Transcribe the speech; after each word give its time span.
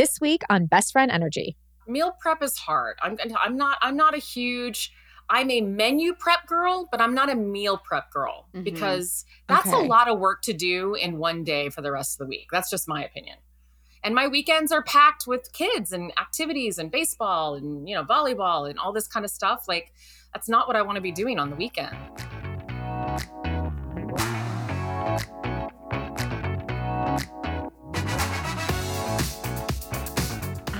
This 0.00 0.18
week 0.18 0.40
on 0.48 0.64
Best 0.64 0.92
Friend 0.92 1.10
Energy. 1.10 1.58
Meal 1.86 2.16
prep 2.22 2.42
is 2.42 2.56
hard. 2.56 2.96
I'm 3.02 3.18
I'm 3.38 3.58
not 3.58 3.76
I'm 3.82 3.98
not 3.98 4.14
a 4.14 4.16
huge 4.16 4.90
I'm 5.28 5.50
a 5.50 5.60
menu 5.60 6.14
prep 6.14 6.46
girl, 6.46 6.88
but 6.90 7.02
I'm 7.02 7.12
not 7.14 7.28
a 7.28 7.34
meal 7.34 7.76
prep 7.76 8.10
girl 8.10 8.48
Mhm. 8.54 8.64
because 8.64 9.26
that's 9.46 9.68
Okay. 9.68 9.76
a 9.76 9.86
lot 9.86 10.08
of 10.08 10.18
work 10.18 10.40
to 10.44 10.54
do 10.54 10.94
in 10.94 11.18
one 11.18 11.44
day 11.44 11.68
for 11.68 11.82
the 11.82 11.92
rest 11.92 12.14
of 12.14 12.24
the 12.24 12.28
week. 12.30 12.48
That's 12.50 12.70
just 12.70 12.88
my 12.88 13.04
opinion. 13.04 13.36
And 14.02 14.14
my 14.14 14.26
weekends 14.26 14.72
are 14.72 14.82
packed 14.82 15.26
with 15.26 15.52
kids 15.52 15.92
and 15.92 16.18
activities 16.18 16.78
and 16.78 16.90
baseball 16.90 17.54
and 17.54 17.86
you 17.86 17.94
know 17.94 18.02
volleyball 18.02 18.70
and 18.70 18.78
all 18.78 18.94
this 18.94 19.06
kind 19.06 19.26
of 19.26 19.30
stuff. 19.30 19.66
Like 19.68 19.92
that's 20.32 20.48
not 20.48 20.66
what 20.66 20.76
I 20.76 20.80
want 20.80 20.96
to 20.96 21.02
be 21.02 21.12
doing 21.12 21.38
on 21.38 21.50
the 21.50 21.56
weekend. 21.56 21.94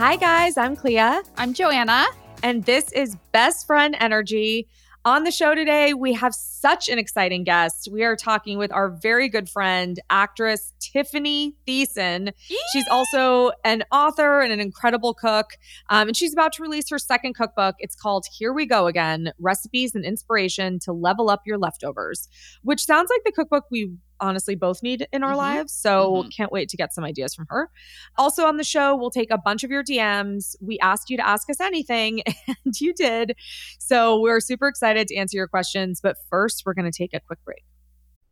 Hi, 0.00 0.16
guys. 0.16 0.56
I'm 0.56 0.76
Clea, 0.76 1.20
I'm 1.36 1.52
Joanna. 1.52 2.06
and 2.42 2.64
this 2.64 2.90
is 2.92 3.18
Best 3.32 3.66
Friend 3.66 3.94
Energy. 4.00 4.66
On 5.04 5.24
the 5.24 5.30
show 5.30 5.54
today, 5.54 5.92
we 5.92 6.14
have 6.14 6.34
such 6.34 6.88
an 6.88 6.98
exciting 6.98 7.44
guest. 7.44 7.86
We 7.92 8.02
are 8.04 8.16
talking 8.16 8.56
with 8.56 8.72
our 8.72 8.88
very 8.88 9.28
good 9.28 9.50
friend, 9.50 10.00
actress 10.08 10.72
Tiffani 10.80 11.52
Thiessen. 11.68 12.32
She's 12.72 12.88
also 12.90 13.50
an 13.62 13.84
author 13.92 14.40
and 14.40 14.54
an 14.54 14.58
incredible 14.58 15.12
cook. 15.12 15.58
Um, 15.90 16.08
and 16.08 16.16
she's 16.16 16.32
about 16.32 16.54
to 16.54 16.62
release 16.62 16.88
her 16.88 16.98
second 16.98 17.34
cookbook. 17.34 17.74
It's 17.78 17.94
called 17.94 18.24
Here 18.32 18.54
We 18.54 18.64
Go 18.64 18.86
Again 18.86 19.34
Recipes 19.38 19.94
and 19.94 20.06
Inspiration 20.06 20.78
to 20.84 20.94
Level 20.94 21.28
Up 21.28 21.42
Your 21.44 21.58
Leftovers, 21.58 22.26
which 22.62 22.86
sounds 22.86 23.10
like 23.10 23.20
the 23.26 23.32
cookbook 23.32 23.64
we 23.70 23.92
honestly 24.20 24.54
both 24.54 24.82
need 24.82 25.06
in 25.12 25.22
our 25.22 25.32
Mhm. 25.32 25.36
lives. 25.36 25.72
So 25.72 26.24
Mhm. 26.24 26.36
can't 26.36 26.52
wait 26.52 26.68
to 26.70 26.76
get 26.76 26.92
some 26.92 27.04
ideas 27.04 27.34
from 27.34 27.46
her. 27.50 27.70
Also 28.18 28.46
on 28.46 28.56
the 28.56 28.64
show, 28.64 28.94
we'll 28.96 29.10
take 29.10 29.30
a 29.30 29.38
bunch 29.38 29.64
of 29.64 29.70
your 29.70 29.82
DMs. 29.82 30.56
We 30.60 30.78
asked 30.80 31.10
you 31.10 31.16
to 31.16 31.26
ask 31.26 31.48
us 31.50 31.60
anything, 31.60 32.22
and 32.64 32.80
you 32.80 32.92
did. 32.94 33.34
So 33.78 34.20
we're 34.20 34.40
super 34.40 34.68
excited 34.68 35.08
to 35.08 35.16
answer 35.16 35.36
your 35.36 35.48
questions. 35.48 36.00
But 36.02 36.16
first, 36.28 36.62
we're 36.66 36.74
going 36.74 36.90
to 36.90 36.96
take 36.96 37.14
a 37.14 37.20
quick 37.20 37.38
break. 37.44 37.62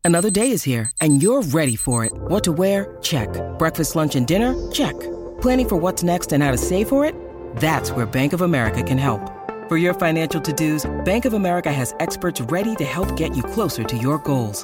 Another 0.03 0.29
day 0.29 0.51
is 0.51 0.63
here, 0.63 0.89
and 1.01 1.21
you're 1.21 1.41
ready 1.41 1.75
for 1.75 2.05
it. 2.05 2.13
What 2.13 2.43
to 2.45 2.51
wear? 2.53 2.97
Check. 3.01 3.29
Breakfast, 3.59 3.95
lunch, 3.95 4.15
and 4.15 4.25
dinner? 4.25 4.55
Check. 4.71 4.97
Planning 5.41 5.67
for 5.69 5.75
what's 5.75 6.03
next 6.03 6.31
and 6.31 6.41
how 6.41 6.51
to 6.51 6.57
save 6.57 6.87
for 6.87 7.03
it? 7.05 7.13
That's 7.57 7.91
where 7.91 8.05
Bank 8.05 8.31
of 8.33 8.41
America 8.41 8.81
can 8.81 8.97
help. 8.97 9.21
For 9.67 9.77
your 9.77 9.93
financial 9.93 10.41
to 10.41 10.53
dos, 10.53 10.89
Bank 11.05 11.25
of 11.25 11.33
America 11.33 11.71
has 11.71 11.93
experts 11.99 12.41
ready 12.41 12.75
to 12.77 12.85
help 12.85 13.15
get 13.17 13.35
you 13.35 13.43
closer 13.43 13.83
to 13.83 13.97
your 13.97 14.17
goals. 14.19 14.63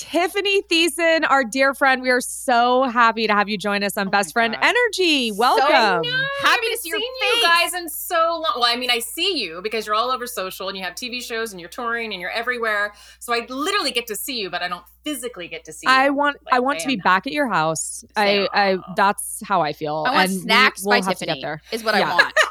Tiffani 0.00 0.62
Thiessen, 0.66 1.28
our 1.28 1.44
dear 1.44 1.74
friend, 1.74 2.00
we 2.00 2.08
are 2.08 2.22
so 2.22 2.84
happy 2.84 3.26
to 3.26 3.34
have 3.34 3.50
you 3.50 3.58
join 3.58 3.82
us 3.84 3.98
on 3.98 4.08
Oh 4.08 4.10
Best 4.10 4.32
Friend 4.32 4.54
God. 4.54 4.64
Energy. 4.64 5.28
So 5.30 5.36
Welcome. 5.36 5.68
Happy 5.68 6.08
to 6.08 6.46
haven't 6.48 6.78
see 6.80 6.88
your 6.88 6.98
face. 6.98 7.06
you 7.36 7.42
guys 7.42 7.74
in 7.74 7.88
so 7.90 8.16
long. 8.42 8.52
Well, 8.56 8.64
I 8.64 8.76
mean, 8.76 8.90
I 8.90 9.00
see 9.00 9.36
you 9.38 9.60
because 9.62 9.86
you're 9.86 9.94
all 9.94 10.10
over 10.10 10.26
social 10.26 10.68
and 10.68 10.76
you 10.78 10.82
have 10.84 10.94
TV 10.94 11.22
shows 11.22 11.52
and 11.52 11.60
you're 11.60 11.68
touring 11.68 12.12
and 12.12 12.20
you're 12.20 12.30
everywhere. 12.30 12.94
So 13.18 13.34
I 13.34 13.44
literally 13.50 13.90
get 13.90 14.06
to 14.06 14.16
see 14.16 14.40
you, 14.40 14.48
but 14.48 14.62
I 14.62 14.68
don't 14.68 14.84
physically 15.04 15.48
get 15.48 15.64
to 15.66 15.72
see 15.72 15.86
you. 15.86 15.92
I 15.92 16.08
want 16.08 16.38
I 16.50 16.56
Like, 16.56 16.64
want 16.64 16.80
to 16.80 16.86
be 16.86 16.96
now. 16.96 17.02
back 17.04 17.26
at 17.26 17.34
your 17.34 17.48
house. 17.48 18.02
I, 18.16 18.24
Same. 18.26 18.48
I 18.54 18.78
that's 18.96 19.42
how 19.44 19.60
I 19.60 19.74
feel. 19.74 20.04
I 20.08 20.12
want 20.14 20.30
and 20.30 20.32
we- 20.38 20.42
snacks 20.42 20.82
we'll 20.82 20.98
by 20.98 21.04
have 21.06 21.18
to 21.18 21.26
Tiffani. 21.26 21.34
get 21.34 21.40
there. 21.42 21.60
Is 21.72 21.84
what 21.84 21.94
Yeah. 21.94 22.10
I 22.10 22.14
want. 22.14 22.34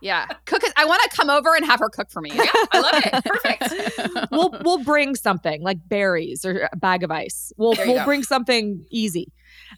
yeah, 0.00 0.26
cook. 0.46 0.62
I 0.76 0.84
want 0.84 1.02
to 1.10 1.16
come 1.16 1.30
over 1.30 1.54
and 1.54 1.64
have 1.64 1.80
her 1.80 1.88
cook 1.88 2.10
for 2.10 2.20
me. 2.20 2.30
Yeah, 2.32 2.46
I 2.72 2.80
love 2.80 3.02
it. 3.04 3.24
Perfect. 3.24 4.30
we'll 4.30 4.50
we'll 4.64 4.82
bring 4.84 5.14
something 5.14 5.62
like 5.62 5.78
berries 5.88 6.44
or 6.44 6.68
a 6.72 6.76
bag 6.76 7.02
of 7.02 7.10
ice. 7.10 7.52
We'll 7.56 7.74
we'll 7.86 7.96
go. 7.96 8.04
bring 8.04 8.22
something 8.22 8.84
easy. 8.90 9.32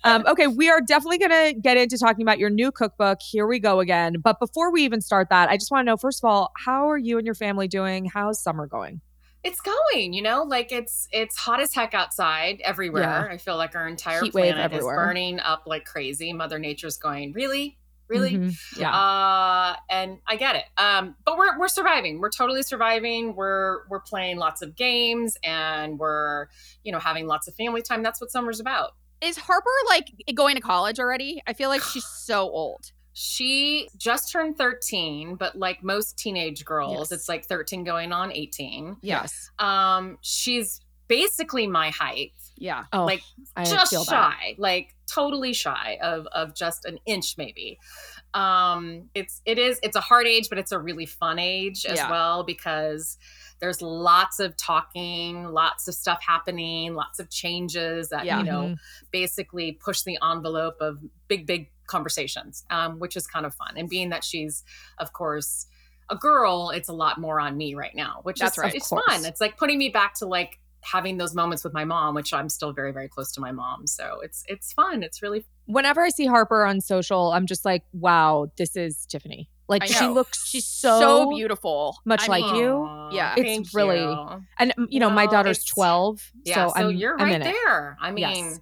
Um, 0.04 0.24
okay, 0.26 0.46
we 0.46 0.68
are 0.68 0.80
definitely 0.80 1.18
going 1.18 1.30
to 1.54 1.60
get 1.60 1.76
into 1.76 1.98
talking 1.98 2.22
about 2.22 2.38
your 2.38 2.50
new 2.50 2.72
cookbook. 2.72 3.18
Here 3.20 3.46
we 3.46 3.58
go 3.58 3.80
again. 3.80 4.16
But 4.22 4.38
before 4.38 4.72
we 4.72 4.84
even 4.84 5.00
start 5.00 5.28
that, 5.30 5.48
I 5.48 5.56
just 5.56 5.70
want 5.70 5.84
to 5.84 5.90
know 5.90 5.96
first 5.96 6.22
of 6.22 6.28
all, 6.28 6.50
how 6.56 6.88
are 6.90 6.98
you 6.98 7.18
and 7.18 7.26
your 7.26 7.34
family 7.34 7.68
doing? 7.68 8.06
How's 8.06 8.42
summer 8.42 8.66
going? 8.66 9.00
It's 9.44 9.60
going, 9.60 10.12
you 10.12 10.22
know, 10.22 10.44
like 10.44 10.70
it's 10.70 11.08
it's 11.10 11.36
hot 11.36 11.60
as 11.60 11.74
heck 11.74 11.94
outside 11.94 12.60
everywhere. 12.62 13.02
Yeah. 13.02 13.28
I 13.28 13.38
feel 13.38 13.56
like 13.56 13.74
our 13.74 13.88
entire 13.88 14.22
Heat 14.22 14.34
wave 14.34 14.54
planet 14.54 14.72
is 14.72 14.84
burning 14.84 15.40
up 15.40 15.64
like 15.66 15.84
crazy. 15.84 16.32
Mother 16.32 16.60
Nature's 16.60 16.96
going, 16.96 17.32
really? 17.32 17.76
Really? 18.12 18.32
Mhm. 18.34 18.76
Yeah. 18.78 18.94
Uh, 18.94 19.76
and 19.90 20.18
I 20.26 20.36
get 20.36 20.56
it. 20.56 20.64
Um, 20.78 21.16
but 21.24 21.36
we're 21.38 21.58
we're 21.58 21.68
surviving. 21.68 22.20
We're 22.20 22.30
totally 22.30 22.62
surviving. 22.62 23.34
We're 23.34 23.86
we're 23.88 24.00
playing 24.00 24.36
lots 24.38 24.62
of 24.62 24.76
games 24.76 25.36
and 25.44 25.98
we're, 25.98 26.48
you 26.84 26.92
know, 26.92 26.98
having 26.98 27.26
lots 27.26 27.48
of 27.48 27.54
family 27.54 27.82
time. 27.82 28.02
That's 28.02 28.20
what 28.20 28.30
summer's 28.30 28.60
about. 28.60 28.90
Is 29.20 29.36
Harper 29.36 29.70
like 29.88 30.08
going 30.34 30.56
to 30.56 30.60
college 30.60 30.98
already? 31.00 31.42
I 31.46 31.52
feel 31.52 31.68
like 31.68 31.82
she's 31.82 32.04
so 32.06 32.40
old. 32.50 32.92
She 33.14 33.88
just 33.96 34.32
turned 34.32 34.56
13, 34.56 35.36
but 35.36 35.54
like 35.56 35.84
most 35.84 36.18
teenage 36.18 36.64
girls, 36.64 37.10
Yes. 37.10 37.12
it's 37.12 37.28
like 37.28 37.44
13 37.44 37.84
going 37.84 38.10
on 38.12 38.32
18. 38.32 38.96
yes. 39.02 39.50
Um, 39.58 40.16
she's 40.22 40.80
basically 41.08 41.66
my 41.66 41.90
height. 41.90 42.32
Yeah. 42.56 42.84
Oh, 42.92 43.04
like 43.04 43.22
I 43.56 43.64
just 43.64 43.92
shy, 44.08 44.54
like 44.58 44.94
totally 45.12 45.52
shy 45.52 45.98
of 46.02 46.26
of 46.26 46.54
just 46.54 46.84
an 46.84 46.98
inch 47.06 47.36
maybe. 47.38 47.78
Um, 48.34 49.10
it's 49.14 49.42
it 49.44 49.58
is 49.58 49.78
it's 49.82 49.96
a 49.96 50.00
hard 50.00 50.26
age, 50.26 50.48
but 50.48 50.58
it's 50.58 50.72
a 50.72 50.78
really 50.78 51.06
fun 51.06 51.38
age 51.38 51.84
as 51.86 51.98
Yeah. 51.98 52.10
well 52.10 52.44
because 52.44 53.18
there's 53.60 53.80
lots 53.82 54.40
of 54.40 54.56
talking, 54.56 55.44
lots 55.44 55.86
of 55.88 55.94
stuff 55.94 56.20
happening, 56.26 56.94
lots 56.94 57.18
of 57.20 57.30
changes 57.30 58.08
that 58.08 58.24
Yeah. 58.24 58.38
you 58.38 58.44
know 58.44 58.62
Mhm. 58.62 58.76
basically 59.10 59.72
push 59.72 60.02
the 60.02 60.18
envelope 60.22 60.76
of 60.80 60.98
big 61.28 61.46
big 61.46 61.70
conversations, 61.86 62.64
um, 62.70 62.98
which 62.98 63.16
is 63.16 63.26
kind 63.26 63.44
of 63.44 63.54
fun. 63.54 63.74
And 63.76 63.88
being 63.88 64.10
that 64.10 64.24
she's 64.24 64.64
of 64.98 65.12
course 65.12 65.66
a 66.08 66.16
girl, 66.16 66.70
it's 66.70 66.88
a 66.88 66.92
lot 66.92 67.18
more 67.18 67.40
on 67.40 67.56
me 67.56 67.74
right 67.74 67.94
now, 67.94 68.20
which 68.22 68.38
That's 68.38 68.58
is 68.58 68.62
right. 68.62 68.74
it's 68.74 68.88
fun. 68.88 69.24
It's 69.24 69.40
like 69.40 69.56
putting 69.56 69.78
me 69.78 69.88
back 69.88 70.14
to 70.14 70.26
like 70.26 70.58
having 70.82 71.16
those 71.16 71.34
moments 71.34 71.64
with 71.64 71.72
my 71.72 71.84
mom, 71.84 72.14
which 72.14 72.32
I'm 72.32 72.48
still 72.48 72.72
very, 72.72 72.92
very 72.92 73.08
close 73.08 73.32
to 73.32 73.40
my 73.40 73.52
mom. 73.52 73.86
So 73.86 74.20
it's 74.22 74.44
it's 74.48 74.72
fun. 74.72 75.02
It's 75.02 75.22
really 75.22 75.44
Whenever 75.66 76.02
I 76.02 76.08
see 76.08 76.26
Harper 76.26 76.64
on 76.64 76.80
social, 76.80 77.32
I'm 77.32 77.46
just 77.46 77.64
like, 77.64 77.84
wow, 77.92 78.50
this 78.58 78.76
is 78.76 79.06
Tiffani. 79.10 79.46
Like 79.68 79.86
she 79.86 80.06
looks 80.06 80.46
She's 80.46 80.66
so, 80.66 81.00
so, 81.00 81.30
beautiful. 81.30 81.96
much 82.04 82.28
like 82.28 82.44
mean, 82.44 82.56
you. 82.56 83.08
Yeah. 83.12 83.34
It's 83.36 83.42
thank 83.48 83.68
really- 83.72 84.00
you. 84.00 84.42
And 84.58 84.74
you 84.90 85.00
know, 85.00 85.08
my 85.08 85.26
daughter's 85.26 85.64
12, 85.64 86.20
yeah. 86.44 86.66
so, 86.66 86.72
So, 86.74 86.88
I'm, 86.88 86.96
you're 86.96 87.14
I'm 87.18 87.26
right 87.28 87.36
in 87.36 87.42
it. 87.42 87.54
there. 87.64 87.96
I 88.00 88.10
mean, 88.10 88.46
Yes. 88.46 88.60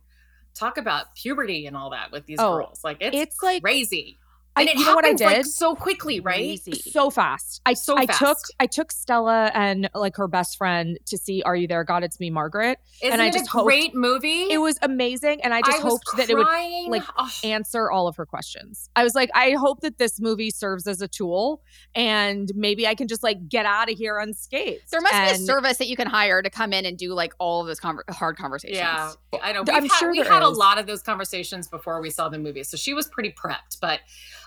talk 0.55 0.77
about 0.77 1.15
puberty 1.17 1.67
and 1.67 1.77
all 1.77 1.91
that 1.91 2.13
with 2.13 2.27
these 2.27 2.39
Oh, 2.39 2.59
girls. 2.59 2.81
Like 2.85 2.99
it's, 3.01 3.17
it's 3.17 3.43
like- 3.43 3.63
crazy. 3.63 4.19
I, 4.57 4.63
And 4.63 4.71
it 4.71 4.77
you 4.79 4.85
know 4.85 4.95
what 4.97 5.05
I 5.05 5.09
happens, 5.09 5.21
like, 5.23 5.37
did? 5.37 5.47
so 5.47 5.75
quickly, 5.77 6.19
right? 6.19 6.35
Crazy. 6.35 6.73
so 6.91 7.09
fast. 7.09 7.61
I 7.65 7.75
So 7.75 7.97
I 7.97 8.05
took. 8.07 8.37
I 8.59 8.67
took 8.67 8.91
Stella 8.91 9.51
and 9.55 9.89
like 9.95 10.17
her 10.17 10.27
best 10.27 10.59
friend 10.59 10.99
to 11.07 11.17
see 11.17 11.41
Are 11.45 11.55
You 11.55 11.69
There? 11.69 11.85
God, 11.85 12.03
It's 12.03 12.19
Me, 12.19 12.31
Margaret. 12.31 12.79
Isn't 13.01 13.21
I 13.21 13.27
it 13.29 13.33
just 13.33 13.47
a 13.47 13.51
hoped- 13.51 13.65
great 13.67 13.95
movie? 13.95 14.51
It 14.51 14.59
was 14.59 14.77
amazing, 14.83 15.41
and 15.45 15.55
I 15.55 15.61
just 15.63 15.85
was 15.85 15.93
hoped 15.93 16.17
that 16.17 16.29
it 16.31 16.35
would 16.37 16.47
crying. 16.47 16.91
like, 16.91 17.05
Oh, 17.17 17.31
answer 17.45 17.91
all 17.93 18.09
of 18.09 18.17
her 18.17 18.27
questions. 18.27 18.91
I 18.97 19.05
was 19.05 19.15
like, 19.15 19.31
I 19.35 19.53
hope 19.53 19.81
that 19.83 19.99
this 19.99 20.21
movie 20.21 20.51
serves 20.51 20.87
as 20.89 21.01
a 21.01 21.07
tool, 21.09 21.63
and 21.95 22.51
maybe 22.57 22.87
I 22.89 22.95
can 22.97 23.07
just 23.07 23.23
like 23.23 23.49
get 23.49 23.67
out 23.67 23.91
of 23.91 23.97
here 23.97 24.19
unscathed. 24.19 24.83
There 24.91 25.01
must 25.01 25.15
be 25.15 25.43
a 25.43 25.47
service 25.47 25.79
that 25.79 25.87
you 25.87 25.97
can 25.97 26.09
hire 26.09 26.43
to 26.43 26.51
come 26.51 26.73
in 26.73 26.85
and 26.85 26.99
do 26.99 27.15
like 27.15 27.35
all 27.39 27.61
of 27.61 27.69
those 27.69 27.79
conver- 27.81 28.09
hard 28.11 28.37
conversations. 28.37 28.79
Yeah, 28.79 29.13
I 29.43 29.53
know. 29.53 29.61
I'm 29.69 29.83
We've 29.85 29.93
had, 29.93 29.99
sure 29.99 30.11
we 30.11 30.23
there 30.23 30.31
had 30.33 30.43
a 30.43 30.49
lot 30.49 30.79
of 30.79 30.87
those 30.87 31.03
conversations 31.03 31.69
before 31.69 32.01
we 32.01 32.11
saw 32.11 32.29
the 32.29 32.39
movie, 32.39 32.65
so 32.65 32.77
she 32.77 32.95
was 32.95 33.07
pretty 33.07 33.33
prepped. 33.33 33.79
But 33.81 34.01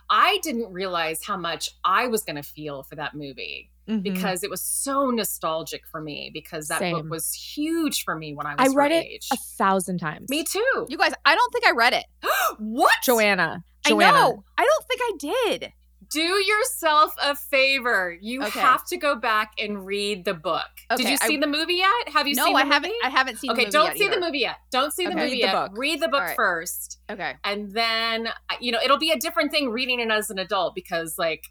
I 0.10 0.40
didn't 0.44 0.72
realize 0.72 1.24
how 1.26 1.38
much 1.38 1.70
I 1.84 2.08
was 2.08 2.24
going 2.24 2.36
to 2.36 2.44
feel 2.44 2.84
for 2.84 2.96
that 2.96 3.14
movie 3.16 3.70
Mhm. 3.90 4.02
because 4.04 4.44
it 4.44 4.50
was 4.50 4.62
so 4.62 5.10
nostalgic 5.10 5.82
for 5.92 6.00
me. 6.02 6.30
Because 6.34 6.68
that 6.70 6.80
Same. 6.80 6.96
book 6.96 7.10
was 7.10 7.34
huge 7.34 8.04
for 8.04 8.16
me 8.16 8.34
when 8.34 8.46
I 8.48 8.56
was. 8.56 8.72
I 8.72 8.76
read 8.76 8.92
it 8.92 9.06
age. 9.06 9.28
a 9.32 9.38
thousand 9.58 9.98
times. 10.00 10.30
Me 10.30 10.44
too. 10.44 10.86
You 10.90 10.98
guys, 10.98 11.14
I 11.26 11.36
don't 11.36 11.52
think 11.52 11.66
I 11.68 11.72
read 11.72 11.94
it. 11.94 12.06
what? 12.60 12.94
Joanna. 13.04 13.64
Joanna. 13.86 14.18
I 14.18 14.22
know. 14.22 14.44
I 14.58 14.66
don't 14.66 14.88
think 14.88 15.02
I 15.04 15.12
did. 15.50 15.74
Do 16.14 16.22
yourself 16.22 17.16
a 17.22 17.36
favor. 17.36 18.16
You 18.22 18.44
Okay. 18.44 18.60
have 18.60 18.86
to 18.86 18.98
go 18.98 19.16
back 19.16 19.54
and 19.60 19.86
read 19.86 20.26
the 20.26 20.34
book. 20.34 20.62
Did 20.92 21.02
Okay, 21.02 21.12
you 21.12 21.18
I- 21.22 21.28
see 21.28 21.38
the 21.38 21.48
movie 21.48 21.76
yet? 21.76 22.10
Have 22.10 22.28
you 22.28 22.36
no, 22.36 22.46
seen 22.46 22.54
the 22.54 22.60
I 22.60 22.66
haven't. 22.66 22.94
I 23.04 23.10
haven't 23.10 23.38
seen. 23.40 23.52
okay, 23.52 23.66
the 23.66 23.78
movie 23.78 23.88
don't 23.90 23.98
see 23.98 24.08
the 24.08 24.20
movie 24.20 24.40
yet. 24.40 24.58
Don't 24.72 24.94
see 24.94 25.06
the 25.06 25.12
Okay. 25.12 25.20
movie 25.20 25.32
Read 25.32 25.44
the 25.44 25.48
yet. 25.48 25.54
book. 25.54 25.72
Read 25.78 26.00
the 26.02 26.08
book 26.08 26.22
right. 26.22 26.36
first. 26.36 27.00
Okay. 27.10 27.34
and 27.44 27.72
then 27.74 28.30
you 28.62 28.72
know 28.72 28.80
it'll 28.84 28.98
be 28.98 29.12
a 29.12 29.18
different 29.18 29.52
thing 29.52 29.70
reading 29.70 30.00
it 30.00 30.10
as 30.12 30.30
an 30.30 30.40
adult 30.40 30.76
because 30.76 31.16
like 31.18 31.44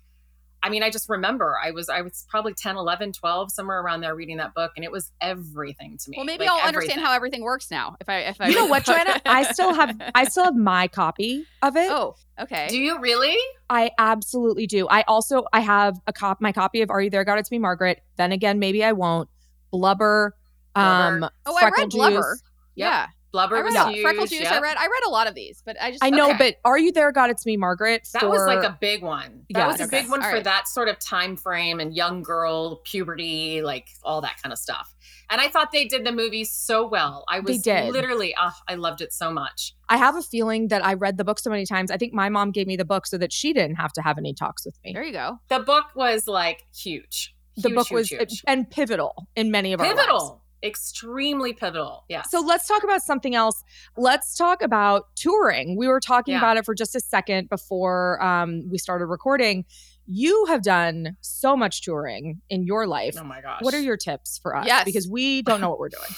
I 0.65 0.69
mean, 0.71 0.83
I 0.83 0.91
just 0.91 1.09
remember 1.09 1.57
I 1.63 1.73
was 1.73 1.89
I 1.89 2.03
was 2.03 2.25
probably 2.29 2.55
10, 2.55 2.77
11, 2.77 3.13
12, 3.15 3.51
somewhere 3.51 3.81
around 3.81 4.01
there 4.01 4.15
reading 4.15 4.37
that 4.37 4.55
book 4.55 4.71
and 4.77 4.85
it 4.85 4.93
was 4.93 5.11
everything 5.21 5.99
to 5.99 6.11
me. 6.11 6.17
Well, 6.19 6.25
maybe 6.27 6.45
Like, 6.45 6.51
I'll 6.51 6.59
everything. 6.59 6.77
understand 6.77 7.01
how 7.01 7.13
everything 7.13 7.43
works 7.43 7.71
now. 7.71 7.97
If 8.01 8.09
I 8.09 8.19
if 8.19 8.41
I 8.41 8.49
You 8.49 8.55
know 8.55 8.61
read 8.63 8.71
what, 8.71 8.87
the 8.87 8.93
book. 8.93 9.03
Joanna? 9.07 9.21
I 9.27 9.43
still 9.53 9.75
have 9.75 10.01
I 10.15 10.25
still 10.25 10.45
have 10.45 10.57
my 10.57 10.87
copy 10.89 11.45
of 11.63 11.77
it. 11.77 11.91
oh, 11.91 12.15
okay. 12.41 12.69
Do 12.69 12.79
you 12.79 13.01
really? 13.01 13.37
I 13.69 13.91
absolutely 13.99 14.67
do. 14.67 14.87
I 14.89 15.03
also 15.09 15.45
I 15.53 15.61
have 15.61 15.99
a 16.07 16.13
cop 16.13 16.41
my 16.41 16.53
copy 16.53 16.83
of 16.83 16.91
Are 16.91 17.01
You 17.03 17.11
There? 17.11 17.25
God 17.25 17.39
It's 17.39 17.51
Me, 17.51 17.59
Margaret. 17.59 18.01
Then 18.17 18.31
again, 18.33 18.59
maybe 18.59 18.85
I 18.85 18.93
won't. 18.93 19.29
Blubber. 19.73 20.37
Um 20.75 21.29
oh, 21.47 21.57
I 21.57 21.61
Freckle 21.61 21.85
read 21.85 21.91
Blubber. 21.91 22.33
Juice. 22.35 22.43
Yeah, 22.75 23.07
Blubber 23.33 23.57
I 23.57 23.61
read 23.61 23.65
was 23.67 23.75
yeah. 23.75 23.89
huge. 23.91 24.03
Freckle 24.03 24.27
Juice. 24.27 24.47
I 24.47 24.61
read. 24.61 24.77
I 24.77 24.85
read 24.85 25.07
a 25.07 25.11
lot 25.11 25.27
of 25.27 25.35
these, 25.35 25.63
but 25.65 25.77
I 25.81 25.91
just 25.91 26.05
I 26.05 26.11
know, 26.11 26.29
Okay. 26.31 26.39
but 26.39 26.57
Are 26.69 26.79
You 26.79 26.93
There? 26.93 27.11
God 27.13 27.31
It's 27.31 27.47
Me, 27.47 27.57
Margaret. 27.57 28.09
That 28.13 28.29
was 28.29 28.47
like 28.47 28.63
a 28.65 28.77
big 28.81 29.03
one. 29.03 29.45
That 29.51 29.59
Yeah, 29.61 29.67
was 29.69 29.81
a 29.81 29.85
okay. 29.85 30.03
big 30.03 30.11
one 30.11 30.23
All 30.23 30.29
for 30.29 30.37
right. 30.37 30.45
that 30.45 30.69
sort 30.69 30.89
of 30.89 30.99
time 30.99 31.37
frame 31.37 31.81
and 31.81 31.95
young 31.97 32.23
girl 32.23 32.77
puberty, 32.85 33.63
like 33.63 33.89
all 34.03 34.21
that 34.21 34.41
kind 34.43 34.53
of 34.53 34.59
stuff. 34.59 34.95
And 35.31 35.41
I 35.41 35.49
thought 35.49 35.73
they 35.73 35.87
did 35.87 36.05
the 36.05 36.13
movie 36.13 36.45
so 36.45 36.87
well. 36.87 37.25
I 37.27 37.41
They 37.41 37.53
was 37.55 37.63
did. 37.63 37.91
literally, 37.93 38.35
oh, 38.39 38.53
I 38.69 38.75
loved 38.75 39.01
it 39.01 39.15
so 39.15 39.31
much. 39.33 39.73
I 39.89 39.97
have 39.97 40.15
a 40.15 40.23
feeling 40.23 40.69
that 40.69 40.85
I 40.85 40.93
read 40.95 41.17
the 41.17 41.25
book 41.25 41.39
so 41.39 41.49
many 41.49 41.65
times. 41.65 41.91
I 41.91 41.97
think 41.97 42.13
my 42.13 42.29
mom 42.29 42.51
gave 42.51 42.67
me 42.67 42.77
the 42.77 42.85
book 42.85 43.07
so 43.07 43.17
that 43.17 43.33
she 43.33 43.55
didn't 43.55 43.77
have 43.77 43.93
to 43.95 44.03
have 44.03 44.19
any 44.19 44.35
talks 44.35 44.67
with 44.67 44.79
me. 44.85 44.93
there 44.93 45.03
you 45.05 45.13
go. 45.13 45.39
The 45.49 45.61
book 45.61 45.87
was 45.95 46.29
like 46.29 46.65
huge. 46.77 47.35
the 47.57 47.71
book 47.71 47.89
huge, 47.89 47.95
was 47.99 48.09
huge. 48.09 48.43
and 48.47 48.71
pivotal 48.71 49.27
in 49.35 49.51
many 49.51 49.73
of 49.73 49.81
our 49.81 49.87
lives. 49.87 49.99
pivotal, 50.01 50.42
extremely 50.63 51.53
pivotal. 51.53 52.05
Yeah. 52.09 52.23
So 52.23 52.41
let's 52.41 52.67
talk 52.69 52.85
about 52.85 53.03
something 53.03 53.35
else. 53.35 53.63
Let's 53.97 54.37
talk 54.37 54.63
about 54.63 55.15
touring. 55.17 55.77
We 55.77 55.89
were 55.89 56.01
talking 56.01 56.33
Yeah. 56.33 56.39
about 56.39 56.57
it 56.57 56.65
for 56.65 56.75
just 56.75 56.95
a 56.95 57.01
second 57.01 57.49
before 57.49 58.23
um, 58.23 58.69
we 58.71 58.79
started 58.79 59.07
recording. 59.07 59.65
You 60.07 60.47
have 60.47 60.63
done 60.63 61.17
so 61.21 61.57
much 61.57 61.83
touring 61.83 62.41
in 62.51 62.65
your 62.65 62.87
life. 62.87 63.17
oh 63.19 63.25
my 63.25 63.41
gosh. 63.41 63.63
What 63.63 63.75
are 63.75 63.81
your 63.81 63.97
tips 63.97 64.39
for 64.39 64.57
us? 64.57 64.67
Yes. 64.67 64.85
Because 64.85 65.09
we 65.09 65.43
don't 65.43 65.61
know 65.61 65.71
what 65.71 65.79
we're 65.79 65.89
doing. 65.89 66.03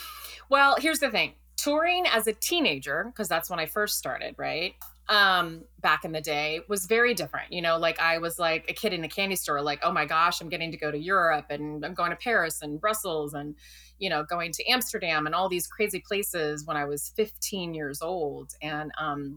Well, 0.51 0.77
here's 0.79 0.99
the 0.99 1.11
thing. 1.11 1.33
Touring 1.57 2.05
as 2.07 2.27
a 2.27 2.35
teenager, 2.35 3.05
because 3.07 3.29
that's 3.29 3.49
when 3.49 3.59
I 3.59 3.65
first 3.65 3.97
started, 3.97 4.35
right? 4.37 4.75
Um, 5.09 5.65
back 5.81 6.07
in 6.07 6.13
the 6.13 6.21
day 6.23 6.61
was 6.67 6.87
very 6.87 7.13
different. 7.13 7.53
You 7.53 7.61
know, 7.61 7.77
like 7.77 8.01
I 8.01 8.17
was 8.19 8.39
like 8.39 8.65
a 8.71 8.73
kid 8.73 8.95
in 8.95 9.05
a 9.05 9.09
candy 9.09 9.37
store, 9.37 9.61
like, 9.61 9.81
oh 9.83 9.93
my 9.93 10.07
gosh, 10.07 10.41
I'm 10.41 10.49
getting 10.49 10.71
to 10.71 10.79
go 10.79 10.91
to 10.91 10.99
Europe 10.99 11.47
and 11.51 11.85
I'm 11.85 11.93
going 11.93 12.11
to 12.11 12.17
Paris 12.17 12.63
and 12.63 12.81
Brussels 12.81 13.35
and, 13.35 13.55
you 13.99 14.09
know, 14.09 14.25
going 14.25 14.51
to 14.53 14.65
Amsterdam 14.67 15.27
and 15.27 15.35
all 15.35 15.51
these 15.51 15.67
crazy 15.67 16.01
places 16.01 16.65
when 16.65 16.79
I 16.79 16.87
was 16.87 17.13
15 17.17 17.75
years 17.75 18.01
old. 18.01 18.53
And 18.63 18.93
um, 18.99 19.37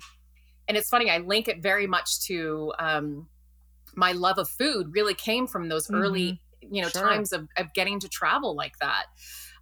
and 0.70 0.78
it's 0.78 0.90
funny, 0.90 1.10
I 1.10 1.18
link 1.18 1.50
it 1.50 1.62
very 1.62 1.86
much 1.88 2.22
to 2.28 2.74
um 2.80 3.28
my 3.96 4.12
love 4.12 4.38
of 4.38 4.48
food 4.48 4.94
really 4.94 5.16
came 5.16 5.48
from 5.48 5.70
those 5.70 5.90
early, 5.92 6.40
you 6.62 6.82
know, 6.82 6.90
Sure. 6.90 7.02
times 7.02 7.34
of, 7.34 7.48
of 7.58 7.74
getting 7.74 8.00
to 8.00 8.08
travel 8.08 8.56
like 8.56 8.78
that. 8.80 9.06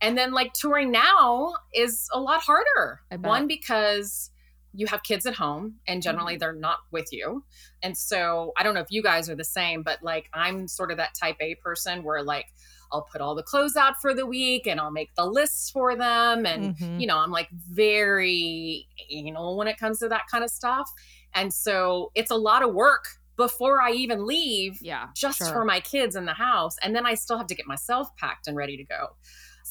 And 0.02 0.18
then 0.18 0.34
like 0.34 0.54
touring 0.54 0.92
now 0.92 1.54
is 1.74 2.08
a 2.14 2.20
lot 2.20 2.42
harder. 2.42 3.02
One 3.30 3.48
because 3.48 4.30
you 4.76 4.88
have 4.88 5.04
kids 5.04 5.26
at 5.26 5.36
home 5.36 5.76
and 5.88 6.02
generally 6.02 6.38
they're 6.38 6.54
not 6.54 6.80
with 6.92 7.08
you. 7.12 7.44
And 7.82 7.98
so 7.98 8.52
I 8.58 8.64
don't 8.64 8.74
know 8.74 8.82
if 8.82 8.92
you 8.92 9.02
guys 9.02 9.30
are 9.30 9.36
the 9.36 9.44
same, 9.44 9.84
but 9.84 10.04
like 10.04 10.30
I'm 10.34 10.68
sort 10.68 10.92
of 10.92 10.98
that 10.98 11.14
type 11.14 11.38
A 11.40 11.56
person 11.56 12.04
where 12.04 12.22
like 12.24 12.48
I'll 12.92 13.04
put 13.12 13.22
all 13.22 13.36
the 13.36 13.44
clothes 13.44 13.76
out 13.76 13.96
for 14.02 14.14
the 14.14 14.26
week 14.26 14.68
and 14.68 14.80
I'll 14.80 14.92
make 14.92 15.14
the 15.16 15.26
lists 15.26 15.70
for 15.72 15.96
them 15.96 16.46
and 16.46 16.76
Mhm. 16.78 17.00
you 17.02 17.08
know, 17.08 17.18
I'm 17.18 17.32
like 17.32 17.50
very 17.52 18.88
anal 19.10 19.58
when 19.58 19.68
it 19.68 19.78
comes 19.78 20.00
to 20.00 20.10
that 20.10 20.24
kind 20.30 20.44
of 20.44 20.50
stuff. 20.50 20.90
And 21.34 21.54
so 21.54 22.12
it's 22.16 22.32
a 22.32 22.36
lot 22.38 22.64
of 22.64 22.74
work 22.74 23.06
before 23.38 23.82
I 23.82 23.92
even 23.92 24.26
leave 24.26 24.78
Yeah. 24.82 25.08
just 25.14 25.40
Sure. 25.40 25.48
for 25.48 25.66
my 25.66 25.80
kids 25.82 26.16
in 26.16 26.26
the 26.26 26.34
house 26.34 26.78
and 26.82 26.96
then 26.96 27.06
I 27.06 27.16
still 27.16 27.38
have 27.38 27.48
to 27.48 27.56
get 27.56 27.68
myself 27.68 28.16
packed 28.18 28.48
and 28.48 28.56
ready 28.56 28.78
to 28.78 28.84
go. 28.86 29.16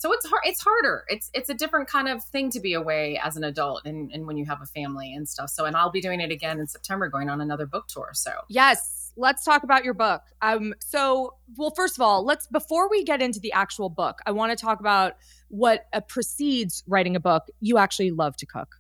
So 0.04 0.12
it's 0.12 0.26
hard 0.28 0.42
it's 0.44 0.60
harder. 0.60 1.04
It's 1.08 1.30
it's 1.32 1.48
a 1.48 1.54
different 1.54 1.88
kind 1.88 2.08
of 2.10 2.22
thing 2.22 2.50
to 2.50 2.60
be 2.60 2.74
away 2.74 3.18
as 3.24 3.38
an 3.38 3.44
adult 3.44 3.86
and, 3.86 4.12
and 4.12 4.26
when 4.26 4.36
you 4.36 4.44
have 4.44 4.60
a 4.60 4.66
family 4.66 5.14
and 5.14 5.26
stuff. 5.26 5.48
So 5.48 5.64
and 5.64 5.74
I'll 5.74 5.90
be 5.90 6.02
doing 6.02 6.20
it 6.20 6.30
again 6.30 6.60
in 6.60 6.66
September 6.66 7.08
going 7.08 7.30
on 7.30 7.40
another 7.40 7.64
book 7.64 7.86
tour. 7.88 8.10
So 8.12 8.30
Yes, 8.50 9.12
let's 9.16 9.46
talk 9.46 9.62
about 9.62 9.82
your 9.82 9.94
book. 9.94 10.20
Um, 10.42 10.74
so, 10.78 11.36
well, 11.56 11.72
first 11.74 11.96
of 11.96 12.02
all, 12.02 12.22
let's 12.22 12.46
before 12.48 12.90
we 12.90 13.02
get 13.02 13.22
into 13.22 13.40
the 13.40 13.52
actual 13.54 13.88
book, 13.88 14.18
I 14.26 14.32
want 14.32 14.50
to 14.56 14.62
talk 14.62 14.78
about 14.78 15.14
what 15.48 15.86
uh, 15.94 16.00
precedes 16.00 16.84
writing 16.86 17.16
a 17.16 17.20
book. 17.20 17.44
You 17.60 17.78
actually 17.78 18.10
love 18.10 18.36
to 18.36 18.46
cook, 18.46 18.74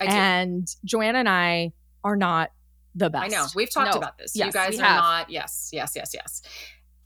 I 0.00 0.06
do. 0.06 0.12
and 0.12 0.76
Joanna 0.82 1.18
and 1.18 1.28
I 1.28 1.74
are 2.04 2.16
not 2.16 2.52
the 2.94 3.10
best. 3.10 3.24
I 3.24 3.28
know. 3.28 3.46
We've 3.54 3.70
talked 3.70 3.92
No. 3.92 3.98
about 3.98 4.16
this. 4.16 4.32
Yes, 4.34 4.46
you 4.46 4.52
guys 4.52 4.80
are 4.80 4.82
have. 4.82 4.96
not 4.96 5.30
yes, 5.30 5.68
yes, 5.74 5.92
yes, 5.94 6.12
yes. 6.14 6.42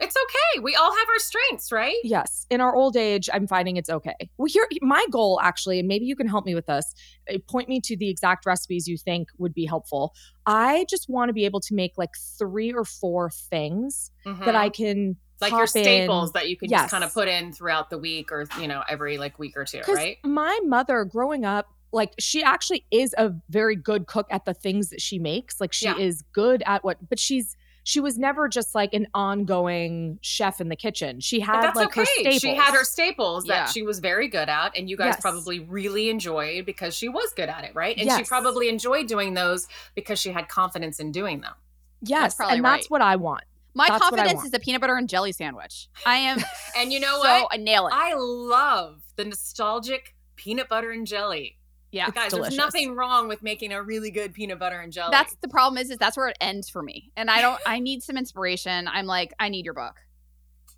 It's 0.01 0.15
okay. 0.17 0.63
We 0.63 0.75
all 0.75 0.91
have 0.95 1.09
our 1.09 1.19
strengths, 1.19 1.71
right? 1.73 1.97
Yes, 2.03 2.47
in 2.51 2.61
our 2.61 2.75
old 2.75 2.97
age, 2.97 3.29
I'm 3.33 3.47
finding 3.47 3.77
it's 3.77 3.89
okay. 3.89 4.15
Well, 4.39 4.49
here, 4.53 4.67
my 4.83 5.05
goal 5.11 5.41
actually, 5.43 5.79
and 5.79 5.87
maybe 5.89 6.05
you 6.05 6.17
can 6.17 6.27
help 6.29 6.45
me 6.45 6.55
with 6.55 6.67
this. 6.67 6.95
uh, 7.33 7.39
Point 7.49 7.69
me 7.69 7.81
to 7.85 7.97
the 7.97 8.09
exact 8.11 8.45
recipes 8.45 8.89
you 8.89 8.99
think 8.99 9.29
would 9.39 9.55
be 9.55 9.65
helpful. 9.67 10.13
I 10.47 10.85
just 10.91 11.09
want 11.09 11.29
to 11.29 11.33
be 11.33 11.45
able 11.45 11.61
to 11.61 11.75
make 11.75 11.93
like 11.97 12.11
three 12.39 12.73
or 12.73 12.85
four 12.85 13.31
things 13.31 14.11
that 14.25 14.55
I 14.55 14.69
can 14.69 15.17
Mm-hmm. 15.41 15.45
like 15.45 15.51
your 15.53 15.67
pop 15.67 15.77
in. 15.77 15.83
staples 15.83 16.33
that 16.33 16.49
you 16.49 16.57
can 16.57 16.71
Yes. 16.71 16.83
just 16.83 16.91
kind 16.91 17.05
of 17.05 17.13
put 17.13 17.29
in 17.29 17.53
throughout 17.53 17.91
the 17.91 17.99
week 17.99 18.31
or 18.33 18.47
you 18.61 18.67
know 18.69 18.83
every 18.89 19.19
like 19.19 19.39
week 19.39 19.57
or 19.57 19.65
two, 19.65 19.81
right? 19.89 20.17
my 20.25 20.59
mother 20.65 21.05
growing 21.05 21.45
up, 21.45 21.67
like 21.93 22.15
she 22.19 22.43
actually 22.43 22.85
is 22.91 23.15
a 23.19 23.33
very 23.51 23.77
good 23.77 24.07
cook 24.07 24.27
at 24.31 24.45
the 24.45 24.55
things 24.55 24.89
that 24.91 25.01
she 25.01 25.19
makes. 25.19 25.61
Like 25.61 25.73
she 25.73 25.87
Yeah. 25.87 25.97
is 25.99 26.23
good 26.33 26.63
at 26.67 26.85
what, 26.85 26.99
but 27.09 27.19
she's 27.19 27.57
she 27.85 28.01
was 28.01 28.19
never 28.19 28.49
just 28.49 28.75
like 28.75 28.93
an 28.95 29.07
ongoing 29.15 30.19
chef 30.23 30.61
in 30.61 30.69
the 30.69 30.77
kitchen. 30.77 31.21
She 31.21 31.39
had 31.41 31.63
that's 31.63 31.77
like 31.77 31.95
her 31.95 32.05
staples. 32.05 32.41
She 32.41 32.55
had 32.55 32.75
her 32.75 32.83
staples 32.85 33.45
that 33.45 33.55
Yeah. 33.55 33.67
she 33.67 33.83
was 33.83 34.01
very 34.01 34.27
good 34.29 34.49
at, 34.49 34.77
and 34.77 34.89
you 34.91 34.97
guys 34.97 35.13
Yes. 35.15 35.21
probably 35.21 35.61
really 35.61 36.09
enjoyed 36.11 36.67
because 36.67 36.97
she 36.97 37.09
was 37.09 37.33
good 37.37 37.49
at 37.49 37.65
it, 37.65 37.75
right? 37.75 37.97
And 37.99 38.11
she 38.11 38.25
probably 38.25 38.69
enjoyed 38.69 39.07
doing 39.07 39.35
those 39.35 39.69
because 39.95 40.19
she 40.19 40.31
had 40.33 40.49
confidence 40.49 40.99
in 40.99 41.13
doing 41.13 41.41
them. 41.43 41.55
yes, 42.03 42.35
probably 42.35 42.57
and 42.57 42.65
that's 42.65 42.91
what 42.91 43.01
I 43.03 43.17
want. 43.17 43.45
My 43.77 43.89
That's 43.89 44.03
confidence 44.03 44.45
is 44.45 44.55
a 44.55 44.59
peanut 44.61 44.81
butter 44.81 44.97
and 44.97 45.09
jelly 45.09 45.33
sandwich. 45.33 45.89
I 46.07 46.17
am 46.17 46.39
And 46.77 46.93
you 46.93 47.01
know 47.01 47.21
so 47.23 47.29
what? 47.43 47.49
I 47.51 47.57
nail 47.57 47.87
it. 47.89 47.93
I 47.95 48.15
love 48.15 49.03
the 49.17 49.25
nostalgic 49.25 50.15
peanut 50.37 50.69
butter 50.69 50.91
and 50.91 51.07
jelly. 51.07 51.57
Yeah. 51.95 52.11
Guys, 52.11 52.31
delicious. 52.31 52.57
there's 52.57 52.59
nothing 52.59 52.95
wrong 52.95 53.29
with 53.29 53.43
making 53.43 53.73
a 53.73 53.83
really 53.83 54.11
good 54.11 54.35
peanut 54.35 54.59
butter 54.59 54.81
and 54.81 54.93
jelly. 54.93 55.11
That's 55.13 55.37
the 55.41 55.49
problem 55.49 55.81
is 55.81 55.91
is 55.91 55.97
that's 55.99 56.17
where 56.17 56.29
it 56.29 56.37
ends 56.41 56.69
for 56.69 56.83
me. 56.83 57.13
And 57.17 57.31
I 57.31 57.41
don't 57.41 57.61
I 57.65 57.79
need 57.79 58.03
some 58.03 58.17
inspiration. 58.17 58.89
I'm 58.89 59.07
like 59.07 59.33
I 59.39 59.49
need 59.49 59.65
your 59.65 59.75
book. 59.75 59.95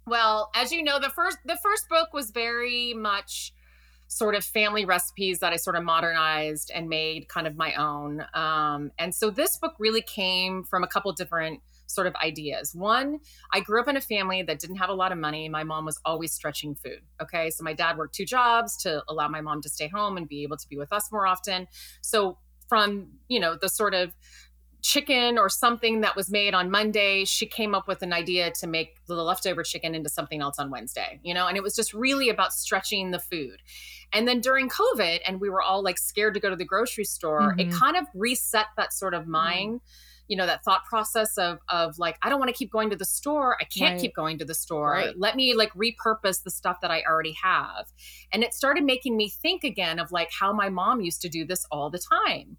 Well, 0.06 0.50
as 0.54 0.70
you 0.70 0.82
know, 0.82 1.00
the 1.00 1.10
first 1.10 1.38
the 1.44 1.56
first 1.56 1.88
book 1.88 2.12
was 2.12 2.30
very 2.30 2.92
much 2.94 3.54
sort 4.08 4.34
of 4.34 4.44
family 4.44 4.84
recipes 4.84 5.40
that 5.40 5.52
I 5.52 5.56
sort 5.56 5.74
of 5.74 5.82
modernized 5.82 6.70
and 6.72 6.88
made 6.88 7.28
kind 7.28 7.46
of 7.46 7.56
my 7.56 7.74
own. 7.74 8.24
Um, 8.34 8.92
and 8.98 9.14
so 9.14 9.30
this 9.30 9.56
book 9.56 9.74
really 9.78 10.02
came 10.02 10.62
from 10.62 10.84
a 10.84 10.86
couple 10.86 11.12
different 11.12 11.60
sort 11.86 12.06
of 12.06 12.14
ideas. 12.16 12.74
One, 12.74 13.20
I 13.52 13.60
grew 13.60 13.80
up 13.80 13.88
in 13.88 13.96
a 13.96 14.00
family 14.00 14.42
that 14.42 14.58
didn't 14.58 14.76
have 14.76 14.90
a 14.90 14.94
lot 14.94 15.12
of 15.12 15.18
money. 15.18 15.48
My 15.48 15.64
mom 15.64 15.84
was 15.84 16.00
always 16.04 16.32
stretching 16.32 16.74
food. 16.74 17.00
Okay. 17.22 17.50
So 17.50 17.64
my 17.64 17.72
dad 17.72 17.96
worked 17.96 18.14
two 18.14 18.26
jobs 18.26 18.76
to 18.78 19.02
allow 19.08 19.28
my 19.28 19.40
mom 19.40 19.62
to 19.62 19.68
stay 19.68 19.88
home 19.88 20.16
and 20.16 20.28
be 20.28 20.42
able 20.42 20.56
to 20.56 20.68
be 20.68 20.76
with 20.76 20.92
us 20.92 21.10
more 21.12 21.26
often. 21.26 21.68
So 22.00 22.38
from, 22.68 23.12
you 23.28 23.38
know, 23.38 23.56
the 23.60 23.68
sort 23.68 23.94
of 23.94 24.12
chicken 24.82 25.36
or 25.36 25.48
something 25.48 26.02
that 26.02 26.14
was 26.14 26.30
made 26.30 26.54
on 26.54 26.70
Monday, 26.70 27.24
she 27.24 27.46
came 27.46 27.74
up 27.74 27.88
with 27.88 28.02
an 28.02 28.12
idea 28.12 28.52
to 28.52 28.66
make 28.68 29.04
the 29.06 29.14
leftover 29.14 29.64
chicken 29.64 29.94
into 29.94 30.08
something 30.08 30.40
else 30.40 30.58
on 30.60 30.70
Wednesday, 30.70 31.18
you 31.24 31.34
know, 31.34 31.48
and 31.48 31.56
it 31.56 31.62
was 31.62 31.74
just 31.74 31.92
really 31.92 32.28
about 32.28 32.52
stretching 32.52 33.10
the 33.10 33.18
food. 33.18 33.62
And 34.12 34.28
then 34.28 34.40
during 34.40 34.68
COVID, 34.68 35.20
and 35.26 35.40
we 35.40 35.50
were 35.50 35.62
all 35.62 35.82
like 35.82 35.98
scared 35.98 36.34
to 36.34 36.40
go 36.40 36.50
to 36.50 36.56
the 36.56 36.64
grocery 36.64 37.04
store, 37.04 37.56
it 37.58 37.68
Mhm. 37.68 37.72
kind 37.72 37.96
of 37.96 38.06
reset 38.14 38.66
that 38.76 38.92
sort 38.92 39.14
of 39.14 39.26
mind. 39.26 39.80
You 40.28 40.36
know 40.36 40.46
that 40.46 40.64
thought 40.64 40.84
process 40.84 41.38
of 41.38 41.58
of 41.68 41.98
like 41.98 42.18
I 42.22 42.28
don't 42.28 42.40
want 42.40 42.48
to 42.48 42.56
keep 42.56 42.70
going 42.72 42.90
to 42.90 42.96
the 42.96 43.04
store. 43.04 43.56
I 43.60 43.64
can't 43.64 43.92
Right. 43.94 44.00
keep 44.00 44.14
going 44.14 44.38
to 44.38 44.44
the 44.44 44.54
store. 44.54 44.90
Right. 44.92 45.16
Let 45.18 45.36
me 45.36 45.54
like 45.54 45.72
repurpose 45.74 46.42
the 46.42 46.50
stuff 46.50 46.80
that 46.82 46.90
I 46.90 47.02
already 47.08 47.36
have. 47.42 47.86
And 48.32 48.42
it 48.42 48.52
started 48.52 48.82
making 48.84 49.16
me 49.16 49.28
think 49.28 49.62
again 49.64 49.98
of 49.98 50.10
like 50.10 50.30
how 50.32 50.52
my 50.52 50.68
mom 50.68 51.00
used 51.00 51.22
to 51.22 51.28
do 51.28 51.44
this 51.44 51.64
all 51.70 51.90
the 51.90 52.00
time. 52.00 52.56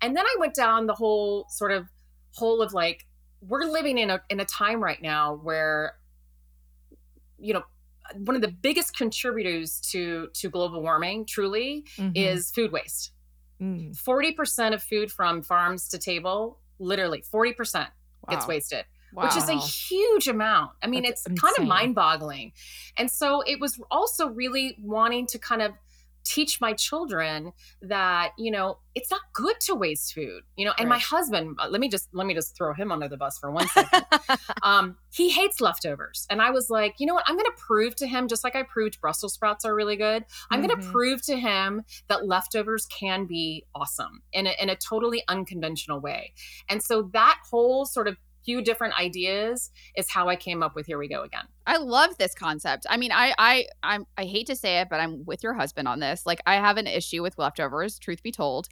And 0.00 0.16
then 0.16 0.24
I 0.26 0.36
went 0.38 0.54
down 0.54 0.86
the 0.86 0.94
whole 0.94 1.46
sort 1.50 1.70
of 1.72 1.86
whole 2.34 2.62
of 2.62 2.72
like 2.72 3.06
we're 3.42 3.64
living 3.64 3.98
in 3.98 4.08
a 4.08 4.22
in 4.30 4.40
a 4.40 4.44
time 4.46 4.82
right 4.82 5.02
now 5.02 5.34
where 5.34 5.96
you 7.38 7.52
know 7.52 7.62
one 8.14 8.36
of 8.36 8.42
the 8.42 8.48
biggest 8.50 8.96
contributors 8.96 9.80
to 9.90 10.28
to 10.34 10.48
global 10.48 10.82
warming 10.82 11.24
truly 11.26 11.84
Mhm. 11.98 12.12
is 12.14 12.50
food 12.50 12.72
waste. 12.72 13.12
Mm. 13.60 13.94
40% 13.96 14.74
of 14.74 14.82
food 14.82 15.12
from 15.12 15.40
farms 15.42 15.88
to 15.90 15.98
table, 15.98 16.58
literally 16.82 17.22
40% 17.32 17.88
gets 18.28 18.46
wasted 18.46 18.84
Wow. 19.12 19.24
which 19.24 19.36
is 19.36 19.48
a 19.48 19.58
huge 19.58 20.26
amount. 20.26 20.70
I 20.82 20.86
mean, 20.86 21.02
That's 21.02 21.26
it's 21.26 21.40
kind 21.40 21.54
of 21.58 21.66
mind 21.66 21.94
boggling. 21.94 22.52
And 22.96 23.10
so 23.10 23.42
it 23.42 23.60
was 23.60 23.78
also 23.90 24.28
really 24.28 24.78
wanting 24.80 25.26
to 25.28 25.38
kind 25.38 25.60
of 25.60 25.72
teach 26.24 26.60
my 26.60 26.72
children 26.72 27.52
that 27.80 28.32
you 28.38 28.50
know 28.50 28.78
it's 28.94 29.10
not 29.10 29.20
good 29.34 29.58
to 29.60 29.74
waste 29.74 30.12
food 30.12 30.42
you 30.56 30.64
know 30.64 30.72
and 30.78 30.88
my 30.88 30.98
husband 30.98 31.56
uh, 31.60 31.68
let 31.68 31.80
me 31.80 31.88
just 31.88 32.08
let 32.12 32.26
me 32.26 32.34
just 32.34 32.56
throw 32.56 32.72
him 32.74 32.92
under 32.92 33.08
the 33.08 33.16
bus 33.16 33.38
for 33.38 33.50
one 33.50 33.66
second. 33.68 34.04
Um 34.62 34.96
he 35.10 35.30
hates 35.30 35.60
leftovers 35.60 36.26
and 36.30 36.40
i 36.40 36.50
was 36.50 36.70
like 36.70 36.94
you 36.98 37.06
know 37.06 37.14
what? 37.14 37.24
I'm 37.26 37.36
gonna 37.36 37.48
prove 37.56 37.94
to 37.96 38.06
him 38.06 38.28
just 38.28 38.44
like 38.44 38.54
i 38.54 38.62
proved 38.62 39.00
brussels 39.00 39.34
sprouts 39.34 39.64
are 39.64 39.74
really 39.74 39.96
good 39.96 40.24
i'm 40.50 40.62
Mhm. 40.62 40.68
gonna 40.68 40.90
prove 40.92 41.22
to 41.22 41.36
him 41.36 41.82
that 42.08 42.26
leftovers 42.26 42.86
can 42.86 43.26
be 43.26 43.64
awesome 43.74 44.22
in 44.32 44.46
a, 44.46 44.54
in 44.60 44.68
a 44.68 44.76
totally 44.76 45.22
unconventional 45.28 46.00
way. 46.00 46.32
And 46.68 46.82
so 46.82 47.10
that 47.12 47.38
whole 47.50 47.84
sort 47.86 48.08
of 48.08 48.16
few 48.44 48.62
different 48.62 48.98
ideas 48.98 49.70
is 49.96 50.10
how 50.10 50.28
i 50.28 50.36
came 50.36 50.62
up 50.62 50.74
with 50.74 50.86
here 50.86 50.98
we 50.98 51.08
go 51.08 51.22
again 51.22 51.46
I 51.66 51.76
love 51.76 52.18
this 52.18 52.34
concept. 52.34 52.86
I 52.90 52.96
mean, 52.96 53.12
I 53.12 53.34
I 53.38 53.66
I'm 53.82 54.06
I 54.16 54.24
hate 54.24 54.46
to 54.48 54.56
say 54.56 54.80
it, 54.80 54.88
but 54.88 55.00
I'm 55.00 55.24
with 55.24 55.42
your 55.42 55.54
husband 55.54 55.86
on 55.88 56.00
this. 56.00 56.26
Like 56.26 56.40
I 56.46 56.56
have 56.56 56.76
an 56.76 56.86
issue 56.86 57.22
with 57.22 57.38
leftovers, 57.38 57.98
truth 57.98 58.22
be 58.22 58.32
told. 58.32 58.68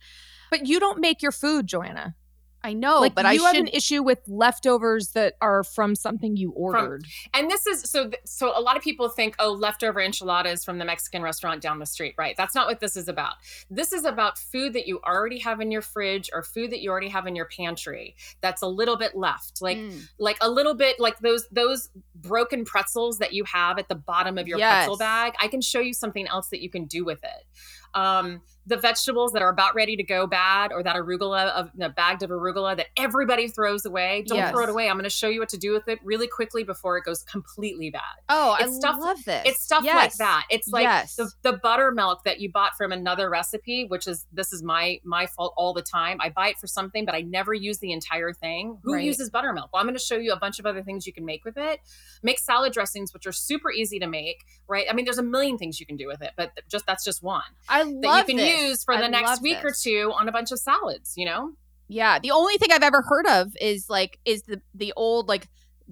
But 0.51 0.67
you 0.67 0.81
don't 0.81 1.01
make 1.01 1.23
your 1.23 1.33
food, 1.33 1.67
Joanna. 1.67 2.17
I 2.63 2.75
know, 2.75 3.01
like 3.01 3.15
but 3.15 3.25
I 3.25 3.33
you 3.33 3.45
have 3.45 3.55
should 3.55 3.69
an 3.69 3.73
issue 3.73 4.03
with 4.03 4.19
leftovers 4.27 5.09
that 5.13 5.35
are 5.41 5.65
from 5.65 5.95
something 5.95 6.37
you 6.37 6.51
ordered. 6.51 7.05
and 7.33 7.51
this 7.51 7.67
is 7.67 7.83
so 7.91 8.09
th- 8.11 8.21
so 8.25 8.53
a 8.57 8.61
lot 8.61 8.77
of 8.77 8.83
people 8.83 9.09
think 9.09 9.35
oh 9.39 9.53
leftover 9.53 10.01
enchiladas 10.01 10.65
from 10.65 10.79
the 10.79 10.85
mexican 10.85 11.23
restaurant 11.23 11.63
down 11.63 11.79
the 11.79 11.87
street 11.87 12.15
right? 12.19 12.37
That's 12.37 12.55
not 12.55 12.67
what 12.67 12.81
this 12.81 12.97
is 12.97 13.09
about. 13.09 13.35
This 13.71 13.93
is 13.93 14.05
about 14.05 14.37
food 14.39 14.75
that 14.75 14.87
you 14.87 15.01
already 15.07 15.39
have 15.39 15.61
in 15.61 15.71
your 15.71 15.81
fridge 15.83 16.29
or 16.35 16.43
food 16.43 16.71
that 16.73 16.81
you 16.81 16.91
already 16.91 17.09
have 17.09 17.27
in 17.27 17.35
your 17.35 17.47
pantry 17.47 18.15
that's 18.41 18.63
a 18.63 18.67
little 18.69 18.97
bit 18.97 19.17
left. 19.17 19.63
Like 19.63 19.79
Mm. 19.79 20.09
like 20.19 20.37
a 20.43 20.51
little 20.51 20.75
bit 20.75 21.01
like 21.01 21.19
those 21.21 21.49
those 21.51 21.89
broken 22.15 22.65
pretzels 22.67 23.19
that 23.19 23.33
you 23.33 23.45
have 23.45 23.79
at 23.79 23.89
the 23.89 23.95
bottom 23.95 24.37
of 24.37 24.47
your 24.47 24.59
pretzel 24.59 24.99
bag 24.99 25.33
i 25.41 25.49
can 25.49 25.61
show 25.63 25.81
you 25.81 25.95
something 25.95 26.27
else 26.27 26.49
that 26.49 26.61
you 26.61 26.69
can 26.69 26.85
do 26.85 27.05
with 27.05 27.23
it. 27.25 27.47
Um 27.95 28.43
the 28.71 28.77
vegetables 28.79 29.33
that 29.33 29.43
are 29.43 29.51
about 29.51 29.75
ready 29.75 29.97
to 29.97 30.03
go 30.03 30.27
bad 30.27 30.73
or 30.73 30.83
that 30.83 30.97
arugula 30.97 31.49
of 31.51 31.71
the 31.75 31.89
bagged 31.91 32.23
of 32.23 32.31
arugula 32.31 32.77
that 32.77 32.87
everybody 32.97 33.49
throws 33.49 33.85
away 33.85 34.25
don't 34.27 34.49
throw 34.51 34.63
it 34.63 34.69
away. 34.71 34.89
I'm 34.89 34.95
going 34.95 35.05
to 35.05 35.11
show 35.11 35.29
you 35.29 35.41
what 35.41 35.49
to 35.51 35.59
do 35.59 35.73
with 35.73 35.89
it 35.89 35.99
really 36.05 36.27
quickly 36.29 36.65
before 36.65 36.97
it 36.97 37.05
goes 37.05 37.23
completely 37.25 37.91
bad. 37.91 38.01
Oh, 38.29 38.57
I 38.59 38.65
It's 38.65 38.77
stuff- 38.77 38.97
love 39.01 39.23
this. 39.25 39.43
it's 39.45 39.61
stuff 39.61 39.85
like 39.85 40.15
that. 40.15 40.47
It's 40.51 40.69
like 40.69 40.85
yes. 40.85 41.17
the, 41.17 41.31
the 41.43 41.53
buttermilk 41.55 42.25
that 42.25 42.41
you 42.41 42.51
bought 42.51 42.77
from 42.77 42.93
another 42.93 43.29
recipe 43.29 43.85
which 43.89 44.07
is 44.07 44.27
this 44.33 44.53
is 44.53 44.63
my 44.63 45.01
my 45.05 45.27
fault 45.27 45.53
all 45.57 45.75
the 45.75 45.83
time. 45.83 46.19
I 46.21 46.29
buy 46.31 46.49
it 46.51 46.59
for 46.59 46.67
something 46.69 47.05
but 47.05 47.15
i 47.15 47.21
never 47.23 47.53
use 47.53 47.79
the 47.79 47.93
entire 47.93 48.33
thing. 48.33 48.79
Who 48.85 48.95
Right. 48.95 49.05
uses 49.05 49.31
buttermilk? 49.31 49.71
Well 49.73 49.81
i'm 49.81 49.87
going 49.87 49.97
to 49.99 50.03
show 50.03 50.17
you 50.17 50.33
a 50.33 50.39
bunch 50.39 50.59
of 50.61 50.67
other 50.67 50.83
things 50.83 51.07
you 51.07 51.13
can 51.13 51.25
make 51.25 51.45
with 51.45 51.57
it. 51.59 51.81
Make 52.23 52.39
salad 52.39 52.73
dressings 52.73 53.13
which 53.13 53.27
are 53.27 53.33
super 53.33 53.71
easy 53.73 53.99
to 53.99 54.07
make 54.07 54.45
right? 54.69 54.87
I 54.89 54.93
mean 54.95 55.05
there's 55.05 55.19
a 55.19 55.23
million 55.25 55.59
things 55.59 55.81
you 55.81 55.87
can 55.87 55.97
do 55.97 56.07
with 56.07 56.23
it 56.23 56.31
but 56.37 56.53
just 56.69 56.87
that's 56.87 57.05
just 57.05 57.23
one 57.23 57.43
I 57.69 57.83
that 57.83 57.91
love 58.05 58.19
you 58.21 58.25
can 58.27 58.37
this. 58.37 58.60
use 58.60 58.60
for 58.85 58.95
I 58.95 59.01
the 59.01 59.09
next 59.09 59.29
love 59.29 59.43
week 59.43 59.65
or 59.65 59.73
two 59.79 60.13
on 60.19 60.29
a 60.29 60.33
bunch 60.33 60.51
of 60.53 60.59
salads 60.59 61.15
you 61.17 61.25
know 61.27 61.53
Yeah, 61.89 62.19
the 62.19 62.31
only 62.31 62.57
thing 62.59 62.71
I've 62.73 62.83
ever 62.83 63.03
heard 63.03 63.27
of 63.27 63.53
is 63.61 63.87
like 63.89 64.19
is 64.25 64.43
the 64.43 64.61
the 64.75 64.93
old 64.97 65.29
like 65.29 65.49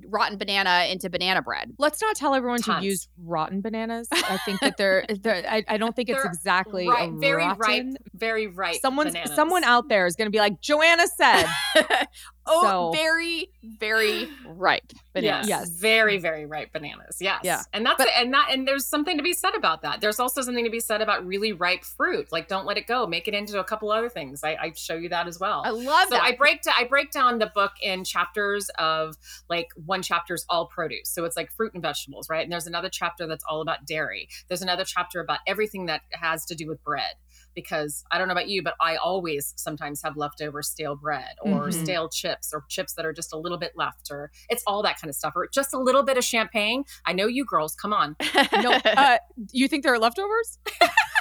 rotten 0.07 0.39
banana 0.39 0.87
into 0.89 1.11
banana 1.11 1.43
bread. 1.43 1.73
Let's 1.77 2.01
not 2.01 2.15
tell 2.15 2.33
everyone 2.33 2.61
Tons. 2.61 2.83
to 2.83 2.87
use 2.87 3.09
rotten 3.21 3.61
bananas. 3.61 4.07
I 4.13 4.39
think 4.45 4.61
that 4.61 4.77
they're, 4.77 5.05
they're 5.23 5.43
I, 5.49 5.65
I 5.67 5.77
don't 5.77 5.97
think 5.97 6.09
it's 6.09 6.23
They're 6.23 6.31
exactly 6.31 6.87
right 6.89 7.09
a 7.09 7.19
very 7.19 7.43
rotten. 7.43 7.59
ripe 7.95 8.03
very 8.15 8.47
ripe 8.47 8.77
Someone's 8.81 9.11
bananas. 9.11 9.35
someone 9.35 9.65
out 9.65 9.89
there 9.89 10.07
is 10.07 10.15
going 10.15 10.27
to 10.27 10.31
be 10.31 10.39
like 10.39 10.61
Joanna 10.61 11.07
said. 11.17 11.47
oh, 12.49 12.63
So- 12.63 12.93
very 12.99 13.51
very 13.63 14.29
ripe 14.47 14.93
bananas. 15.13 15.49
Yes, 15.49 15.61
Yes. 15.69 15.69
very, 15.71 16.19
very 16.19 16.47
ripe 16.47 16.73
bananas. 16.73 17.19
Yes, 17.21 17.41
Yeah. 17.45 17.63
and 17.73 17.85
that's 17.85 17.99
But- 17.99 18.07
it. 18.09 18.15
And 18.17 18.33
that, 18.33 18.49
and 18.51 18.67
there's 18.67 18.87
something 18.87 19.17
to 19.19 19.23
be 19.23 19.35
said 19.35 19.55
about 19.55 19.83
that. 19.83 20.01
There's 20.01 20.19
also 20.19 20.41
something 20.43 20.65
to 20.65 20.71
be 20.71 20.81
said 20.81 21.03
about 21.03 21.27
really 21.27 21.53
ripe 21.53 21.85
fruit. 21.85 22.33
Like, 22.33 22.49
don't 22.49 22.65
let 22.67 22.79
it 22.79 22.87
go. 22.87 23.07
Make 23.07 23.29
it 23.29 23.35
into 23.35 23.59
a 23.61 23.65
couple 23.65 23.91
other 23.93 24.09
things. 24.09 24.43
I, 24.43 24.57
I 24.61 24.73
show 24.75 24.95
you 24.95 25.09
that 25.11 25.27
as 25.29 25.39
well. 25.39 25.63
I 25.67 25.71
love 25.71 26.09
so 26.09 26.15
that. 26.17 26.23
I 26.23 26.33
break 26.35 26.63
down 26.63 26.75
I 26.79 26.85
break 26.85 27.11
down 27.11 27.39
the 27.39 27.47
book 27.55 27.73
in 27.83 28.05
chapters 28.05 28.71
of 28.79 29.17
like 29.51 29.69
one 29.85 30.03
chapter's 30.03 30.45
all 30.49 30.67
produce. 30.67 31.11
So 31.11 31.25
it's 31.25 31.37
like 31.37 31.53
fruit 31.53 31.75
and 31.75 31.83
vegetables, 31.83 32.29
right? 32.31 32.43
And 32.43 32.51
there's 32.53 32.67
another 32.67 32.89
chapter 32.89 33.27
that's 33.27 33.45
all 33.45 33.61
about 33.61 33.85
dairy. 33.87 34.29
There's 34.49 34.63
another 34.63 34.85
chapter 34.85 35.21
about 35.21 35.41
everything 35.47 35.87
that 35.87 36.03
has 36.13 36.45
to 36.47 36.55
do 36.55 36.67
with 36.67 36.83
bread. 36.83 37.15
Because 37.59 38.05
I 38.13 38.19
don't 38.19 38.29
know 38.29 38.33
about 38.33 38.49
you, 38.49 38.63
but 38.63 38.75
I 38.81 38.95
always 38.97 39.53
sometimes 39.57 40.01
have 40.03 40.17
leftover 40.17 40.63
stale 40.63 40.95
bread 40.95 41.35
or 41.43 41.71
Mhm. 41.71 41.75
stale 41.75 42.09
chips 42.09 42.53
or 42.55 42.65
chips 42.69 42.93
that 42.95 43.05
are 43.05 43.13
just 43.13 43.33
a 43.33 43.37
little 43.37 43.59
bit 43.59 43.73
left, 43.75 44.13
or 44.13 44.31
it's 44.49 44.63
all 44.65 44.81
that 44.85 45.01
kind 45.01 45.09
of 45.09 45.17
stuff, 45.17 45.33
or 45.35 45.49
just 45.53 45.75
a 45.75 45.79
little 45.79 46.05
bit 46.05 46.17
of 46.17 46.23
champagne. 46.23 46.85
I 47.05 47.13
know 47.15 47.27
you 47.27 47.45
girls, 47.45 47.75
come 47.75 47.93
on. 47.93 48.15
no, 48.63 48.73
uh, 48.85 49.19
you 49.51 49.67
think 49.67 49.83
there 49.83 49.93
are 49.93 49.99
leftovers? 49.99 50.59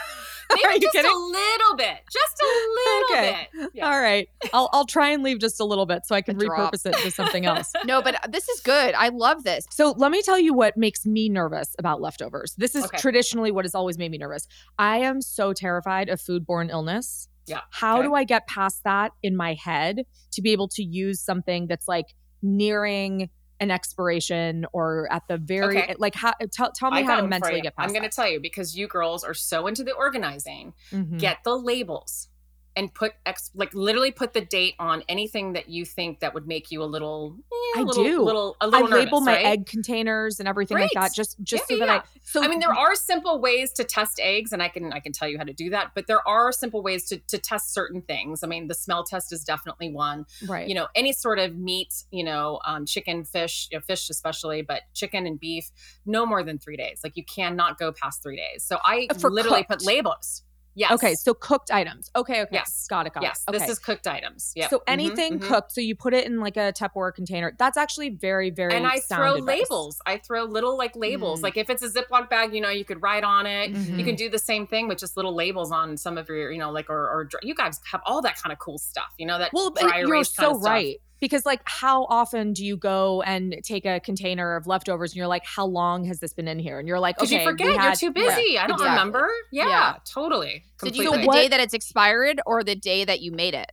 Maybe 0.63 0.79
just 0.79 0.93
kidding? 0.93 1.11
a 1.11 1.15
little 1.15 1.75
bit. 1.77 1.97
Just 2.11 2.41
a 2.41 2.45
little 2.45 3.17
Okay. 3.17 3.47
bit. 3.53 3.69
Yeah. 3.73 3.89
All 3.91 3.99
right, 3.99 4.27
I'll 4.53 4.69
I'll 4.73 4.85
try 4.85 5.09
and 5.09 5.23
leave 5.23 5.39
just 5.39 5.59
a 5.59 5.65
little 5.65 5.85
bit 5.85 6.03
so 6.05 6.15
I 6.15 6.21
can 6.21 6.37
repurpose 6.37 6.85
it 6.85 6.93
to 6.95 7.11
something 7.11 7.45
else. 7.45 7.71
no, 7.85 8.01
but 8.01 8.15
this 8.29 8.47
is 8.49 8.59
good. 8.61 8.95
I 8.95 9.09
love 9.09 9.43
this. 9.43 9.65
So 9.71 9.91
let 9.97 10.11
me 10.11 10.21
tell 10.21 10.39
you 10.39 10.53
what 10.53 10.77
makes 10.77 11.05
me 11.05 11.29
nervous 11.29 11.75
about 11.79 12.01
leftovers. 12.01 12.53
This 12.57 12.75
is 12.75 12.85
Okay. 12.85 12.97
traditionally 12.97 13.51
what 13.51 13.65
has 13.65 13.75
always 13.75 13.97
made 13.97 14.11
me 14.11 14.17
nervous. 14.17 14.47
I 14.79 14.97
am 14.97 15.21
so 15.21 15.53
terrified 15.53 16.09
of 16.09 16.19
foodborne 16.21 16.69
illness. 16.69 17.27
Yeah, 17.45 17.61
How 17.71 17.99
okay. 17.99 18.07
do 18.07 18.13
I 18.13 18.23
get 18.25 18.45
past 18.47 18.83
that 18.83 19.11
in 19.23 19.37
my 19.37 19.53
head 19.53 20.03
to 20.33 20.41
be 20.41 20.51
able 20.51 20.67
to 20.69 20.83
use 20.83 21.21
something 21.21 21.67
that's 21.67 21.87
like 21.87 22.07
nearing 22.41 23.29
an 23.59 23.71
expiration 23.71 24.65
or 24.73 25.07
at 25.11 25.27
the 25.27 25.37
very 25.37 25.79
Okay. 25.79 25.95
like 25.97 26.15
how 26.15 26.33
tell, 26.51 26.71
tell 26.71 26.91
me 26.91 26.99
I 26.99 27.03
how 27.03 27.21
to 27.21 27.27
mentally 27.27 27.61
get 27.61 27.75
past 27.75 27.87
I'm 27.87 27.93
going 27.93 28.09
to 28.09 28.15
tell 28.15 28.29
you 28.29 28.39
because 28.39 28.77
you 28.77 28.87
girls 28.87 29.23
are 29.23 29.33
so 29.33 29.67
into 29.67 29.83
the 29.83 29.93
organizing. 29.93 30.73
Mhm. 30.91 31.19
Get 31.19 31.39
the 31.43 31.57
labels 31.57 32.29
and 32.77 32.93
put 32.93 33.13
ex- 33.25 33.51
like 33.55 33.73
literally 33.73 34.11
put 34.11 34.33
the 34.33 34.41
date 34.41 34.75
on 34.79 35.03
anything 35.09 35.53
that 35.53 35.67
you 35.67 35.83
think 35.83 36.21
that 36.21 36.33
would 36.33 36.47
make 36.47 36.71
you 36.71 36.81
a 36.83 36.85
little. 36.85 37.35
eh, 37.51 37.79
I 37.79 37.81
a 37.81 37.83
little, 37.83 38.03
do. 38.03 38.23
Little, 38.23 38.55
a 38.61 38.65
I 38.65 38.69
little 38.69 38.87
label 38.87 39.19
nervous, 39.19 39.25
my 39.25 39.33
right? 39.33 39.45
egg 39.47 39.65
containers 39.65 40.39
and 40.39 40.47
everything 40.47 40.77
like 40.79 40.91
that 40.93 41.13
just 41.13 41.35
just 41.43 41.69
Yeah, 41.69 41.75
so 41.75 41.79
that 41.79 41.87
yeah. 41.89 41.95
I 41.97 42.03
so 42.23 42.43
I 42.43 42.47
mean, 42.47 42.59
there 42.59 42.73
are 42.73 42.95
simple 42.95 43.41
ways 43.41 43.73
to 43.73 43.83
test 43.83 44.19
eggs, 44.21 44.53
and 44.53 44.61
I 44.63 44.69
can 44.69 44.93
I 44.93 44.99
can 44.99 45.11
tell 45.11 45.27
you 45.27 45.37
how 45.37 45.43
to 45.43 45.53
do 45.53 45.69
that. 45.71 45.91
But 45.95 46.07
there 46.07 46.25
are 46.27 46.51
simple 46.51 46.81
ways 46.83 47.05
to 47.09 47.17
to 47.17 47.37
test 47.37 47.73
certain 47.73 48.01
things. 48.01 48.43
I 48.43 48.47
mean, 48.47 48.67
the 48.67 48.75
smell 48.75 49.03
test 49.03 49.33
is 49.33 49.43
definitely 49.43 49.91
one. 49.91 50.25
right 50.47 50.67
You 50.67 50.75
know, 50.75 50.87
any 50.95 51.13
sort 51.13 51.39
of 51.39 51.57
meat, 51.57 52.03
you 52.11 52.23
know, 52.23 52.59
um, 52.65 52.85
chicken, 52.85 53.23
fish, 53.25 53.67
you 53.71 53.77
know, 53.77 53.81
fish 53.81 54.09
especially, 54.09 54.61
but 54.61 54.83
chicken 54.93 55.25
and 55.25 55.39
beef, 55.39 55.71
no 56.05 56.25
more 56.25 56.43
than 56.43 56.59
three 56.59 56.77
days. 56.77 57.01
Like 57.03 57.17
you 57.17 57.23
cannot 57.25 57.77
go 57.79 57.91
past 57.91 58.21
three 58.23 58.37
days. 58.37 58.63
So 58.63 58.77
I 58.83 59.07
Uh, 59.09 59.13
for 59.15 59.29
literally 59.31 59.63
cooked. 59.63 59.81
put 59.81 59.81
labels. 59.83 60.43
Yes. 60.77 60.91
Okay, 60.91 61.15
so 61.15 61.33
cooked 61.33 61.71
items. 61.71 62.11
Okay, 62.15 62.41
okay. 62.43 62.51
Yes. 62.53 62.85
Got 62.87 63.07
it, 63.07 63.13
got 63.13 63.23
yes, 63.23 63.43
it. 63.47 63.49
Okay. 63.49 63.57
this 63.59 63.69
is 63.69 63.79
cooked 63.79 64.05
items. 64.05 64.51
Yeah. 64.55 64.67
So 64.69 64.83
anything 64.85 65.39
cooked, 65.39 65.71
so 65.71 65.81
you 65.81 65.95
put 65.95 66.13
it 66.13 66.27
in 66.27 66.39
like 66.39 66.55
a 66.55 66.71
Tupperware 66.71 67.13
container. 67.15 67.55
That's 67.57 67.77
actually 67.77 68.09
very, 68.11 68.51
very 68.51 68.75
and 68.75 68.85
I 68.85 68.99
throw 68.99 69.37
advice. 69.37 69.61
labels. 69.61 69.99
I 70.05 70.17
throw 70.19 70.43
little 70.43 70.77
like 70.77 70.95
labels. 70.95 71.39
Mm. 71.39 71.43
Like 71.43 71.57
if 71.57 71.71
it's 71.71 71.81
a 71.81 71.89
Ziploc 71.89 72.29
bag, 72.29 72.53
you 72.53 72.61
know, 72.61 72.69
you 72.69 72.85
could 72.85 73.01
write 73.01 73.23
on 73.23 73.47
it. 73.47 73.71
You 73.71 73.75
Mhm. 73.75 74.05
can 74.05 74.15
do 74.15 74.29
the 74.29 74.37
same 74.37 74.67
thing 74.67 74.87
with 74.87 74.99
just 74.99 75.17
little 75.17 75.33
labels 75.33 75.71
on 75.71 75.97
some 75.97 76.15
of 76.15 76.29
your, 76.29 76.51
you 76.51 76.59
know, 76.59 76.71
like 76.71 76.91
or, 76.91 76.95
or 77.09 77.29
you 77.41 77.55
guys 77.55 77.81
have 77.91 78.01
all 78.05 78.21
that 78.21 78.37
kind 78.39 78.53
of 78.53 78.59
cool 78.59 78.77
stuff. 78.77 79.11
You 79.17 79.25
know 79.25 79.39
that 79.39 79.51
Well, 79.53 79.71
but 79.71 79.81
you're 79.97 80.23
so 80.23 80.41
kind 80.43 80.51
of 80.53 80.57
stuff. 80.61 80.63
right. 80.63 80.97
Because 81.19 81.45
like 81.45 81.61
how 81.65 82.05
often 82.05 82.53
do 82.53 82.63
you 82.65 82.77
go 82.77 83.21
and 83.23 83.55
take 83.63 83.85
a 83.85 83.99
container 83.99 84.55
of 84.55 84.67
leftovers 84.67 85.11
and 85.11 85.17
you're 85.17 85.27
like, 85.27 85.43
how 85.45 85.65
long 85.65 86.05
has 86.05 86.19
this 86.19 86.33
been 86.33 86.47
in 86.47 86.59
here? 86.59 86.77
And 86.79 86.87
you're 86.87 86.99
like, 86.99 87.15
Because 87.17 87.29
okay, 87.29 87.41
you 87.41 87.45
we 87.47 87.51
forget, 87.51 87.67
you're 87.67 87.79
had- 87.79 87.97
too 87.97 88.13
yeah. 88.15 88.35
busy. 88.35 88.57
I 88.59 88.67
don't 88.67 88.75
exactly. 88.75 88.89
remember. 88.89 89.29
Yeah, 89.51 89.67
Yeah. 89.67 89.93
totally. 90.05 90.63
So 90.79 90.89
do 90.89 90.95
you 90.97 91.03
Completely. 91.05 91.25
put 91.27 91.33
the 91.33 91.37
day 91.41 91.47
that 91.47 91.59
it's 91.59 91.73
expired 91.73 92.39
or 92.45 92.63
the 92.63 92.75
day 92.75 93.03
that 93.05 93.19
you 93.21 93.31
made 93.31 93.53
it? 93.53 93.71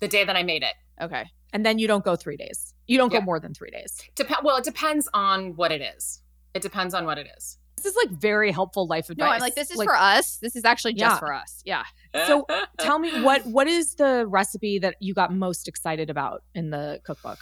the 0.00 0.08
day 0.08 0.24
that 0.24 0.34
I 0.34 0.42
made 0.42 0.64
it. 0.64 0.74
Okay. 1.00 1.24
And 1.52 1.64
then 1.64 1.78
you 1.78 1.86
don't 1.86 2.04
go 2.04 2.16
three 2.16 2.36
days. 2.36 2.74
You 2.88 2.98
don't 2.98 3.12
Yeah. 3.12 3.20
go 3.20 3.24
more 3.24 3.38
than 3.38 3.54
three 3.54 3.70
days. 3.70 3.96
Dep- 4.16 4.42
well, 4.42 4.56
it 4.56 4.64
depends 4.64 5.08
on 5.14 5.54
what 5.54 5.70
it 5.70 5.80
is. 5.80 6.20
It 6.54 6.60
depends 6.62 6.92
on 6.92 7.04
what 7.06 7.18
it 7.18 7.28
is. 7.36 7.58
This 7.82 7.94
is 7.96 7.96
like 8.04 8.10
very 8.18 8.50
helpful 8.52 8.86
life 8.86 9.10
advice. 9.10 9.26
No, 9.26 9.32
I'm 9.32 9.40
like, 9.40 9.54
this 9.54 9.70
is 9.70 9.82
for 9.82 9.94
us. 9.96 10.36
This 10.38 10.56
is 10.56 10.64
actually 10.64 10.94
just 10.94 11.14
Yeah. 11.14 11.18
for 11.18 11.32
us. 11.32 11.62
Yeah. 11.64 11.84
So 12.26 12.46
Tell 12.78 12.98
me 12.98 13.22
what 13.22 13.44
what 13.46 13.66
is 13.66 13.94
the 13.94 14.24
recipe 14.28 14.78
that 14.80 14.96
you 15.00 15.14
got 15.14 15.32
most 15.34 15.68
excited 15.68 16.10
about 16.10 16.42
in 16.54 16.70
the 16.70 17.00
cookbook? 17.04 17.38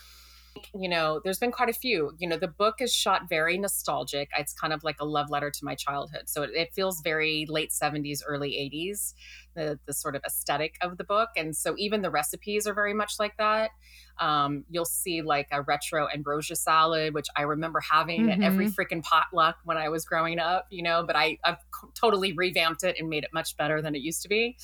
You 0.75 0.89
know, 0.89 1.21
there's 1.25 1.39
been 1.39 1.53
quite 1.53 1.69
a 1.69 1.73
few. 1.75 2.13
You 2.19 2.29
know, 2.29 2.37
the 2.37 2.49
book 2.49 2.77
is 2.81 2.93
shot 2.93 3.29
very 3.29 3.59
nostalgic. 3.59 4.31
It's 4.37 4.53
kind 4.53 4.73
of 4.73 4.83
like 4.85 4.97
a 5.01 5.05
love 5.05 5.31
letter 5.31 5.51
to 5.51 5.65
my 5.65 5.75
childhood. 5.75 6.23
So 6.29 6.43
it, 6.43 6.51
it 6.55 6.73
feels 6.75 7.01
very 7.03 7.47
late 7.49 7.71
70s, 7.71 8.21
early 8.27 8.51
80s, 8.51 9.15
the, 9.55 9.79
the 9.87 9.93
sort 9.93 10.17
of 10.17 10.23
aesthetic 10.25 10.77
of 10.81 10.97
the 10.99 11.05
book. 11.05 11.31
And 11.37 11.57
so 11.57 11.75
even 11.79 12.03
the 12.03 12.11
recipes 12.11 12.67
are 12.67 12.75
very 12.75 12.95
much 12.95 13.15
like 13.19 13.37
that. 13.39 13.71
Um, 14.19 14.65
you'll 14.69 14.85
see 14.85 15.23
like 15.23 15.49
a 15.51 15.63
retro 15.63 16.09
ambrosia 16.13 16.57
salad, 16.57 17.15
which 17.15 17.27
I 17.37 17.43
remember 17.43 17.81
having 17.81 18.31
at 18.31 18.43
every 18.43 18.69
freaking 18.69 19.03
potluck 19.03 19.57
when 19.65 19.79
I 19.79 19.89
was 19.89 20.05
growing 20.05 20.39
up, 20.39 20.67
you 20.71 20.83
know, 20.83 21.05
but 21.07 21.17
I, 21.17 21.39
I've 21.45 21.59
totally 21.95 22.33
revamped 22.33 22.85
it 22.85 22.97
and 22.99 23.09
made 23.09 23.25
it 23.25 23.31
much 23.33 23.57
better 23.57 23.81
than 23.81 23.95
it 23.95 24.03
used 24.03 24.23
to 24.23 24.29
be. 24.29 24.57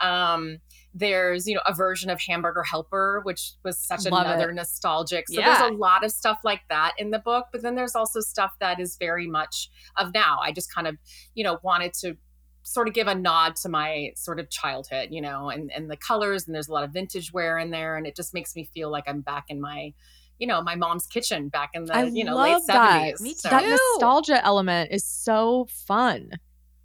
Um, 0.00 0.58
there's, 0.92 1.46
you 1.46 1.54
know, 1.54 1.60
a 1.66 1.72
version 1.74 2.10
of 2.10 2.20
Hamburger 2.20 2.62
Helper, 2.64 3.20
which 3.22 3.52
was 3.64 3.78
such 3.78 4.06
Love 4.06 4.26
another 4.26 4.50
it. 4.50 4.54
nostalgic. 4.54 5.28
So 5.28 5.40
Yeah. 5.40 5.58
there's 5.60 5.70
a 5.72 5.74
lot 5.76 6.04
of 6.04 6.10
stuff 6.10 6.38
like 6.44 6.62
that 6.68 6.94
in 6.98 7.10
the 7.10 7.18
book, 7.20 7.46
but 7.52 7.62
then 7.62 7.76
there's 7.76 7.94
also 7.94 8.20
stuff 8.20 8.52
that 8.60 8.80
is 8.80 8.96
very 8.96 9.26
much 9.28 9.70
of 9.96 10.12
now. 10.12 10.38
I 10.42 10.50
just 10.52 10.74
kind 10.74 10.86
of, 10.88 10.96
you 11.34 11.44
know, 11.44 11.58
wanted 11.62 11.94
to 12.00 12.16
sort 12.62 12.88
of 12.88 12.94
give 12.94 13.06
a 13.06 13.14
nod 13.14 13.56
to 13.56 13.68
my 13.68 14.10
sort 14.16 14.38
of 14.40 14.50
childhood, 14.50 15.08
you 15.10 15.20
know, 15.20 15.48
and 15.48 15.70
and 15.72 15.90
the 15.90 15.96
colors 15.96 16.46
and 16.46 16.54
there's 16.54 16.68
a 16.68 16.72
lot 16.72 16.84
of 16.84 16.90
vintage 16.90 17.32
wear 17.32 17.58
in 17.58 17.70
there 17.70 17.96
and 17.96 18.06
it 18.06 18.14
just 18.16 18.34
makes 18.34 18.54
me 18.56 18.64
feel 18.74 18.90
like 18.90 19.04
I'm 19.06 19.20
back 19.22 19.44
in 19.48 19.60
my 19.60 19.94
you 20.38 20.46
know, 20.46 20.62
my 20.62 20.74
mom's 20.74 21.06
kitchen 21.06 21.50
back 21.50 21.68
in 21.74 21.84
the, 21.84 21.94
I 21.94 22.04
you 22.04 22.24
know, 22.24 22.34
love 22.34 22.62
late 22.62 22.62
that. 22.68 23.14
70s. 23.14 23.20
Me 23.20 23.34
So- 23.34 23.50
that 23.50 23.62
nostalgia 23.68 24.42
element 24.44 24.90
is 24.90 25.04
so 25.04 25.66
fun. 25.70 26.30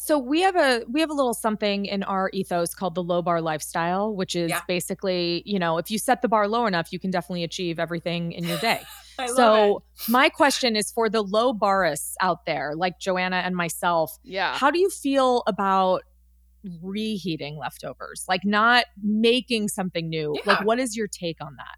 So 0.05 0.19
we 0.19 0.41
have 0.41 0.55
a 0.55 0.83
we 0.87 0.99
have 0.99 1.09
a 1.09 1.13
little 1.13 1.33
something 1.33 1.87
in 1.87 2.03
our 2.03 2.29
ethos 2.31 2.75
called 2.75 2.93
the 2.93 3.01
low 3.01 3.23
bar 3.23 3.41
lifestyle, 3.41 4.15
which 4.15 4.35
is 4.35 4.51
Yeah. 4.51 4.61
basically, 4.67 5.41
you 5.47 5.57
know, 5.57 5.79
if 5.79 5.89
you 5.89 5.97
set 5.97 6.21
the 6.21 6.27
bar 6.27 6.47
low 6.47 6.67
enough, 6.67 6.93
you 6.93 6.99
can 6.99 7.09
definitely 7.09 7.43
achieve 7.43 7.79
everything 7.79 8.31
in 8.31 8.43
your 8.43 8.59
day. 8.59 8.81
I 9.17 9.23
love 9.25 9.31
it. 9.31 9.35
so 9.35 9.83
my 10.07 10.29
question 10.29 10.75
is 10.75 10.91
for 10.91 11.09
the 11.09 11.23
low 11.23 11.53
barists 11.53 12.13
out 12.21 12.45
there, 12.45 12.73
like 12.75 12.99
Joanna 12.99 13.37
and 13.37 13.55
myself, 13.55 14.15
Yeah. 14.23 14.55
how 14.55 14.69
do 14.69 14.77
you 14.77 14.91
feel 14.91 15.41
about 15.47 16.03
reheating 16.83 17.57
leftovers? 17.57 18.25
Like 18.27 18.41
not 18.45 18.85
making 19.01 19.69
something 19.69 20.07
new. 20.07 20.35
Yeah. 20.35 20.41
Like 20.45 20.65
what 20.65 20.79
is 20.79 20.95
your 20.95 21.07
take 21.07 21.37
on 21.41 21.55
that? 21.55 21.77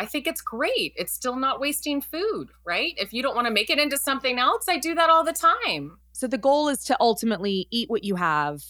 I 0.00 0.06
think 0.06 0.26
it's 0.28 0.40
great. 0.40 0.92
It's 0.96 1.12
still 1.12 1.34
not 1.36 1.60
wasting 1.60 2.00
food, 2.00 2.50
right? 2.64 2.94
If 2.96 3.12
you 3.12 3.20
don't 3.20 3.34
want 3.34 3.48
to 3.48 3.52
make 3.52 3.68
it 3.68 3.80
into 3.80 3.98
something 3.98 4.38
else, 4.38 4.66
I 4.68 4.78
do 4.78 4.94
that 4.94 5.10
all 5.10 5.24
the 5.24 5.32
time. 5.32 5.98
So 6.18 6.26
the 6.26 6.36
goal 6.36 6.66
is 6.66 6.82
to 6.86 6.96
ultimately 6.98 7.68
eat 7.70 7.88
what 7.88 8.02
you 8.02 8.16
have, 8.16 8.64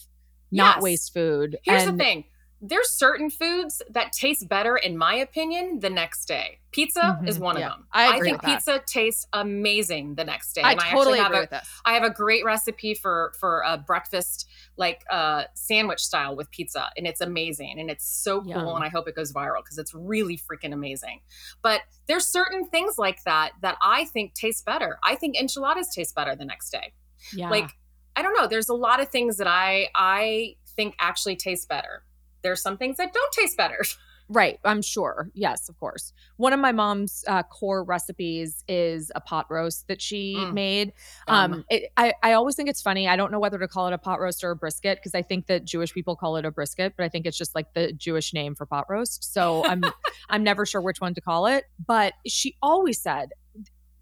not 0.51 0.75
Yes. 0.75 0.83
waste 0.83 1.13
food. 1.15 1.57
Here's 1.63 1.83
and 1.83 1.97
the 1.99 2.03
thing. 2.03 2.25
There's 2.61 2.91
certain 2.91 3.31
foods 3.31 3.81
that 3.89 4.13
taste 4.13 4.47
better, 4.47 4.77
in 4.77 4.95
my 4.95 5.15
opinion, 5.15 5.79
the 5.79 5.89
next 5.89 6.27
day. 6.27 6.59
Pizza 6.71 7.19
is 7.25 7.37
Mhm. 7.37 7.41
one 7.41 7.57
Yeah, 7.57 7.65
of 7.69 7.71
them. 7.71 7.87
I 7.91 8.15
agree 8.17 8.27
think 8.27 8.33
with 8.33 8.41
that. 8.43 8.51
pizza 8.51 8.83
tastes 8.85 9.25
amazing 9.33 10.13
the 10.13 10.25
next 10.25 10.53
day. 10.53 10.61
I 10.61 10.73
and 10.73 10.79
totally 10.79 11.21
I 11.21 11.21
actually 11.21 11.21
agree 11.21 11.39
have 11.39 11.41
with 11.41 11.51
a, 11.53 11.55
this. 11.55 11.81
I 11.85 11.93
have 11.93 12.03
a 12.03 12.09
great 12.11 12.45
recipe 12.45 12.93
for 12.93 13.33
for 13.39 13.63
a 13.65 13.79
breakfast 13.79 14.47
like 14.77 15.03
uh 15.09 15.45
sandwich 15.55 16.01
style 16.01 16.35
with 16.35 16.51
pizza 16.51 16.91
and 16.97 17.07
it's 17.07 17.21
amazing 17.21 17.79
and 17.79 17.89
it's 17.89 18.05
so 18.05 18.41
cool 18.41 18.49
Yum. 18.49 18.75
and 18.75 18.83
I 18.85 18.89
hope 18.89 19.07
it 19.07 19.15
goes 19.15 19.33
viral 19.33 19.63
because 19.63 19.79
it's 19.79 19.95
really 19.95 20.37
freaking 20.37 20.73
amazing. 20.73 21.21
But 21.63 21.81
there's 22.07 22.27
certain 22.27 22.67
things 22.67 22.99
like 22.99 23.23
that 23.23 23.53
that 23.63 23.77
I 23.81 24.05
think 24.05 24.35
taste 24.35 24.65
better. 24.65 24.99
I 25.03 25.15
think 25.15 25.35
enchiladas 25.35 25.89
taste 25.95 26.13
better 26.13 26.35
the 26.35 26.45
next 26.45 26.69
day. 26.69 26.93
Yeah. 27.33 27.49
Like 27.49 27.69
I 28.15 28.21
don't 28.21 28.33
know, 28.37 28.47
there's 28.47 28.69
a 28.69 28.73
lot 28.73 28.99
of 29.01 29.09
things 29.09 29.37
that 29.37 29.47
I 29.47 29.89
I 29.95 30.55
think 30.75 30.95
actually 30.99 31.35
taste 31.35 31.67
better. 31.69 32.03
There's 32.41 32.61
some 32.61 32.77
things 32.77 32.97
that 32.97 33.13
don't 33.13 33.33
taste 33.33 33.57
better. 33.57 33.79
Right, 34.31 34.59
I'm 34.63 34.83
sure. 34.83 35.31
Yes, 35.33 35.69
of 35.69 35.79
course. 35.79 36.13
One 36.37 36.53
of 36.53 36.59
my 36.59 36.71
mom's 36.71 37.25
uh, 37.27 37.41
core 37.41 37.83
recipes 37.83 38.63
is 38.67 39.11
a 39.15 39.19
pot 39.19 39.47
roast 39.49 39.87
that 39.87 39.99
she 40.03 40.35
Mm. 40.37 40.53
made. 40.53 40.93
Um, 41.27 41.53
Um, 41.53 41.65
it, 41.67 41.91
I 41.97 42.13
I 42.21 42.33
always 42.33 42.55
think 42.55 42.69
it's 42.69 42.79
funny. 42.79 43.07
I 43.07 43.15
don't 43.15 43.31
know 43.31 43.39
whether 43.39 43.57
to 43.57 43.67
call 43.67 43.87
it 43.87 43.93
a 43.93 43.97
pot 43.97 44.19
roast 44.19 44.43
or 44.43 44.51
a 44.51 44.55
brisket 44.55 44.99
because 44.99 45.15
I 45.15 45.23
think 45.23 45.47
that 45.47 45.65
Jewish 45.65 45.91
people 45.95 46.15
call 46.15 46.35
it 46.37 46.45
a 46.45 46.51
brisket, 46.51 46.93
but 46.95 47.05
I 47.05 47.09
think 47.09 47.25
it's 47.25 47.39
just 47.39 47.55
like 47.55 47.73
the 47.73 47.91
Jewish 47.91 48.31
name 48.31 48.53
for 48.53 48.67
pot 48.67 48.85
roast. 48.87 49.33
So 49.33 49.65
I'm 49.65 49.81
I'm 50.29 50.43
never 50.43 50.63
sure 50.63 50.79
which 50.79 51.01
one 51.01 51.15
to 51.15 51.21
call 51.21 51.47
it. 51.47 51.63
But 51.83 52.13
she 52.27 52.55
always 52.61 53.01
said, 53.01 53.31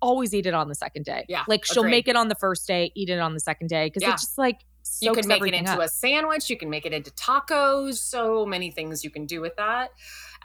always 0.01 0.33
eat 0.33 0.45
it 0.45 0.53
on 0.53 0.67
the 0.69 0.75
second 0.75 1.05
day. 1.05 1.25
Yeah, 1.27 1.43
like 1.47 1.65
she'll 1.65 1.83
agreed. 1.83 1.91
make 1.91 2.07
it 2.07 2.15
on 2.15 2.27
the 2.27 2.35
first 2.35 2.67
day, 2.67 2.91
eat 2.95 3.09
it 3.09 3.19
on 3.19 3.33
the 3.33 3.39
second 3.39 3.67
day 3.67 3.87
because 3.87 4.03
Yeah. 4.03 4.13
it's 4.13 4.21
just 4.23 4.37
like 4.37 4.61
you 5.01 5.11
can 5.13 5.27
make 5.27 5.45
it 5.45 5.53
into 5.53 5.71
up. 5.73 5.79
a 5.79 5.87
sandwich 5.89 6.49
you 6.49 6.57
can 6.57 6.69
make 6.69 6.85
it 6.85 6.93
into 6.93 7.11
tacos 7.11 7.95
so 7.95 8.45
many 8.45 8.71
things 8.71 9.03
you 9.03 9.09
can 9.09 9.25
do 9.25 9.41
with 9.41 9.53
that 9.57 9.91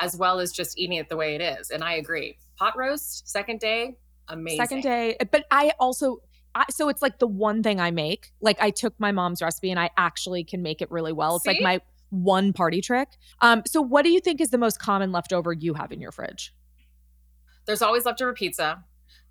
as 0.01 0.17
well 0.17 0.41
as 0.41 0.51
just 0.51 0.77
eating 0.77 0.97
it 0.99 1.09
the 1.09 1.17
way 1.17 1.37
it 1.37 1.41
is 1.41 1.71
and 1.71 1.85
i 1.85 1.93
agree 1.95 2.37
pot 2.57 2.77
roast 2.77 3.29
second 3.29 3.61
day 3.61 3.97
amazing 4.27 4.61
second 4.61 4.81
day 4.83 5.17
but 5.31 5.45
i 5.53 5.73
also 5.79 6.19
I, 6.57 6.65
so 6.71 6.89
it's 6.89 7.01
like 7.01 7.21
the 7.21 7.27
one 7.29 7.63
thing 7.63 7.81
i 7.81 7.93
make 7.93 8.33
like 8.41 8.61
i 8.61 8.71
took 8.71 8.99
my 8.99 9.13
mom's 9.13 9.41
recipe 9.41 9.71
and 9.71 9.79
i 9.79 9.91
actually 9.97 10.43
can 10.43 10.61
make 10.61 10.83
it 10.83 10.91
really 10.91 11.13
well 11.13 11.37
it's 11.37 11.47
like 11.47 11.61
my 11.61 11.81
one 12.11 12.53
party 12.53 12.81
trick 12.81 13.11
um 13.43 13.63
so 13.65 13.81
what 13.81 14.03
do 14.05 14.11
you 14.11 14.19
think 14.19 14.41
is 14.41 14.51
the 14.51 14.59
most 14.59 14.81
common 14.81 15.13
leftover 15.13 15.53
you 15.53 15.75
have 15.75 15.93
in 15.93 16.01
your 16.01 16.11
fridge 16.11 16.53
there's 17.67 17.81
always 17.81 18.05
leftover 18.05 18.33
pizza 18.35 18.83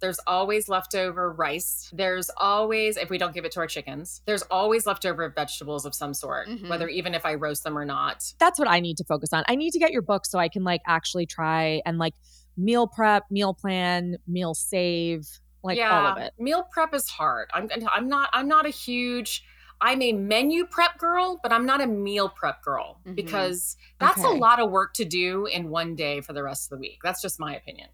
there's 0.01 0.20
always 0.27 0.67
leftover 0.67 1.31
rice. 1.31 1.89
There's 1.93 2.29
always 2.38 2.98
if 2.98 3.10
we 3.10 3.17
don't 3.17 3.34
give 3.34 3.46
it 3.46 3.51
to 3.53 3.60
our 3.62 3.67
chickens 3.67 4.22
there's 4.25 4.41
always 4.43 4.85
leftover 4.85 5.29
vegetables 5.29 5.85
of 5.85 5.94
some 5.96 6.14
sort 6.14 6.48
Mhm. 6.48 6.70
whether 6.70 6.87
even 6.87 7.14
if 7.14 7.25
i 7.25 7.33
roast 7.35 7.64
them 7.64 7.77
or 7.77 7.85
not. 7.85 8.33
That's 8.40 8.59
what 8.59 8.68
i 8.68 8.79
need 8.79 8.98
to 8.98 9.03
focus 9.05 9.29
on. 9.33 9.44
I 9.48 9.55
need 9.55 9.72
to 9.72 9.79
get 9.79 9.92
your 9.92 10.01
book 10.01 10.25
so 10.25 10.40
i 10.40 10.50
can 10.50 10.64
like 10.64 10.81
actually 10.87 11.25
try 11.25 11.81
and 11.85 11.98
like 11.98 12.14
meal 12.57 12.87
prep 12.87 13.24
meal 13.31 13.53
plan 13.53 14.18
meal 14.27 14.53
save 14.53 15.22
like 15.64 15.79
all 15.79 16.07
of 16.07 16.18
it. 16.18 16.33
meal 16.40 16.64
prep 16.72 16.94
is 16.94 17.07
hard. 17.09 17.50
I'm 17.53 17.70
i'm 17.92 18.07
not 18.09 18.29
i'm 18.33 18.48
not 18.48 18.66
a 18.66 18.70
huge 18.70 19.44
i'm 19.79 20.01
a 20.01 20.11
menu 20.14 20.66
prep 20.66 20.98
girl 20.98 21.40
but 21.42 21.51
i'm 21.51 21.66
not 21.66 21.81
a 21.81 21.87
meal 21.87 22.29
prep 22.29 22.61
girl 22.64 23.00
Mhm. 23.05 23.16
because 23.16 23.77
that's 24.00 24.20
Okay. 24.24 24.27
a 24.35 24.40
lot 24.40 24.59
of 24.59 24.70
work 24.70 24.94
to 24.96 25.05
do 25.05 25.46
in 25.46 25.70
one 25.70 25.96
day 25.96 26.22
for 26.22 26.33
the 26.33 26.44
rest 26.44 26.66
of 26.72 26.77
the 26.77 26.81
week. 26.81 27.00
That's 27.03 27.22
just 27.22 27.40
my 27.40 27.55
opinion 27.55 27.90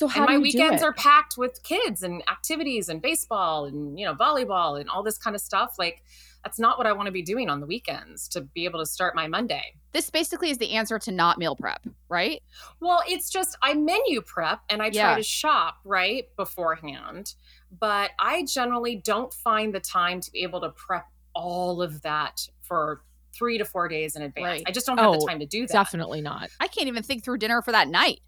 so 0.00 0.06
how 0.08 0.22
and 0.24 0.30
my 0.34 0.38
weekends 0.38 0.82
are 0.82 0.92
packed 0.94 1.36
with 1.36 1.62
kids 1.62 2.02
and 2.02 2.22
activities 2.28 2.88
and 2.88 3.00
baseball 3.02 3.66
and 3.66 3.98
you 3.98 4.04
know 4.06 4.14
volleyball 4.14 4.80
and 4.80 4.88
all 4.90 5.02
this 5.02 5.18
kind 5.18 5.36
of 5.36 5.42
stuff 5.42 5.76
like 5.78 6.02
that's 6.42 6.58
not 6.58 6.78
what 6.78 6.86
i 6.86 6.92
want 6.92 7.06
to 7.06 7.12
be 7.12 7.22
doing 7.22 7.48
on 7.50 7.60
the 7.60 7.66
weekends 7.66 8.26
to 8.28 8.40
be 8.40 8.64
able 8.64 8.78
to 8.80 8.86
start 8.86 9.14
my 9.14 9.26
monday 9.28 9.74
This 9.92 10.08
basically 10.10 10.50
is 10.50 10.58
the 10.58 10.70
answer 10.72 10.98
to 11.00 11.10
not 11.12 11.36
meal 11.38 11.54
prep, 11.56 11.82
right? 12.08 12.40
Well, 12.80 13.02
it's 13.08 13.28
just 13.28 13.58
I 13.60 13.74
menu 13.74 14.20
prep 14.22 14.60
and 14.70 14.80
I 14.80 14.88
try 14.90 15.10
Yeah. 15.10 15.16
to 15.16 15.22
shop 15.22 15.78
right 15.84 16.24
beforehand, 16.36 17.34
but 17.80 18.10
I 18.20 18.44
generally 18.44 18.96
don't 18.96 19.32
find 19.34 19.74
the 19.74 19.80
time 19.80 20.20
to 20.20 20.30
be 20.30 20.42
able 20.44 20.60
to 20.60 20.70
prep 20.70 21.06
all 21.34 21.82
of 21.82 22.02
that 22.02 22.46
for 22.62 23.02
three 23.32 23.58
to 23.58 23.64
four 23.64 23.88
days 23.88 24.14
in 24.16 24.22
advance. 24.22 24.44
Right. 24.44 24.62
I 24.66 24.70
just 24.72 24.86
don't 24.86 24.98
have 24.98 25.12
the 25.12 25.18
Oh, 25.22 25.26
time 25.26 25.40
to 25.40 25.46
do 25.46 25.66
that. 25.66 25.72
definitely 25.72 26.20
not 26.20 26.50
I 26.60 26.68
can't 26.68 26.88
even 26.88 27.02
think 27.02 27.24
through 27.24 27.38
dinner 27.38 27.62
for 27.62 27.72
that 27.72 27.88
night. 27.88 28.20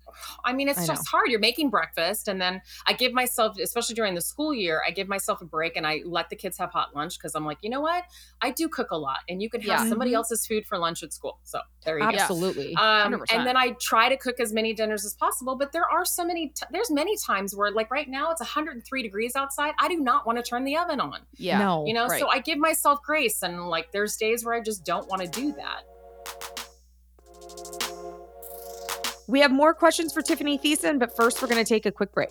I 0.44 0.52
mean, 0.52 0.68
it's 0.68 0.78
I 0.80 0.86
just 0.86 1.06
hard. 1.08 1.28
You're 1.28 1.40
making 1.40 1.70
breakfast, 1.70 2.28
and 2.28 2.40
then 2.40 2.60
I 2.86 2.92
give 2.92 3.12
myself, 3.12 3.56
especially 3.58 3.94
during 3.94 4.14
the 4.14 4.20
school 4.20 4.52
year, 4.54 4.82
I 4.86 4.90
give 4.90 5.08
myself 5.08 5.40
a 5.40 5.44
break 5.44 5.76
and 5.76 5.86
I 5.86 6.02
let 6.04 6.28
the 6.30 6.36
kids 6.36 6.58
have 6.58 6.70
hot 6.70 6.94
lunch 6.94 7.18
because 7.18 7.34
I'm 7.34 7.44
like, 7.44 7.58
you 7.62 7.70
know 7.70 7.80
what? 7.80 8.04
I 8.40 8.50
do 8.50 8.68
cook 8.68 8.90
a 8.90 8.96
lot, 8.98 9.18
and 9.28 9.40
you 9.42 9.48
can 9.50 9.60
have 9.62 9.84
Yeah. 9.84 9.88
somebody 9.88 10.12
Mhm. 10.12 10.16
else's 10.16 10.46
food 10.46 10.66
for 10.66 10.78
lunch 10.78 11.02
at 11.02 11.12
school. 11.12 11.38
So 11.44 11.60
there 11.84 11.98
you 11.98 12.04
go. 12.10 12.18
absolutely 12.18 12.74
Um, 12.76 13.22
and 13.30 13.46
then 13.46 13.56
I 13.56 13.76
try 13.80 14.08
to 14.08 14.16
cook 14.16 14.40
as 14.40 14.52
many 14.52 14.72
dinners 14.72 15.04
as 15.04 15.14
possible, 15.14 15.56
but 15.56 15.72
there 15.72 15.88
are 15.90 16.04
so 16.04 16.24
many. 16.24 16.48
T- 16.48 16.66
there's 16.70 16.90
many 16.90 17.16
times 17.16 17.54
where, 17.54 17.70
like 17.70 17.90
right 17.90 18.08
now, 18.08 18.30
it's 18.30 18.40
103 18.40 19.02
degrees 19.02 19.36
outside. 19.36 19.74
I 19.78 19.88
do 19.88 19.98
not 20.00 20.26
want 20.26 20.38
to 20.38 20.42
turn 20.42 20.64
the 20.64 20.76
oven 20.76 21.00
on. 21.00 21.20
Yeah. 21.36 21.58
no 21.58 21.84
You 21.86 21.94
know, 21.94 22.06
right. 22.06 22.20
so 22.20 22.28
I 22.28 22.38
give 22.40 22.58
myself 22.58 23.00
grace, 23.02 23.42
and 23.42 23.68
like 23.68 23.90
there's 23.92 24.16
days 24.16 24.44
where 24.44 24.54
I 24.54 24.60
just 24.60 24.84
don't 24.84 25.08
want 25.08 25.22
to 25.22 25.28
do 25.28 25.52
that. 25.52 25.82
We 29.28 29.40
have 29.40 29.52
more 29.52 29.72
questions 29.74 30.12
for 30.12 30.22
tiffani 30.22 30.60
thiessen 30.60 30.98
but 30.98 31.14
first 31.14 31.40
we're 31.40 31.48
going 31.48 31.64
to 31.64 31.68
take 31.68 31.86
a 31.86 31.92
quick 31.92 32.12
break 32.12 32.30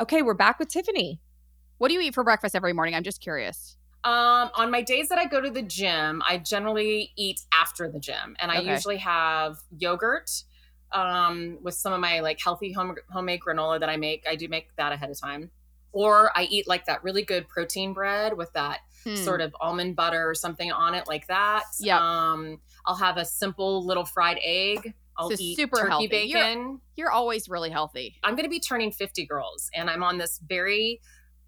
Okay 0.00 0.22
we're 0.22 0.34
back 0.34 0.58
with 0.58 0.68
tiffani 0.68 1.20
What 1.78 1.88
do 1.88 1.94
you 1.94 2.00
eat 2.00 2.14
for 2.14 2.24
breakfast 2.24 2.56
every 2.56 2.72
morning? 2.72 2.94
I'm 2.94 3.02
just 3.04 3.20
curious. 3.20 3.76
Um, 4.02 4.50
on 4.54 4.70
my 4.70 4.80
days 4.80 5.10
that 5.10 5.18
I 5.18 5.26
go 5.26 5.42
to 5.42 5.50
the 5.50 5.60
gym, 5.62 6.22
I 6.26 6.38
generally 6.38 7.12
eat 7.16 7.42
after 7.52 7.90
the 7.90 8.00
gym, 8.00 8.34
and 8.40 8.50
I 8.50 8.56
Okay. 8.58 8.70
usually 8.72 8.96
have 8.96 9.58
yogurt 9.76 10.42
um, 10.92 11.58
with 11.62 11.74
some 11.74 11.92
of 11.92 12.00
my 12.00 12.20
like 12.20 12.40
healthy 12.42 12.72
home, 12.72 12.94
homemade 13.10 13.40
granola 13.40 13.78
that 13.78 13.90
I 13.90 13.98
make. 13.98 14.24
I 14.26 14.36
do 14.36 14.48
make 14.48 14.74
that 14.76 14.92
ahead 14.92 15.10
of 15.10 15.20
time, 15.20 15.50
or 15.92 16.32
I 16.34 16.44
eat 16.44 16.66
like 16.66 16.86
that 16.86 17.04
really 17.04 17.22
good 17.22 17.46
protein 17.46 17.92
bread 17.92 18.38
with 18.38 18.52
that 18.54 18.80
Hmm. 19.04 19.14
sort 19.16 19.42
of 19.42 19.54
almond 19.60 19.96
butter 19.96 20.28
or 20.28 20.34
something 20.34 20.72
on 20.72 20.94
it, 20.94 21.06
like 21.06 21.26
that. 21.26 21.64
Yeah. 21.78 21.98
Um, 21.98 22.62
I'll 22.86 22.96
have 22.96 23.18
a 23.18 23.26
simple 23.26 23.84
little 23.86 24.06
fried 24.06 24.38
egg. 24.42 24.94
I'll 25.20 25.30
So 25.30 25.36
eat 25.38 25.56
super 25.56 25.76
turkey 25.76 25.88
healthy. 25.90 26.16
You're- 26.28 26.40
You're 26.96 27.10
always 27.12 27.48
really 27.48 27.70
healthy. 27.70 28.16
I'm 28.24 28.34
going 28.34 28.44
to 28.44 28.50
be 28.50 28.60
turning 28.60 28.90
50 28.90 29.26
girls, 29.26 29.70
and 29.74 29.88
I'm 29.90 30.02
on 30.02 30.18
this 30.18 30.38
very 30.46 31.00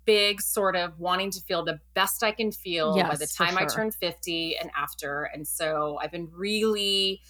big 0.05 0.41
sort 0.41 0.75
of 0.75 0.99
wanting 0.99 1.31
to 1.31 1.41
feel 1.43 1.65
the 1.65 1.79
best 1.95 2.23
I 2.25 2.33
can 2.33 2.51
feel 2.51 2.97
by 2.97 3.15
the 3.15 3.21
Yes, 3.21 3.35
time 3.37 3.57
I 3.57 3.65
turn 3.67 3.91
50 3.93 4.57
and 4.61 4.71
after. 4.77 5.25
And 5.33 5.47
so 5.47 5.99
I've 6.03 6.11
been 6.11 6.29
really 6.33 7.21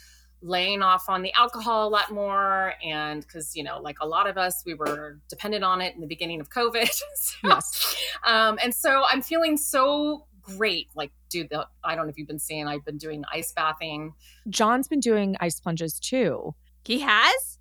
laying 0.40 0.82
off 0.82 1.08
on 1.08 1.20
the 1.22 1.32
alcohol 1.34 1.86
a 1.86 1.90
lot 1.90 2.10
more. 2.10 2.72
And 2.82 3.20
because, 3.20 3.54
you 3.54 3.62
know, 3.62 3.78
like 3.78 3.96
a 4.00 4.06
lot 4.06 4.26
of 4.28 4.38
us, 4.38 4.62
we 4.64 4.72
were 4.74 5.20
dependent 5.28 5.64
on 5.64 5.80
it 5.82 5.94
in 5.94 6.00
the 6.00 6.06
beginning 6.06 6.40
of 6.40 6.48
COVID. 6.50 6.90
So, 7.14 7.36
Yes. 7.44 7.96
Um, 8.26 8.58
and 8.62 8.74
so 8.74 9.02
I'm 9.10 9.20
feeling 9.22 9.56
so 9.58 10.26
great. 10.56 10.88
Like, 10.94 11.12
dude, 11.28 11.48
the, 11.50 11.66
I 11.84 11.94
don't 11.94 12.06
know 12.06 12.10
if 12.10 12.18
you've 12.18 12.28
been 12.28 12.38
seeing, 12.38 12.66
I've 12.66 12.84
been 12.84 12.98
doing 12.98 13.24
ice 13.32 13.52
bathing. 13.52 14.14
John's 14.48 14.88
been 14.88 15.00
doing 15.00 15.36
ice 15.40 15.60
plunges 15.60 15.98
too. 15.98 16.54
He 16.84 17.00
has? 17.00 17.58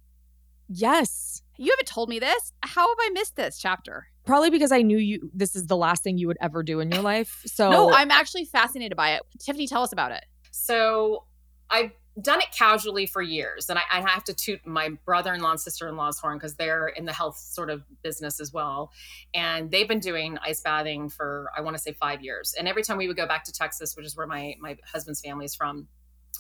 Yes. 0.68 1.42
You 1.58 1.72
haven't 1.72 1.88
told 1.88 2.10
me 2.10 2.20
this. 2.20 2.54
How 2.64 2.88
have 2.88 2.98
I 3.00 3.10
missed 3.14 3.36
this 3.36 3.58
chapter? 3.60 4.08
Probably 4.26 4.50
because 4.50 4.72
I 4.72 4.82
knew 4.82 4.98
you 4.98 5.30
this 5.34 5.56
is 5.56 5.68
the 5.68 5.78
last 5.78 6.04
thing 6.04 6.18
you 6.18 6.28
would 6.28 6.38
ever 6.42 6.64
do 6.64 6.80
in 6.80 6.92
your 6.92 7.02
life. 7.02 7.44
So 7.48 7.70
No, 7.70 7.92
I'm 7.92 8.12
actually 8.12 8.46
fascinated 8.46 8.96
by 8.96 9.12
it. 9.16 9.22
Tiffani, 9.40 9.68
tell 9.68 9.84
us 9.84 9.92
about 9.92 10.12
it. 10.12 10.24
So 10.52 11.26
I've 11.70 11.92
done 12.20 12.40
it 12.42 12.48
casually 12.58 13.06
for 13.06 13.22
years, 13.22 13.70
and 13.70 13.80
I, 13.80 13.84
I 13.92 14.02
have 14.02 14.24
to 14.26 14.34
toot 14.34 14.66
my 14.66 14.90
brother-in-law 15.06 15.52
and 15.52 15.60
sister-in-law's 15.60 16.20
horn 16.20 16.38
because 16.38 16.56
they're 16.56 16.88
in 16.88 17.06
the 17.06 17.14
health 17.14 17.38
sort 17.38 17.70
of 17.70 17.84
business 18.02 18.40
as 18.40 18.52
well, 18.52 18.92
and 19.34 19.72
they've 19.72 19.88
been 19.88 20.00
doing 20.00 20.38
ice 20.46 20.62
bathing 20.62 21.10
for 21.10 21.50
I 21.56 21.62
want 21.62 21.78
to 21.78 21.82
say 21.82 21.94
five 21.94 22.22
years. 22.22 22.54
And 22.58 22.68
every 22.68 22.84
time 22.84 22.98
we 22.98 23.08
would 23.08 23.18
go 23.18 23.28
back 23.28 23.44
to 23.46 23.54
Texas, 23.54 23.96
which 23.96 24.06
is 24.06 24.18
where 24.18 24.28
my 24.28 24.56
my 24.60 24.78
husband's 24.92 25.22
family 25.22 25.46
is 25.46 25.56
from. 25.56 25.88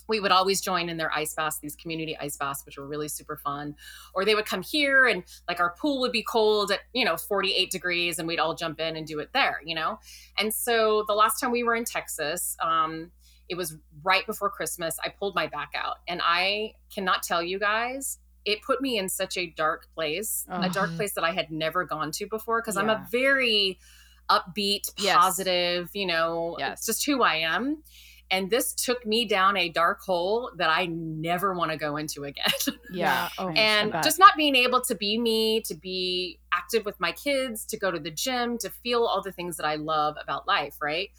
We 0.07 0.19
would 0.19 0.31
always 0.31 0.61
join 0.61 0.89
in 0.89 0.97
their 0.97 1.11
ice 1.13 1.33
baths, 1.35 1.59
these 1.59 1.75
community 1.75 2.17
ice 2.17 2.35
baths, 2.35 2.65
which 2.65 2.77
were 2.77 2.87
really 2.87 3.07
super 3.07 3.37
fun. 3.37 3.75
Or 4.13 4.25
they 4.25 4.35
would 4.35 4.45
come 4.45 4.61
here 4.61 5.05
and 5.05 5.23
like 5.47 5.59
our 5.59 5.75
pool 5.79 5.99
would 6.01 6.11
be 6.11 6.23
cold 6.23 6.71
at, 6.71 6.79
you 6.91 7.05
know, 7.05 7.15
48 7.15 7.69
degrees 7.69 8.17
and 8.17 8.27
we'd 8.27 8.39
all 8.39 8.55
jump 8.55 8.79
in 8.79 8.95
and 8.95 9.05
do 9.05 9.19
it 9.19 9.29
there, 9.33 9.61
you 9.63 9.75
know? 9.75 9.99
And 10.37 10.53
so 10.53 11.05
the 11.07 11.13
last 11.13 11.39
time 11.39 11.51
we 11.51 11.63
were 11.63 11.75
in 11.75 11.85
Texas, 11.85 12.57
um, 12.61 13.11
it 13.51 13.57
was 13.57 13.75
right 14.01 14.25
before 14.25 14.49
Christmas. 14.49 14.97
I 15.03 15.09
pulled 15.09 15.35
my 15.35 15.45
back 15.45 15.73
out, 15.75 15.97
and 16.07 16.21
I 16.23 16.73
cannot 16.93 17.21
tell 17.21 17.43
you 17.43 17.59
guys, 17.59 18.17
it 18.45 18.61
put 18.61 18.81
me 18.81 18.97
in 18.97 19.09
such 19.09 19.37
a 19.37 19.47
dark 19.47 19.87
place, 19.93 20.45
a 20.49 20.69
dark 20.69 20.87
mm-hmm. 20.87 20.95
place 20.95 21.13
that 21.13 21.25
I 21.25 21.33
had 21.33 21.51
never 21.51 21.83
gone 21.83 22.11
to 22.13 22.25
before 22.27 22.61
because 22.61 22.77
I'm 22.77 22.89
a 22.89 23.05
very 23.11 23.77
upbeat, 24.29 24.89
Yes. 24.97 25.17
positive, 25.17 25.89
you 25.93 26.07
know, 26.07 26.55
Yes. 26.57 26.79
it's 26.79 26.85
just 26.87 27.05
who 27.05 27.21
I 27.21 27.35
am. 27.35 27.83
And 28.31 28.49
this 28.49 28.73
took 28.73 29.05
me 29.05 29.25
down 29.25 29.57
a 29.57 29.67
dark 29.67 29.99
hole 29.99 30.51
that 30.57 30.69
I 30.69 30.85
never 30.85 31.53
want 31.53 31.71
to 31.71 31.77
go 31.77 31.97
into 31.97 32.23
again. 32.23 32.45
Yeah. 32.93 33.29
Oh, 33.37 33.49
and 33.49 33.91
bet. 33.91 34.03
just 34.03 34.19
not 34.19 34.35
being 34.35 34.55
able 34.55 34.81
to 34.81 34.95
be 34.95 35.17
me, 35.17 35.61
to 35.61 35.75
be 35.75 36.39
active 36.53 36.83
with 36.83 36.99
my 36.99 37.13
kids, 37.13 37.65
to 37.67 37.77
go 37.77 37.89
to 37.89 37.99
the 37.99 38.11
gym, 38.11 38.57
to 38.59 38.69
feel 38.69 39.03
all 39.05 39.21
the 39.21 39.31
things 39.31 39.55
that 39.57 39.65
I 39.65 39.75
love 39.75 40.15
about 40.21 40.45
life, 40.45 40.75
right? 40.81 41.09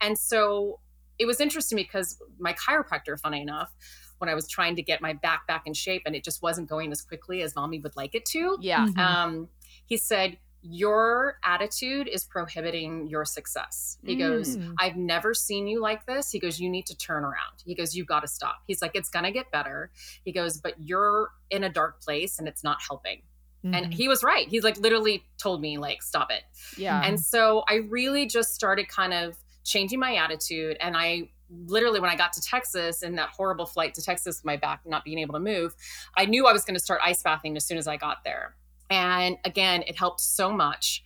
And 0.00 0.18
so 0.18 0.80
it 1.20 1.26
was 1.26 1.40
interesting 1.40 1.76
because 1.76 2.20
my 2.38 2.52
chiropractor, 2.54 3.18
funny 3.20 3.40
enough, 3.42 3.70
when 4.18 4.28
I 4.28 4.34
was 4.34 4.48
trying 4.48 4.74
to 4.76 4.82
get 4.82 5.00
my 5.00 5.12
back 5.12 5.46
back 5.46 5.62
in 5.66 5.74
shape 5.74 6.02
and 6.06 6.14
it 6.16 6.24
just 6.24 6.42
wasn't 6.42 6.68
going 6.68 6.90
as 6.92 7.00
quickly 7.02 7.42
as 7.42 7.54
mommy 7.54 7.78
would 7.80 7.96
like 7.96 8.14
it 8.14 8.24
to, 8.26 8.56
Yeah. 8.60 8.86
Mhm. 8.88 8.98
um, 8.98 9.48
he 9.86 9.96
said, 9.96 10.38
Your 10.62 11.38
attitude 11.42 12.06
is 12.06 12.22
prohibiting 12.24 13.08
your 13.08 13.24
success. 13.24 13.96
He 14.04 14.14
goes, 14.16 14.58
Mm. 14.58 14.74
I've 14.78 14.96
never 14.96 15.32
seen 15.32 15.66
you 15.66 15.80
like 15.80 16.04
this. 16.04 16.30
He 16.30 16.38
goes, 16.38 16.60
You 16.60 16.68
need 16.68 16.84
to 16.86 16.96
turn 16.96 17.24
around. 17.24 17.62
He 17.64 17.74
goes, 17.74 17.94
You've 17.96 18.06
got 18.08 18.20
to 18.20 18.28
stop. 18.28 18.56
He's 18.66 18.82
like, 18.82 18.90
It's 18.94 19.08
going 19.08 19.24
to 19.24 19.30
get 19.32 19.50
better. 19.50 19.90
He 20.22 20.32
goes, 20.32 20.58
But 20.60 20.74
you're 20.78 21.30
in 21.50 21.64
a 21.64 21.70
dark 21.70 22.02
place 22.02 22.38
and 22.38 22.46
it's 22.46 22.62
not 22.62 22.78
helping. 22.86 23.22
Mhm. 23.64 23.74
And 23.74 23.94
he 23.94 24.06
was 24.06 24.22
right. 24.22 24.46
He's 24.48 24.62
like, 24.64 24.76
literally 24.78 25.24
told 25.38 25.60
me, 25.62 25.76
like, 25.78 26.02
stop 26.02 26.30
it. 26.30 26.42
Yeah. 26.76 27.00
And 27.04 27.18
so 27.18 27.62
I 27.68 27.76
really 27.76 28.26
just 28.26 28.54
started 28.54 28.88
kind 28.88 29.12
of 29.14 29.36
changing 29.70 29.98
my 29.98 30.16
attitude. 30.16 30.76
And 30.80 30.96
I 30.96 31.30
literally, 31.48 32.00
when 32.00 32.10
I 32.10 32.16
got 32.16 32.32
to 32.34 32.42
Texas 32.42 33.02
in 33.02 33.16
that 33.16 33.30
horrible 33.30 33.66
flight 33.66 33.94
to 33.94 34.02
Texas, 34.02 34.44
my 34.44 34.56
back 34.56 34.80
not 34.84 35.04
being 35.04 35.18
able 35.18 35.34
to 35.34 35.40
move, 35.40 35.74
I 36.16 36.26
knew 36.26 36.46
I 36.46 36.52
was 36.52 36.64
going 36.64 36.74
to 36.74 36.80
start 36.80 37.00
ice 37.04 37.22
bathing 37.22 37.56
as 37.56 37.64
soon 37.64 37.78
as 37.78 37.88
I 37.88 37.96
got 37.96 38.24
there. 38.24 38.56
And 38.90 39.36
again, 39.44 39.82
it 39.86 39.96
helped 39.96 40.20
so 40.20 40.52
much 40.52 41.02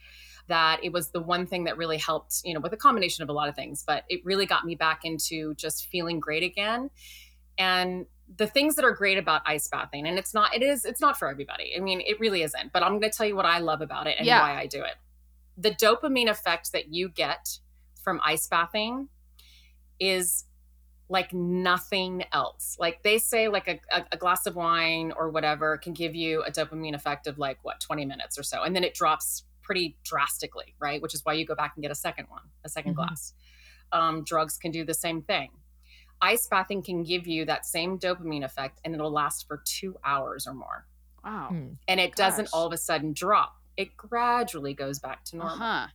that 0.46 0.82
it 0.82 0.92
was 0.92 1.10
the 1.10 1.20
one 1.20 1.46
thing 1.46 1.64
that 1.64 1.78
really 1.78 1.96
helped, 1.96 2.42
you 2.44 2.52
know, 2.52 2.60
with 2.60 2.72
a 2.72 2.76
combination 2.76 3.22
of 3.22 3.28
a 3.28 3.32
lot 3.32 3.48
of 3.48 3.54
things, 3.54 3.84
but 3.86 4.04
it 4.08 4.20
really 4.24 4.46
got 4.46 4.64
me 4.64 4.74
back 4.74 5.04
into 5.04 5.54
just 5.54 5.86
feeling 5.86 6.20
great 6.20 6.42
again. 6.42 6.90
And 7.56 8.06
the 8.36 8.46
things 8.46 8.74
that 8.76 8.84
are 8.84 8.92
great 8.92 9.16
about 9.16 9.42
ice 9.46 9.68
bathing, 9.68 10.06
and 10.06 10.18
it's 10.18 10.34
not, 10.34 10.54
it 10.54 10.62
is, 10.62 10.84
it's 10.84 11.00
not 11.00 11.18
for 11.18 11.28
everybody. 11.28 11.74
I 11.76 11.80
mean, 11.80 12.02
it 12.02 12.20
really 12.20 12.42
isn't, 12.42 12.72
but 12.72 12.82
I'm 12.82 12.98
going 12.98 13.10
to 13.10 13.10
tell 13.10 13.26
you 13.26 13.36
what 13.36 13.46
I 13.46 13.58
love 13.58 13.80
about 13.80 14.06
it 14.06 14.16
and 14.18 14.26
Yeah. 14.26 14.40
why 14.40 14.58
I 14.58 14.66
do 14.66 14.82
it. 14.82 14.96
The 15.56 15.70
dopamine 15.70 16.28
effect 16.28 16.72
that 16.72 16.92
you 16.92 17.08
get 17.08 17.58
from 18.04 18.20
ice 18.24 18.46
bathing 18.46 19.08
is 19.98 20.44
like 21.08 21.32
nothing 21.32 22.24
else. 22.32 22.76
Like 22.78 23.02
they 23.02 23.18
say, 23.18 23.48
like 23.48 23.68
a, 23.68 23.80
a, 23.90 24.04
a 24.12 24.16
glass 24.16 24.46
of 24.46 24.56
wine 24.56 25.12
or 25.16 25.30
whatever 25.30 25.76
can 25.78 25.92
give 25.92 26.14
you 26.14 26.42
a 26.42 26.50
dopamine 26.50 26.94
effect 26.94 27.26
of 27.26 27.38
like 27.38 27.58
what, 27.62 27.80
20 27.80 28.04
minutes 28.04 28.38
or 28.38 28.42
so. 28.42 28.62
And 28.62 28.74
then 28.74 28.84
it 28.84 28.94
drops 28.94 29.44
pretty 29.62 29.96
drastically, 30.04 30.74
right? 30.78 31.00
Which 31.02 31.14
is 31.14 31.24
why 31.24 31.34
you 31.34 31.46
go 31.46 31.54
back 31.54 31.72
and 31.76 31.82
get 31.82 31.90
a 31.90 31.94
second 31.96 32.26
one, 32.28 32.42
a 32.64 32.68
2nd 32.68 32.92
Mhm. 32.92 32.94
glass. 32.96 33.34
Um, 33.92 34.24
drugs 34.24 34.56
can 34.56 34.70
do 34.70 34.84
the 34.84 34.94
same 34.94 35.22
thing. 35.22 35.50
Ice 36.20 36.46
bathing 36.46 36.82
can 36.82 37.02
give 37.02 37.26
you 37.26 37.44
that 37.46 37.66
same 37.66 37.98
dopamine 37.98 38.44
effect 38.44 38.80
and 38.84 38.94
it'll 38.94 39.10
last 39.12 39.46
for 39.46 39.62
two 39.64 39.96
hours 40.04 40.46
or 40.46 40.54
more. 40.54 40.86
wow. 41.22 41.48
Hmm. 41.48 41.68
And 41.88 42.00
it 42.00 42.14
doesn't 42.16 42.48
all 42.52 42.66
of 42.66 42.72
a 42.74 42.76
sudden 42.76 43.12
drop, 43.14 43.56
it 43.78 43.96
gradually 43.96 44.74
goes 44.74 44.98
back 44.98 45.24
to 45.26 45.36
normal 45.36 45.56
huh. 45.56 45.86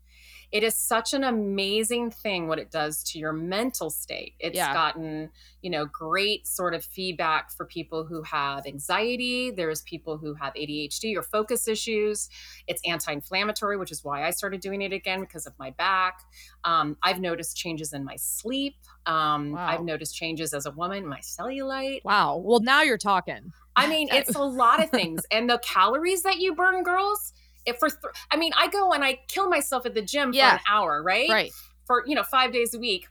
It 0.52 0.64
is 0.64 0.76
such 0.76 1.14
an 1.14 1.24
amazing 1.24 2.10
thing 2.12 2.48
what 2.48 2.58
it 2.60 2.72
does 2.72 3.04
to 3.04 3.20
your 3.20 3.32
mental 3.34 3.90
state. 3.90 4.34
It's 4.40 4.56
Yeah. 4.56 4.74
gotten, 4.74 5.30
you 5.62 5.70
know, 5.70 5.86
great 5.86 6.48
sort 6.48 6.74
of 6.74 6.84
feedback 6.84 7.52
for 7.52 7.66
people 7.66 8.06
who 8.06 8.24
have 8.24 8.66
anxiety. 8.66 9.52
There's 9.52 9.82
people 9.84 10.18
who 10.18 10.34
have 10.34 10.54
ADHD 10.56 11.16
or 11.16 11.22
focus 11.24 11.68
issues. 11.68 12.30
It's 12.68 12.82
anti 12.86 13.12
inflammatory, 13.12 13.78
which 13.78 13.92
is 13.92 14.04
why 14.04 14.26
I 14.26 14.32
started 14.32 14.62
doing 14.62 14.82
it 14.82 14.92
again 14.94 15.20
because 15.22 15.46
of 15.46 15.54
my 15.60 15.70
back. 15.72 16.22
Um, 16.64 16.98
I've 17.04 17.20
noticed 17.20 17.56
changes 17.56 17.94
in 17.94 18.04
my 18.04 18.16
sleep. 18.16 18.76
Um, 19.06 19.52
Wow. 19.52 19.68
I've 19.68 19.84
noticed 19.84 20.16
changes 20.16 20.54
as 20.54 20.66
a 20.66 20.72
woman, 20.72 21.06
my 21.08 21.20
cellulite. 21.20 22.04
Wow. 22.04 22.38
Well, 22.38 22.60
now 22.60 22.82
you're 22.82 22.98
talking. 22.98 23.54
I 23.76 23.88
mean, 23.88 24.10
it's 24.12 24.36
a 24.36 24.42
lot 24.44 24.84
of 24.84 24.90
things. 24.90 25.26
And 25.32 25.50
the 25.50 25.60
calories 25.60 26.24
that 26.24 26.38
you 26.40 26.56
burn, 26.56 26.84
girls, 26.84 27.34
if 27.66 27.78
for, 27.78 27.90
th- 27.90 28.00
I 28.32 28.38
mean, 28.38 28.52
I 28.56 28.68
go 28.68 28.92
and 28.94 29.04
I 29.04 29.20
kill 29.28 29.50
myself 29.50 29.86
at 29.86 29.94
the 29.94 30.02
gym 30.02 30.32
Yeah. 30.34 30.50
for 30.52 30.56
an 30.56 30.62
hour, 30.70 31.04
right? 31.04 31.30
Right. 31.30 31.52
For, 31.86 32.04
you 32.06 32.16
know, 32.16 32.24
five 32.24 32.52
days 32.52 32.74
a 32.74 32.80
week. 32.80 33.08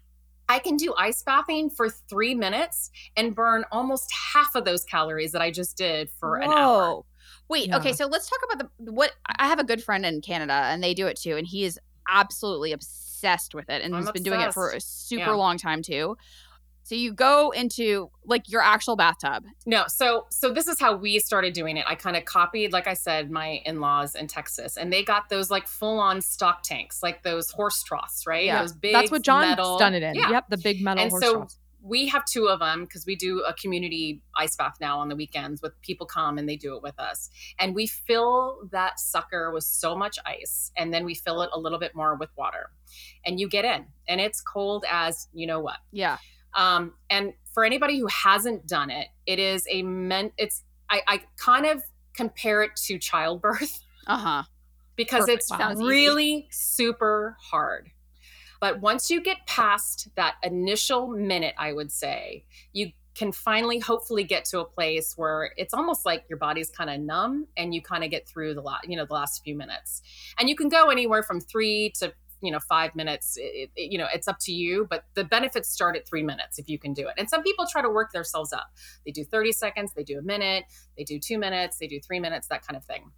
I 0.50 0.58
can 0.60 0.76
do 0.78 0.94
ice 0.96 1.22
bathing 1.22 1.68
for 1.68 1.90
three 1.90 2.34
minutes 2.34 2.90
and 3.16 3.34
burn 3.34 3.64
almost 3.70 4.10
half 4.32 4.54
of 4.54 4.64
those 4.64 4.82
calories 4.82 5.32
that 5.32 5.42
I 5.42 5.50
just 5.50 5.76
did 5.76 6.08
for 6.18 6.36
an 6.36 6.50
hour. 6.50 7.02
Wait, 7.50 7.68
Yeah. 7.68 7.76
okay, 7.76 7.92
so 7.92 8.06
let's 8.06 8.30
talk 8.30 8.38
about 8.50 8.70
the 8.78 8.92
what 8.92 9.12
I 9.38 9.46
have 9.46 9.58
a 9.58 9.64
good 9.64 9.82
friend 9.82 10.06
in 10.06 10.22
Canada 10.22 10.54
and 10.54 10.82
they 10.82 10.94
do 10.94 11.06
it 11.06 11.18
too, 11.18 11.36
and 11.36 11.46
he 11.46 11.64
is 11.64 11.78
absolutely 12.08 12.72
obsessed 12.72 13.54
with 13.54 13.68
it 13.68 13.82
and 13.82 13.94
I'm 13.94 14.02
he's 14.02 14.10
been 14.12 14.22
doing 14.22 14.40
it 14.40 14.54
for 14.54 14.70
a 14.70 14.80
super 14.80 15.22
Yeah. 15.24 15.30
long 15.32 15.58
time 15.58 15.82
too. 15.82 16.16
So 16.88 16.94
you 16.94 17.12
go 17.12 17.50
into 17.50 18.10
like 18.24 18.48
your 18.50 18.62
actual 18.62 18.96
bathtub. 18.96 19.44
No, 19.66 19.84
so 19.88 20.24
so 20.30 20.50
this 20.50 20.66
is 20.66 20.80
how 20.80 20.96
we 20.96 21.18
started 21.18 21.52
doing 21.52 21.76
it. 21.76 21.84
I 21.86 21.94
kind 21.94 22.16
of 22.16 22.24
copied, 22.24 22.72
like 22.72 22.86
I 22.86 22.94
said, 22.94 23.30
my 23.30 23.60
in-laws 23.66 24.14
in 24.14 24.26
Texas, 24.26 24.78
and 24.78 24.90
they 24.90 25.04
got 25.04 25.28
those 25.28 25.50
like 25.50 25.68
full-on 25.68 26.22
stock 26.22 26.62
tanks, 26.62 27.02
like 27.02 27.22
those 27.24 27.50
horse 27.50 27.82
troughs, 27.82 28.26
right? 28.26 28.46
Yeah. 28.46 28.62
Those 28.62 28.72
big. 28.72 28.94
That's 28.94 29.10
what 29.10 29.20
John's 29.20 29.50
metal- 29.50 29.78
done 29.78 29.92
it 29.92 30.02
in. 30.02 30.14
Yeah. 30.14 30.30
Yep, 30.30 30.44
the 30.48 30.56
big 30.56 30.80
metal 30.82 31.02
and 31.02 31.10
horse 31.10 31.22
so 31.22 31.32
troughs. 31.34 31.58
we 31.82 32.08
have 32.08 32.24
two 32.24 32.46
of 32.48 32.58
them 32.60 32.84
because 32.84 33.04
we 33.04 33.16
do 33.16 33.42
a 33.46 33.52
community 33.52 34.22
ice 34.34 34.56
bath 34.56 34.76
now 34.80 34.98
on 34.98 35.10
the 35.10 35.14
weekends 35.16 35.60
with 35.60 35.78
people 35.82 36.06
come 36.06 36.38
and 36.38 36.48
they 36.48 36.56
do 36.56 36.74
it 36.74 36.82
with 36.82 36.98
us 36.98 37.28
and 37.58 37.74
we 37.74 37.86
fill 37.86 38.60
that 38.72 38.98
sucker 38.98 39.52
with 39.52 39.64
so 39.64 39.94
much 39.94 40.18
ice 40.24 40.72
and 40.74 40.92
then 40.94 41.04
we 41.04 41.14
fill 41.14 41.42
it 41.42 41.50
a 41.52 41.60
little 41.60 41.78
bit 41.78 41.94
more 41.94 42.16
with 42.16 42.30
water 42.36 42.70
and 43.26 43.38
you 43.38 43.46
get 43.48 43.64
in 43.66 43.84
and 44.08 44.20
it's 44.22 44.40
cold 44.40 44.84
as 44.90 45.28
you 45.34 45.46
know 45.46 45.60
what 45.60 45.76
Yeah. 45.92 46.16
Um, 46.54 46.94
and 47.10 47.32
for 47.54 47.64
anybody 47.64 47.98
who 47.98 48.06
hasn't 48.06 48.66
done 48.66 48.90
it 48.90 49.08
it 49.26 49.38
is 49.38 49.66
a 49.70 49.82
men 49.82 50.30
it's 50.38 50.64
i, 50.90 51.02
I 51.06 51.20
kind 51.36 51.66
of 51.66 51.82
compare 52.14 52.62
it 52.62 52.72
to 52.86 52.98
childbirth 52.98 53.80
Uh-huh. 54.06 54.42
because 54.96 55.26
Perfect. 55.26 55.42
it's 55.50 55.52
easy. 55.52 55.84
really 55.84 56.48
super 56.50 57.36
hard. 57.40 57.90
But 58.60 58.80
once 58.80 59.08
you 59.10 59.22
get 59.22 59.46
past 59.46 60.08
that 60.16 60.34
initial 60.42 61.06
minute, 61.08 61.54
I 61.58 61.72
would 61.72 61.92
say, 61.92 62.44
you 62.72 62.90
can 63.14 63.30
finally 63.32 63.78
hopefully 63.78 64.24
get 64.24 64.44
to 64.46 64.60
a 64.60 64.64
place 64.64 65.12
where 65.16 65.52
it's 65.56 65.74
almost 65.74 66.06
like 66.06 66.24
your 66.28 66.38
body's 66.38 66.70
kind 66.70 66.88
of 66.90 67.00
numb 67.00 67.46
and 67.56 67.74
you 67.74 67.82
kind 67.82 68.02
of 68.02 68.10
get 68.10 68.26
through 68.26 68.54
the 68.54 68.62
last, 68.62 68.88
you 68.88 68.96
know, 68.96 69.04
the 69.04 69.14
last 69.14 69.42
few 69.44 69.54
minutes. 69.54 70.02
And 70.40 70.48
you 70.48 70.56
can 70.56 70.68
go 70.68 70.86
anywhere 70.88 71.22
from 71.22 71.40
3 71.40 71.92
to 72.00 72.12
you 72.40 72.52
know 72.52 72.58
five 72.68 72.94
minutes 72.94 73.36
it, 73.36 73.70
it, 73.74 73.90
you 73.92 73.98
know 73.98 74.06
it's 74.14 74.28
up 74.28 74.36
to 74.40 74.52
you 74.52 74.86
but 74.88 75.04
the 75.14 75.24
benefits 75.24 75.68
start 75.68 75.96
at 75.96 76.06
three 76.06 76.22
minutes 76.22 76.58
if 76.58 76.68
you 76.68 76.78
can 76.78 76.92
do 76.92 77.08
it 77.08 77.14
and 77.18 77.28
some 77.28 77.42
people 77.42 77.66
try 77.70 77.82
to 77.82 77.90
work 77.90 78.12
themselves 78.12 78.52
up 78.52 78.68
they 79.04 79.10
do 79.10 79.24
30 79.24 79.52
seconds 79.52 79.92
they 79.96 80.04
do 80.04 80.18
a 80.18 80.22
minute 80.22 80.64
they 80.96 81.04
do 81.04 81.18
two 81.18 81.38
minutes 81.38 81.78
they 81.78 81.86
do 81.88 81.98
three 82.00 82.20
minutes 82.20 82.46
that 82.48 82.64
kind 82.66 82.76
of 82.76 82.84
thing 82.84 83.10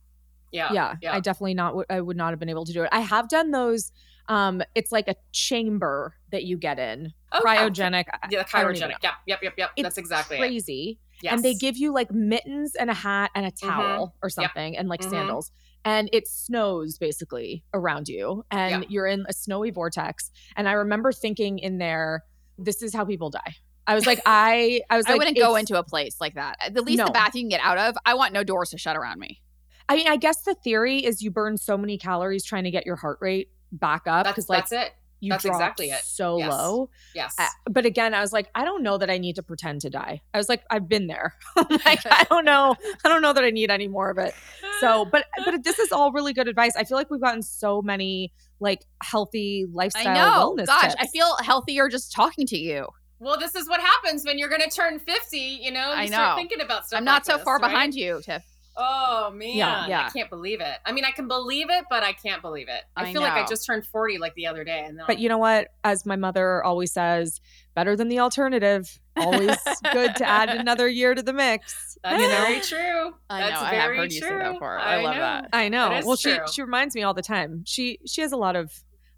yeah 0.53 0.73
yeah, 0.73 0.95
yeah. 1.01 1.15
I 1.15 1.21
definitely 1.21 1.55
not. 1.55 1.77
I 1.89 2.01
would 2.01 2.17
not 2.17 2.31
have 2.31 2.41
been 2.41 2.49
able 2.49 2.65
to 2.65 2.73
do 2.73 2.83
it. 2.83 2.89
I 2.91 2.99
have 2.99 3.29
done 3.29 3.53
those. 3.53 3.93
Um, 4.29 4.63
it's 4.75 4.91
like 4.91 5.07
a 5.07 5.15
chamber 5.31 6.15
that 6.33 6.43
you 6.43 6.57
get 6.57 6.77
in, 6.81 7.13
Oh, 7.31 7.41
yeah. 7.45 7.69
cryogenic. 7.69 8.05
Yeah 8.31 8.43
cryogenic 8.43 8.81
know. 8.81 8.97
yep 9.01 9.13
yep 9.29 9.39
yep 9.45 9.55
yep 9.57 9.71
It's 9.77 9.85
that's 9.85 9.99
exactly 9.99 10.39
it 10.39 10.41
crazy. 10.41 10.99
yes. 11.23 11.35
And 11.35 11.45
they 11.45 11.55
give 11.55 11.77
you 11.77 11.93
like 11.93 12.11
mittens 12.11 12.75
and 12.75 12.91
a 12.91 12.95
hat 12.95 13.31
and 13.37 13.47
a 13.47 13.53
towel 13.53 14.17
or 14.25 14.29
something 14.29 14.77
and 14.77 14.89
like 14.89 15.03
Mhm. 15.03 15.11
sandals. 15.11 15.53
And 15.85 16.11
it 16.13 16.29
snows 16.29 16.99
basically 16.99 17.65
around 17.73 18.09
you 18.09 18.45
and 18.51 18.83
Yeah. 18.83 18.89
you're 18.91 19.07
in 19.07 19.25
a 19.29 19.33
snowy 19.33 19.71
vortex. 19.71 20.31
And 20.57 20.69
I 20.69 20.73
remember 20.73 21.11
thinking 21.13 21.59
in 21.59 21.79
there, 21.79 22.25
this 22.59 22.83
is 22.83 22.95
how 22.95 23.05
people 23.05 23.31
die. 23.31 23.55
I 23.87 23.95
was 23.95 24.07
like, 24.07 24.21
I 24.27 24.83
I 24.91 24.97
was 24.97 25.07
I 25.07 25.11
like, 25.13 25.19
wouldn't 25.21 25.39
go 25.39 25.57
into 25.57 25.79
a 25.79 25.83
place 25.83 26.17
like 26.21 26.35
that. 26.35 26.57
At 26.61 26.75
least 26.85 26.99
No. 26.99 27.07
the 27.07 27.13
bath 27.13 27.35
you 27.35 27.43
can 27.43 27.49
get 27.49 27.61
out 27.63 27.79
of. 27.79 27.97
I 28.05 28.15
want 28.15 28.33
no 28.35 28.45
doors 28.45 28.71
to 28.71 28.79
shut 28.79 28.97
around 28.97 29.19
me. 29.19 29.41
I 29.89 29.97
mean, 29.97 30.07
I 30.07 30.17
guess 30.17 30.43
the 30.43 30.55
theory 30.55 30.99
is 31.05 31.23
you 31.23 31.31
burn 31.31 31.57
so 31.57 31.77
many 31.77 31.99
calories 31.99 32.45
trying 32.45 32.65
to 32.65 32.71
get 32.71 32.87
your 32.87 32.97
heart 32.97 33.19
rate 33.21 33.49
back 33.73 34.03
up 34.07 34.27
because 34.27 34.49
like 34.49 34.69
that's 34.69 34.73
it 34.73 34.93
you 35.21 35.31
that's 35.31 35.45
exactly 35.45 35.91
it. 35.91 36.01
so 36.05 36.39
Yes. 36.39 36.51
low. 36.51 36.91
yes 37.15 37.35
Uh, 37.39 37.47
but 37.71 37.85
again, 37.87 38.15
I 38.15 38.21
was 38.21 38.33
like, 38.33 38.49
I 38.55 38.65
don't 38.65 38.83
know 38.83 38.99
that 38.99 39.11
I 39.11 39.19
need 39.19 39.37
to 39.37 39.43
pretend 39.43 39.83
to 39.83 39.91
die. 39.91 40.23
I 40.35 40.39
was 40.39 40.49
like, 40.49 40.63
I've 40.71 40.89
been 40.89 41.07
there. 41.07 41.35
like, 41.57 42.01
I 42.07 42.25
don't 42.31 42.45
know. 42.45 42.75
I 43.05 43.09
don't 43.09 43.23
know 43.23 43.33
that 43.33 43.45
I 43.45 43.51
need 43.51 43.71
any 43.71 43.87
more 43.89 44.11
of 44.11 44.19
it. 44.19 44.35
So, 44.81 45.05
but 45.05 45.27
but 45.45 45.63
this 45.63 45.79
is 45.79 45.93
all 45.93 46.11
really 46.13 46.33
good 46.33 46.49
advice. 46.49 46.75
I 46.77 46.85
feel 46.85 46.97
like 46.97 47.11
we've 47.11 47.21
gotten 47.21 47.43
so 47.43 47.83
many 47.83 48.33
like 48.61 48.85
healthy 49.03 49.67
lifestyle 49.73 50.09
I 50.09 50.15
know. 50.15 50.55
wellness 50.57 50.67
Gosh, 50.67 50.95
I 50.99 51.07
feel 51.07 51.37
healthier 51.43 51.89
just 51.89 52.13
talking 52.13 52.47
to 52.49 52.59
you. 52.59 52.87
well 53.19 53.39
this 53.39 53.55
is 53.55 53.69
what 53.69 53.81
happens 53.81 54.25
when 54.25 54.39
you're 54.39 54.49
going 54.51 54.61
to 54.63 54.69
turn 54.71 54.99
50 54.99 55.39
you 55.39 55.71
know 55.71 55.89
you 55.93 55.99
I 55.99 56.07
start 56.07 56.31
know. 56.31 56.37
thinking 56.41 56.61
about 56.61 56.87
stuff 56.87 56.99
I'm 56.99 57.05
not 57.05 57.15
like 57.17 57.25
so 57.27 57.37
this, 57.37 57.45
far 57.45 57.59
right? 57.59 57.71
behind 57.71 57.95
you, 57.95 58.21
Tiff. 58.23 58.43
Oh 58.77 59.31
man, 59.35 59.57
Yeah, 59.57 59.87
yeah. 59.89 60.07
I 60.07 60.11
can't 60.11 60.31
believe 60.31 60.61
it. 60.61 60.79
I 60.87 60.93
mean, 60.93 61.05
I 61.05 61.11
can 61.11 61.29
believe 61.29 61.69
it, 61.71 61.85
but 61.91 62.03
I 62.03 62.13
can't 62.13 62.41
believe 62.41 62.69
it. 62.69 62.83
I, 62.97 63.05
I 63.05 63.13
feel 63.13 63.21
like 63.21 63.33
I 63.33 63.45
just 63.47 63.67
turned 63.67 63.85
40 63.87 64.19
like 64.19 64.35
the 64.35 64.47
other 64.47 64.65
day 64.65 64.85
and 64.87 64.99
then 64.99 65.05
But 65.07 65.19
you 65.19 65.29
know 65.29 65.39
what? 65.39 65.69
As 65.85 66.07
my 66.07 66.17
mother 66.17 66.63
always 66.65 66.93
says, 66.93 67.41
better 67.75 67.97
than 67.97 68.09
the 68.09 68.21
alternative. 68.21 68.99
Always 69.17 69.57
good 69.93 70.15
to 70.17 70.27
add 70.29 70.49
another 70.61 70.89
year 70.89 71.15
to 71.15 71.23
the 71.23 71.33
mix. 71.33 71.99
that's 72.03 72.23
you 72.23 72.29
know? 72.29 72.35
very 72.37 72.61
true. 72.61 73.15
I 73.29 73.41
That's 73.41 73.53
know, 73.61 73.67
I 73.67 73.75
have 73.75 73.83
very 73.85 73.97
heard 73.99 74.13
you 74.13 74.21
say 74.21 74.29
that 74.31 74.43
true. 74.45 74.53
before. 74.55 74.79
I 74.79 75.03
love 75.03 75.15
know. 75.15 75.21
that. 75.21 75.49
I 75.53 75.69
know. 75.69 75.89
That 75.91 75.99
is 76.01 76.07
Well, 76.07 76.17
she 76.17 76.35
true. 76.37 76.47
she 76.51 76.63
reminds 76.63 76.95
me 76.95 77.03
all 77.03 77.13
the 77.15 77.23
time. 77.23 77.65
She 77.67 77.99
she 78.07 78.23
has 78.23 78.33
a 78.33 78.37
lot 78.37 78.57
of 78.57 78.73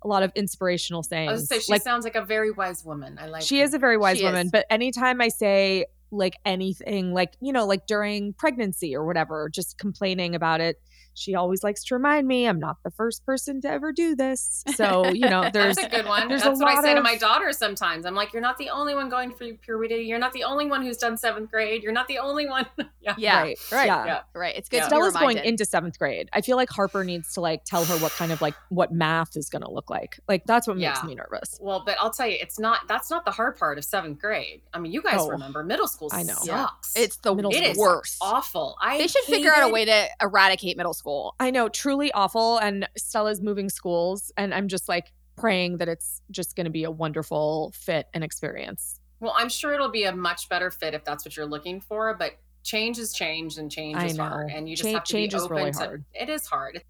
a 0.05 0.09
lot 0.09 0.25
of 0.25 0.33
inspirational 0.35 1.05
sayings. 1.05 1.31
I 1.31 1.33
was 1.35 1.47
say 1.47 1.61
she 1.61 1.71
like 1.71 1.83
sounds 1.83 2.03
like 2.05 2.17
a 2.17 2.25
very 2.25 2.51
wise 2.51 2.85
woman. 2.85 3.19
I 3.21 3.27
like 3.27 3.43
she 3.43 3.59
her. 3.59 3.65
is 3.65 3.75
a 3.75 3.79
very 3.79 3.97
wise 3.97 4.19
She 4.19 4.25
woman 4.25 4.47
is. 4.47 4.51
but 4.53 4.67
anytime 4.69 5.21
i 5.21 5.29
say 5.29 5.87
like 6.12 6.37
anything 6.44 7.12
like 7.12 7.35
you 7.40 7.53
know 7.53 7.66
like 7.66 7.87
during 7.87 8.33
pregnancy 8.35 8.94
or 8.94 9.05
whatever 9.05 9.48
just 9.48 9.79
complaining 9.79 10.35
about 10.35 10.61
it 10.61 10.81
she 11.14 11.35
always 11.35 11.62
likes 11.62 11.85
to 11.85 11.94
remind 11.94 12.27
me 12.27 12.46
i'm 12.46 12.59
not 12.59 12.77
the 12.85 12.90
first 12.90 13.25
person 13.27 13.61
to 13.61 13.68
ever 13.68 13.92
do 13.92 14.14
this 14.16 14.62
so 14.77 15.09
you 15.11 15.29
know 15.29 15.48
there's 15.53 15.77
That's 15.77 15.87
a 15.92 15.96
good 15.96 16.07
one. 16.07 16.29
there's 16.29 16.42
a 16.42 16.46
That's 16.46 16.61
what 16.61 16.70
I 16.70 16.75
lot 16.75 16.85
say 16.85 16.94
to 16.94 17.03
my 17.03 17.16
daughter 17.16 17.53
sometimes. 17.53 18.07
I'm 18.07 18.14
like, 18.14 18.33
you're 18.33 18.42
not 18.42 18.59
the 18.59 18.70
only 18.70 18.94
one 18.94 19.09
going 19.09 19.33
through 19.35 19.55
puberty. 19.59 19.96
You're 19.96 20.18
not 20.18 20.33
the 20.33 20.44
only 20.44 20.66
one 20.66 20.83
who's 20.83 20.96
done 20.96 21.16
seventh 21.16 21.51
grade. 21.51 21.83
You're 21.83 21.92
not 21.92 22.09
the 22.09 22.18
only 22.18 22.46
one. 22.48 22.66
yeah. 23.01 23.14
Yeah. 23.18 23.40
right 23.42 23.59
Right. 23.70 23.87
yeah, 23.87 24.05
Yeah. 24.07 24.20
Right. 24.35 24.57
It's 24.57 24.68
good 24.68 24.79
Yeah. 24.79 24.87
Stella's 24.88 25.14
going 25.14 25.38
into 25.38 25.64
seventh 25.64 25.98
grade. 25.98 26.29
I 26.33 26.40
feel 26.40 26.57
like 26.57 26.70
Harper 26.70 27.05
needs 27.05 27.35
to 27.35 27.40
like 27.40 27.64
tell 27.64 27.85
her 27.85 27.96
what 27.98 28.12
kind 28.12 28.33
of 28.33 28.40
like 28.40 28.55
what 28.70 28.92
math 28.92 29.37
is 29.37 29.48
going 29.48 29.62
to 29.62 29.70
look 29.70 29.90
like. 29.90 30.18
Like 30.29 30.44
that's 30.46 30.66
what 30.66 30.77
makes 30.77 30.98
Yeah. 31.03 31.07
me 31.07 31.14
nervous. 31.14 31.59
Well, 31.61 31.83
but 31.85 31.96
I'll 32.01 32.11
tell 32.12 32.27
you, 32.29 32.37
it's 32.40 32.59
not. 32.59 32.81
That's 32.88 33.11
not 33.11 33.25
the 33.25 33.31
hard 33.33 33.57
part 33.57 33.79
of 33.79 33.85
seventh 33.85 34.18
grade. 34.20 34.62
I 34.72 34.79
mean, 34.79 34.92
you 34.92 35.03
guys 35.03 35.18
Oh. 35.20 35.29
remember 35.29 35.62
middle 35.64 35.88
school 35.88 36.09
I 36.12 36.22
know. 36.22 36.35
Sucks. 36.35 36.96
It's 36.96 37.16
the 37.16 37.35
Middle 37.35 37.51
It 37.53 37.62
is 37.62 37.77
worst. 37.77 38.18
awful. 38.20 38.77
I 38.81 38.98
They 38.98 39.07
should 39.09 39.25
figure 39.25 39.53
out 39.53 39.68
a 39.68 39.72
way 39.72 39.85
to 39.85 40.07
eradicate 40.20 40.77
middle 40.77 40.94
school. 40.94 41.02
I 41.41 41.51
know, 41.51 41.69
truly 41.69 42.12
awful. 42.12 42.59
And 42.59 42.88
Stella's 42.97 43.41
moving 43.41 43.69
schools, 43.69 44.33
and 44.37 44.55
I'm 44.55 44.69
just 44.69 44.88
like 44.88 45.12
praying 45.37 45.79
that 45.79 45.88
it's 45.88 46.21
just 46.31 46.57
going 46.57 46.65
to 46.65 46.71
be 46.71 46.85
a 46.85 46.91
wonderful 46.91 47.73
fit 47.75 48.07
and 48.15 48.23
experience. 48.23 49.01
Well, 49.21 49.35
I'm 49.37 49.49
sure 49.49 49.73
it'll 49.73 49.91
be 49.91 50.05
a 50.05 50.15
much 50.15 50.49
better 50.49 50.71
fit 50.71 50.95
if 50.95 51.05
that's 51.05 51.25
what 51.25 51.37
you're 51.37 51.47
looking 51.47 51.81
for, 51.81 52.15
but 52.15 52.33
change 52.65 52.99
is 52.99 53.12
change 53.12 53.57
and 53.57 53.71
change 53.71 53.97
I 53.97 54.07
is 54.07 54.19
hard. 54.19 54.51
And 54.51 54.69
you 54.69 54.77
just 54.77 54.91
have 54.91 55.05
to 55.05 55.12
change 55.12 55.33
be 55.33 55.38
open 55.38 55.57
really 55.57 55.73
to 55.73 55.79
hard. 55.79 56.05
it 56.12 56.29
is 56.29 56.47
hard. 56.47 56.83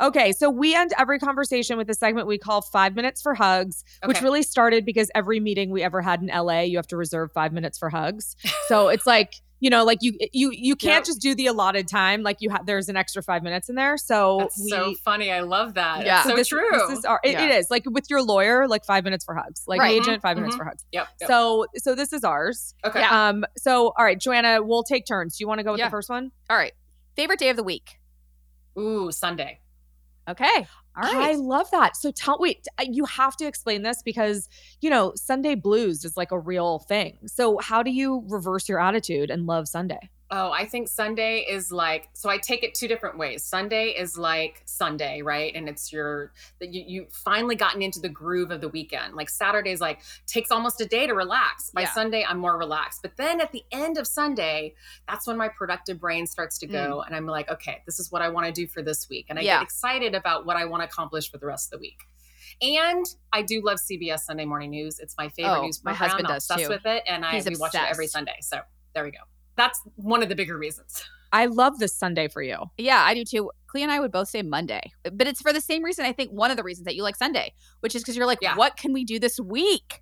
Okay, 0.00 0.32
so 0.32 0.50
we 0.50 0.74
end 0.74 0.92
every 0.98 1.18
conversation 1.18 1.78
with 1.78 1.88
a 1.88 1.94
segment 1.94 2.26
we 2.26 2.36
call 2.36 2.60
Five 2.60 2.94
Minutes 2.94 3.22
for 3.22 3.34
Hugs, 3.34 3.84
which 4.04 4.20
really 4.20 4.42
started 4.42 4.84
because 4.84 5.10
every 5.14 5.40
meeting 5.40 5.70
we 5.70 5.82
ever 5.82 6.02
had 6.02 6.20
in 6.20 6.28
LA, 6.28 6.60
you 6.60 6.76
have 6.76 6.86
to 6.88 6.96
reserve 6.96 7.32
five 7.32 7.52
minutes 7.52 7.78
for 7.78 7.88
hugs. 7.88 8.36
So 8.66 8.88
it's 8.88 9.06
like, 9.06 9.34
you 9.60 9.70
know, 9.70 9.84
like 9.84 9.98
you 10.02 10.16
you 10.32 10.50
you 10.52 10.76
can't 10.76 11.00
Yep. 11.00 11.04
just 11.04 11.20
do 11.20 11.34
the 11.34 11.46
allotted 11.48 11.88
time. 11.88 12.22
Like 12.22 12.36
you 12.40 12.50
have 12.50 12.64
there's 12.66 12.88
an 12.88 12.96
extra 12.96 13.22
five 13.22 13.42
minutes 13.42 13.68
in 13.68 13.74
there. 13.74 13.96
So 13.96 14.38
That's 14.40 14.62
we 14.62 14.70
so 14.70 14.94
funny. 15.04 15.32
I 15.32 15.40
love 15.40 15.74
that. 15.74 16.04
Yeah. 16.06 16.20
It's 16.20 16.28
so 16.28 16.36
this, 16.36 16.48
true. 16.48 16.68
This 16.88 16.98
is 16.98 17.04
our, 17.04 17.20
it- 17.24 17.32
Yeah. 17.32 17.44
it 17.46 17.50
is 17.58 17.70
like 17.70 17.82
with 17.90 18.08
your 18.08 18.22
lawyer, 18.22 18.68
like 18.68 18.84
five 18.84 19.02
minutes 19.04 19.24
for 19.24 19.34
hugs. 19.34 19.64
Like 19.66 19.80
Right. 19.80 20.00
agent, 20.00 20.22
5 20.22 20.36
minutes 20.36 20.54
Mhm. 20.54 20.58
for 20.58 20.64
hugs. 20.64 20.84
yep. 20.92 21.08
yep. 21.20 21.28
So 21.28 21.66
so 21.76 21.94
this 21.94 22.12
is 22.12 22.22
ours. 22.24 22.74
okay. 22.84 23.00
Yeah. 23.00 23.28
Um. 23.28 23.44
So 23.56 23.92
all 23.96 24.04
right, 24.04 24.20
Joanna, 24.20 24.62
we'll 24.62 24.84
take 24.84 25.06
turns. 25.06 25.36
Do 25.36 25.42
you 25.42 25.48
want 25.48 25.58
to 25.58 25.64
go 25.64 25.72
with 25.72 25.80
Yeah. 25.80 25.86
the 25.86 25.90
first 25.90 26.08
one? 26.08 26.30
All 26.48 26.56
right. 26.56 26.72
Favorite 27.16 27.38
day 27.40 27.48
of 27.50 27.56
the 27.56 27.64
week. 27.64 27.98
Ooh, 28.78 29.10
Sunday. 29.10 29.60
Okay. 30.28 30.68
All 31.00 31.16
I 31.16 31.34
love 31.34 31.70
that. 31.70 31.96
So 31.96 32.10
tell 32.10 32.38
wait, 32.38 32.66
you 32.82 33.04
have 33.04 33.36
to 33.36 33.46
explain 33.46 33.82
this 33.82 34.02
because 34.02 34.48
you 34.80 34.90
know 34.90 35.12
Sunday 35.14 35.54
blues 35.54 36.04
is 36.04 36.16
like 36.16 36.32
a 36.32 36.38
real 36.38 36.80
thing. 36.80 37.18
So 37.26 37.58
how 37.58 37.82
do 37.82 37.90
you 37.90 38.24
reverse 38.26 38.68
your 38.68 38.80
attitude 38.80 39.30
and 39.30 39.46
love 39.46 39.68
Sunday? 39.68 40.10
Oh, 40.30 40.50
I 40.52 40.66
think 40.66 40.88
Sunday 40.88 41.46
is 41.48 41.72
like 41.72 42.10
so. 42.12 42.28
I 42.28 42.36
take 42.36 42.62
it 42.62 42.74
two 42.74 42.86
different 42.86 43.16
ways. 43.16 43.42
Sunday 43.42 43.94
is 43.98 44.18
like 44.18 44.60
Sunday, 44.66 45.22
right? 45.22 45.54
And 45.54 45.70
it's 45.70 45.90
your 45.90 46.32
that 46.60 46.74
you 46.74 46.84
you 46.86 47.06
finally 47.10 47.54
gotten 47.56 47.80
into 47.80 47.98
the 47.98 48.10
groove 48.10 48.50
of 48.50 48.60
the 48.60 48.68
weekend. 48.68 49.14
Like 49.14 49.30
Saturday's 49.30 49.80
like 49.80 50.00
takes 50.26 50.50
almost 50.50 50.82
a 50.82 50.84
day 50.84 51.06
to 51.06 51.14
relax. 51.14 51.70
By 51.70 51.82
Yeah. 51.82 51.92
Sunday, 51.94 52.26
I'm 52.28 52.38
more 52.38 52.58
relaxed. 52.58 53.00
But 53.00 53.16
then 53.16 53.40
at 53.40 53.52
the 53.52 53.64
end 53.72 53.96
of 53.96 54.06
Sunday, 54.06 54.74
that's 55.08 55.26
when 55.26 55.38
my 55.38 55.48
productive 55.48 55.98
brain 55.98 56.26
starts 56.26 56.58
to 56.58 56.66
go, 56.66 57.00
and 57.06 57.16
I'm 57.16 57.24
like, 57.24 57.50
okay, 57.50 57.82
this 57.86 57.98
is 57.98 58.12
what 58.12 58.20
I 58.20 58.28
want 58.28 58.46
to 58.46 58.52
do 58.52 58.66
for 58.66 58.82
this 58.82 59.08
week, 59.08 59.26
and 59.30 59.38
I 59.38 59.42
Mm. 59.42 59.44
Yeah. 59.46 59.56
get 59.60 59.62
excited 59.62 60.14
about 60.14 60.44
what 60.44 60.58
I 60.58 60.66
want 60.66 60.82
to 60.82 60.88
accomplish 60.88 61.30
for 61.30 61.38
the 61.38 61.46
rest 61.46 61.68
of 61.72 61.78
the 61.78 61.82
week. 61.82 62.00
And 62.60 63.06
I 63.32 63.40
do 63.40 63.62
love 63.64 63.78
CBS 63.78 64.24
Sunday 64.26 64.44
Morning 64.44 64.68
News. 64.70 64.98
It's 64.98 65.14
my 65.16 65.30
favorite 65.30 65.58
Oh, 65.58 65.62
news 65.62 65.82
my 65.84 65.94
husband 65.94 66.26
I'm 66.26 66.34
does, 66.34 66.44
obsessed 66.50 66.64
too. 66.64 66.68
with 66.68 66.84
it, 66.84 67.04
and 67.06 67.24
I 67.24 67.36
He's 67.36 67.46
we 67.48 67.56
watch 67.56 67.74
it 67.74 67.80
every. 67.80 68.08
Sunday. 68.08 68.36
So 68.42 68.60
there 68.94 69.04
we 69.04 69.10
go. 69.10 69.20
That's 69.58 69.78
one 69.96 70.22
of 70.22 70.30
the 70.30 70.34
bigger 70.34 70.56
reasons. 70.56 71.04
I 71.32 71.44
love 71.44 71.78
this 71.78 71.94
Sunday 71.94 72.28
for 72.28 72.40
you. 72.40 72.56
Yeah, 72.78 73.02
I 73.04 73.12
do 73.12 73.22
too. 73.24 73.50
Clea 73.66 73.82
and 73.82 73.92
I 73.92 74.00
would 74.00 74.10
both 74.12 74.28
say 74.28 74.40
Monday, 74.40 74.80
but 75.12 75.26
it's 75.26 75.42
for 75.42 75.52
the 75.52 75.60
same 75.60 75.84
reason. 75.84 76.06
I 76.06 76.12
think 76.12 76.30
one 76.30 76.50
of 76.50 76.56
the 76.56 76.62
reasons 76.62 76.86
that 76.86 76.94
you 76.96 77.02
like 77.02 77.16
Sunday, 77.16 77.52
which 77.80 77.94
is 77.94 78.00
because 78.02 78.16
you're 78.16 78.24
like, 78.24 78.38
Yeah. 78.40 78.56
what 78.56 78.78
can 78.78 78.94
we 78.94 79.04
do 79.04 79.18
this 79.18 79.38
week? 79.38 80.00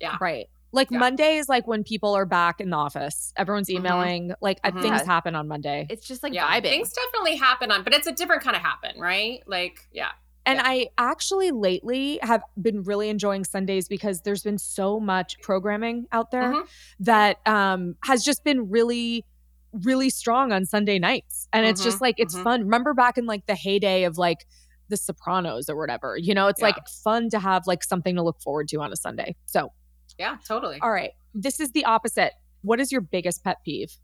Yeah. 0.00 0.16
Right. 0.18 0.46
Like 0.72 0.90
Yeah. 0.90 0.98
Monday 1.00 1.36
is 1.36 1.46
like 1.50 1.66
when 1.66 1.84
people 1.84 2.14
are 2.16 2.24
back 2.24 2.58
in 2.58 2.70
the 2.70 2.76
office. 2.78 3.34
Everyone's 3.36 3.68
Mhm. 3.68 3.80
emailing. 3.80 4.32
Like 4.40 4.60
uh, 4.64 4.70
Mhm. 4.70 4.80
things 4.80 5.02
happen 5.02 5.34
on 5.34 5.46
Monday. 5.46 5.86
It's 5.90 6.08
just 6.08 6.22
like 6.22 6.32
yeah, 6.32 6.48
vibing. 6.50 6.62
things 6.62 6.92
definitely 6.94 7.36
happen 7.36 7.70
on, 7.70 7.84
but 7.84 7.92
it's 7.92 8.06
a 8.06 8.12
different 8.12 8.42
kind 8.42 8.56
of 8.56 8.62
happen, 8.62 8.98
right? 8.98 9.42
Like, 9.46 9.86
yeah, 9.92 10.12
And 10.44 10.56
Yeah. 10.56 10.62
I 10.66 10.88
actually 10.98 11.50
lately 11.52 12.18
have 12.22 12.42
been 12.60 12.82
really 12.82 13.08
enjoying 13.08 13.44
Sundays 13.44 13.86
because 13.88 14.22
there's 14.22 14.42
been 14.42 14.58
so 14.58 14.98
much 14.98 15.40
programming 15.40 16.06
out 16.12 16.30
there 16.30 16.52
Mhm. 16.52 16.68
that 17.00 17.38
um, 17.46 17.96
has 18.04 18.24
just 18.24 18.42
been 18.44 18.68
really, 18.68 19.24
really 19.72 20.10
strong 20.10 20.52
on 20.52 20.64
Sunday 20.64 20.98
nights. 20.98 21.48
And 21.52 21.64
it's 21.64 21.82
just 21.82 22.00
like, 22.00 22.16
it's 22.18 22.34
mhm. 22.36 22.42
fun. 22.44 22.60
Remember 22.62 22.92
back 22.92 23.16
in 23.18 23.26
like 23.26 23.46
the 23.46 23.54
heyday 23.54 24.04
of 24.04 24.18
like 24.18 24.46
The 24.88 24.96
Sopranos 24.96 25.68
or 25.70 25.76
whatever, 25.76 26.16
you 26.18 26.34
know, 26.34 26.48
it's 26.48 26.60
Yeah. 26.60 26.66
like 26.66 26.88
fun 26.88 27.30
to 27.30 27.38
have 27.38 27.66
like 27.66 27.84
something 27.84 28.16
to 28.16 28.22
look 28.22 28.40
forward 28.40 28.68
to 28.68 28.76
on 28.80 28.92
a 28.92 28.96
Sunday. 28.96 29.36
So, 29.46 29.72
yeah, 30.18 30.36
totally. 30.46 30.78
all 30.82 30.90
right, 30.90 31.12
this 31.34 31.60
is 31.60 31.70
the 31.72 31.84
opposite. 31.84 32.32
What 32.62 32.80
is 32.80 32.90
your 32.92 33.00
biggest 33.00 33.42
pet 33.44 33.58
peeve? 33.64 33.96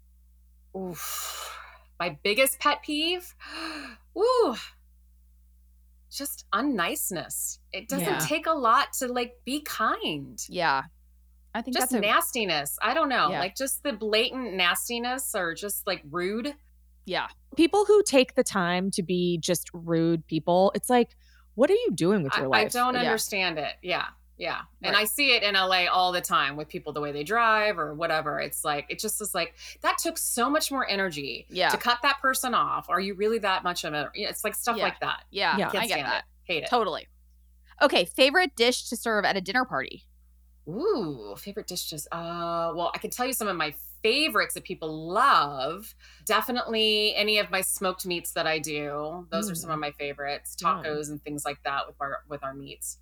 Oof. 0.77 1.55
My 2.01 2.17
biggest 2.23 2.59
pet 2.61 2.83
peeve, 2.83 3.35
ooh, 4.17 4.55
just 6.19 6.45
unniceness. 6.53 7.61
It 7.73 7.89
doesn't 7.89 8.05
Yeah. 8.07 8.19
take 8.19 8.47
a 8.47 8.53
lot 8.53 8.93
to 8.99 9.07
like 9.07 9.35
be 9.45 9.61
kind. 9.63 10.39
yeah, 10.49 10.83
I 11.55 11.63
think 11.63 11.77
Just 11.77 11.93
a 11.93 12.01
nastiness. 12.01 12.77
I 12.83 12.93
don't 12.93 13.09
know, 13.09 13.31
Yeah. 13.31 13.39
like 13.41 13.57
just 13.57 13.83
the 13.85 13.93
blatant 13.93 14.55
nastiness 14.55 15.35
or 15.35 15.55
just 15.55 15.87
like 15.87 16.03
rude. 16.11 16.55
yeah. 17.07 17.29
People 17.57 17.87
who 17.87 18.03
take 18.03 18.35
the 18.35 18.45
time 18.45 18.91
to 18.91 19.03
be 19.03 19.39
just 19.39 19.71
rude 19.73 20.27
people, 20.27 20.71
it's 20.75 20.91
like, 20.91 21.17
What 21.55 21.71
are 21.71 21.75
you 21.75 21.91
doing 21.95 22.23
with 22.23 22.37
your 22.37 22.45
I 22.45 22.49
life? 22.49 22.67
I 22.67 22.69
don't 22.69 22.95
Yeah. 22.95 23.01
understand 23.01 23.59
it. 23.59 23.73
Yeah. 23.83 24.09
Yeah. 24.39 24.61
And 24.83 24.95
Right. 24.95 25.03
I 25.03 25.05
see 25.05 25.35
it 25.35 25.43
in 25.43 25.55
LA 25.55 25.87
all 25.87 26.13
the 26.13 26.21
time 26.21 26.55
with 26.57 26.69
people 26.69 26.93
the 26.93 27.01
way 27.01 27.11
they 27.13 27.25
drive 27.25 27.77
or 27.79 27.93
whatever. 27.93 28.39
It's 28.41 28.65
like, 28.65 28.87
it 28.89 29.01
just 29.01 29.21
is 29.21 29.35
like, 29.35 29.55
that 29.83 29.99
took 29.99 30.17
so 30.17 30.49
much 30.49 30.71
more 30.71 30.89
energy 30.89 31.47
Yeah. 31.51 31.69
to 31.71 31.77
cut 31.77 31.99
that 32.03 32.21
person 32.21 32.55
off. 32.55 32.89
Are 32.89 33.01
you 33.01 33.15
really 33.15 33.39
that 33.41 33.65
much 33.65 33.83
of 33.85 33.95
a, 33.95 34.11
it's 34.15 34.45
like 34.45 34.55
stuff 34.55 34.77
Yeah. 34.77 34.85
like 34.85 35.01
that. 35.01 35.25
Yeah, 35.31 35.57
Yeah. 35.59 35.69
I 35.69 35.73
Can't 35.73 35.89
get 35.89 36.03
that. 36.05 36.19
it. 36.19 36.25
Hate 36.53 36.63
it. 36.63 36.71
Totally. 36.71 37.09
Okay, 37.83 38.05
favorite 38.05 38.55
dish 38.57 38.89
to 38.89 38.97
serve 38.97 39.25
at 39.25 39.37
a 39.37 39.41
dinner 39.41 39.65
party? 39.65 40.05
Ooh, 40.69 41.35
favorite 41.37 41.67
dishes. 41.67 42.07
Uh, 42.13 42.73
well, 42.77 42.91
I 42.95 42.99
can 42.99 43.11
tell 43.11 43.27
you 43.27 43.33
some 43.33 43.49
of 43.49 43.57
my 43.57 43.75
favorites 44.03 44.55
that 44.55 44.65
people 44.65 45.09
love. 45.09 45.95
Definitely 46.27 47.15
any 47.17 47.39
of 47.39 47.51
my 47.51 47.63
smoked 47.63 48.07
meats 48.07 48.33
that 48.35 48.47
I 48.47 48.59
do. 48.61 49.27
Those 49.33 49.51
are 49.51 49.55
some 49.55 49.71
of 49.71 49.79
my 49.81 49.91
favorites. 49.93 50.57
Yum. 50.61 50.85
Tacos 50.85 51.09
and 51.09 51.23
things 51.25 51.45
like 51.45 51.63
that 51.65 51.87
with 51.87 51.97
our 52.01 52.19
with 52.29 52.45
our 52.45 52.55
meats. 52.55 52.99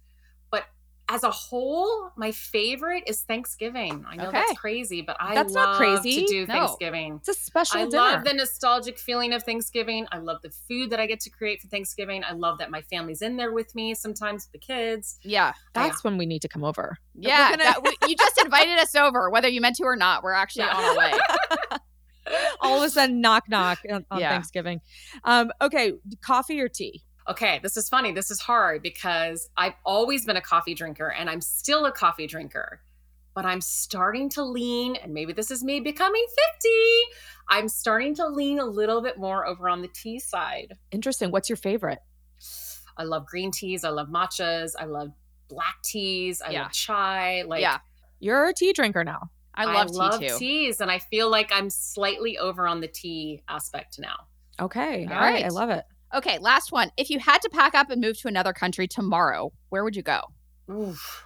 As 1.09 1.23
a 1.23 1.31
whole, 1.31 2.11
my 2.16 2.33
favorite 2.33 3.05
is 3.07 3.23
Thanksgiving. 3.23 4.05
I 4.09 4.16
know 4.16 4.25
Okay. 4.25 4.38
that's 4.38 4.59
crazy, 4.59 5.03
but 5.03 5.16
I 5.21 5.35
That's 5.37 5.55
not 5.55 5.69
love 5.69 5.77
crazy. 6.03 6.23
to 6.23 6.27
do 6.27 6.47
No. 6.47 6.55
Thanksgiving. 6.55 7.16
It's 7.16 7.29
a 7.29 7.35
special 7.35 7.79
I 7.79 7.85
dinner. 7.85 7.97
love 7.97 8.25
the 8.25 8.35
nostalgic 8.35 8.99
feeling 8.99 9.33
of 9.33 9.45
Thanksgiving. 9.45 10.09
I 10.11 10.19
love 10.19 10.42
the 10.42 10.51
food 10.51 10.90
that 10.90 10.99
I 10.99 11.07
get 11.07 11.21
to 11.21 11.31
create 11.31 11.61
for 11.62 11.69
Thanksgiving. 11.69 12.25
I 12.25 12.33
love 12.33 12.59
that 12.59 12.73
my 12.73 12.83
family's 12.83 13.23
in 13.23 13.37
there 13.37 13.53
with 13.53 13.73
me 13.77 13.95
sometimes 13.95 14.47
with 14.47 14.61
the 14.61 14.66
kids. 14.66 15.21
Yeah. 15.23 15.53
That's 15.75 16.03
when 16.03 16.19
we 16.19 16.27
need 16.27 16.42
to 16.42 16.49
come 16.49 16.64
over. 16.64 16.99
Yeah. 17.14 17.51
gonna- 17.51 17.62
that- 17.62 17.83
we- 17.85 17.97
you 18.09 18.16
just 18.16 18.38
invited 18.45 18.77
us 18.81 18.97
over, 18.97 19.31
whether 19.31 19.47
you 19.49 19.61
meant 19.61 19.77
to 19.77 19.85
or 19.85 19.95
not. 19.95 20.25
We're 20.25 20.33
actually 20.33 20.64
Yeah. 20.64 20.77
on 20.77 20.85
our 20.87 20.97
way. 20.97 21.12
All 22.61 22.79
of 22.79 22.83
a 22.83 22.90
sudden, 22.90 23.21
knock 23.21 23.45
knock 23.49 23.79
on, 23.88 24.05
on 24.11 24.19
Yeah. 24.19 24.31
Thanksgiving. 24.31 24.81
Um, 25.23 25.53
okay, 25.61 25.92
coffee 26.21 26.61
or 26.61 26.69
tea? 26.69 27.05
Okay, 27.28 27.58
this 27.62 27.76
is 27.76 27.88
funny. 27.88 28.12
This 28.12 28.30
is 28.30 28.40
hard 28.40 28.82
because 28.82 29.48
I've 29.56 29.74
always 29.84 30.24
been 30.24 30.36
a 30.36 30.40
coffee 30.40 30.74
drinker 30.74 31.08
and 31.08 31.28
I'm 31.28 31.40
still 31.40 31.86
a 31.86 31.92
coffee 31.92 32.26
drinker. 32.26 32.80
But 33.34 33.44
I'm 33.44 33.60
starting 33.60 34.30
to 34.30 34.42
lean, 34.42 34.96
and 34.96 35.12
maybe 35.12 35.34
this 35.34 35.50
is 35.50 35.62
me 35.62 35.80
becoming 35.80 36.24
50. 36.62 36.68
I'm 37.50 37.68
starting 37.68 38.14
to 38.14 38.26
lean 38.26 38.58
a 38.58 38.64
little 38.64 39.02
bit 39.02 39.18
more 39.18 39.44
over 39.46 39.68
on 39.68 39.82
the 39.82 39.88
tea 39.88 40.18
side. 40.18 40.72
Interesting. 40.90 41.30
What's 41.30 41.50
your 41.50 41.58
favorite? 41.58 41.98
I 42.96 43.02
love 43.02 43.26
green 43.26 43.50
teas. 43.50 43.84
I 43.84 43.90
love 43.90 44.08
matchas. 44.08 44.72
I 44.78 44.86
love 44.86 45.10
black 45.48 45.82
teas. 45.84 46.40
I 46.40 46.52
Yeah. 46.52 46.62
love 46.62 46.72
chai. 46.72 47.42
Like, 47.42 47.60
yeah. 47.60 47.80
You're 48.20 48.48
a 48.48 48.54
tea 48.54 48.72
drinker 48.72 49.04
now. 49.04 49.30
I 49.54 49.66
love, 49.66 49.90
love 49.90 50.18
tea 50.18 50.18
too. 50.20 50.26
I 50.26 50.30
love 50.30 50.38
teas, 50.38 50.80
and 50.80 50.90
I 50.90 50.98
feel 50.98 51.28
like 51.30 51.50
I'm 51.52 51.68
slightly 51.68 52.38
over 52.38 52.66
on 52.66 52.80
the 52.80 52.88
tea 52.88 53.42
aspect 53.48 53.98
now. 53.98 54.16
Okay. 54.60 55.06
All 55.06 55.12
All 55.12 55.20
right. 55.20 55.44
I 55.44 55.48
love 55.48 55.68
it. 55.68 55.84
Okay, 56.14 56.38
last 56.38 56.73
one. 56.73 56.90
If 56.97 57.11
you 57.11 57.19
had 57.19 57.42
to 57.42 57.49
pack 57.51 57.75
up 57.75 57.90
and 57.90 58.01
move 58.01 58.19
to 58.21 58.29
another 58.29 58.53
country 58.53 58.87
tomorrow, 58.87 59.53
where 59.71 59.85
would 59.85 59.97
you 59.97 60.03
go? 60.03 60.21
Oof. 60.71 61.25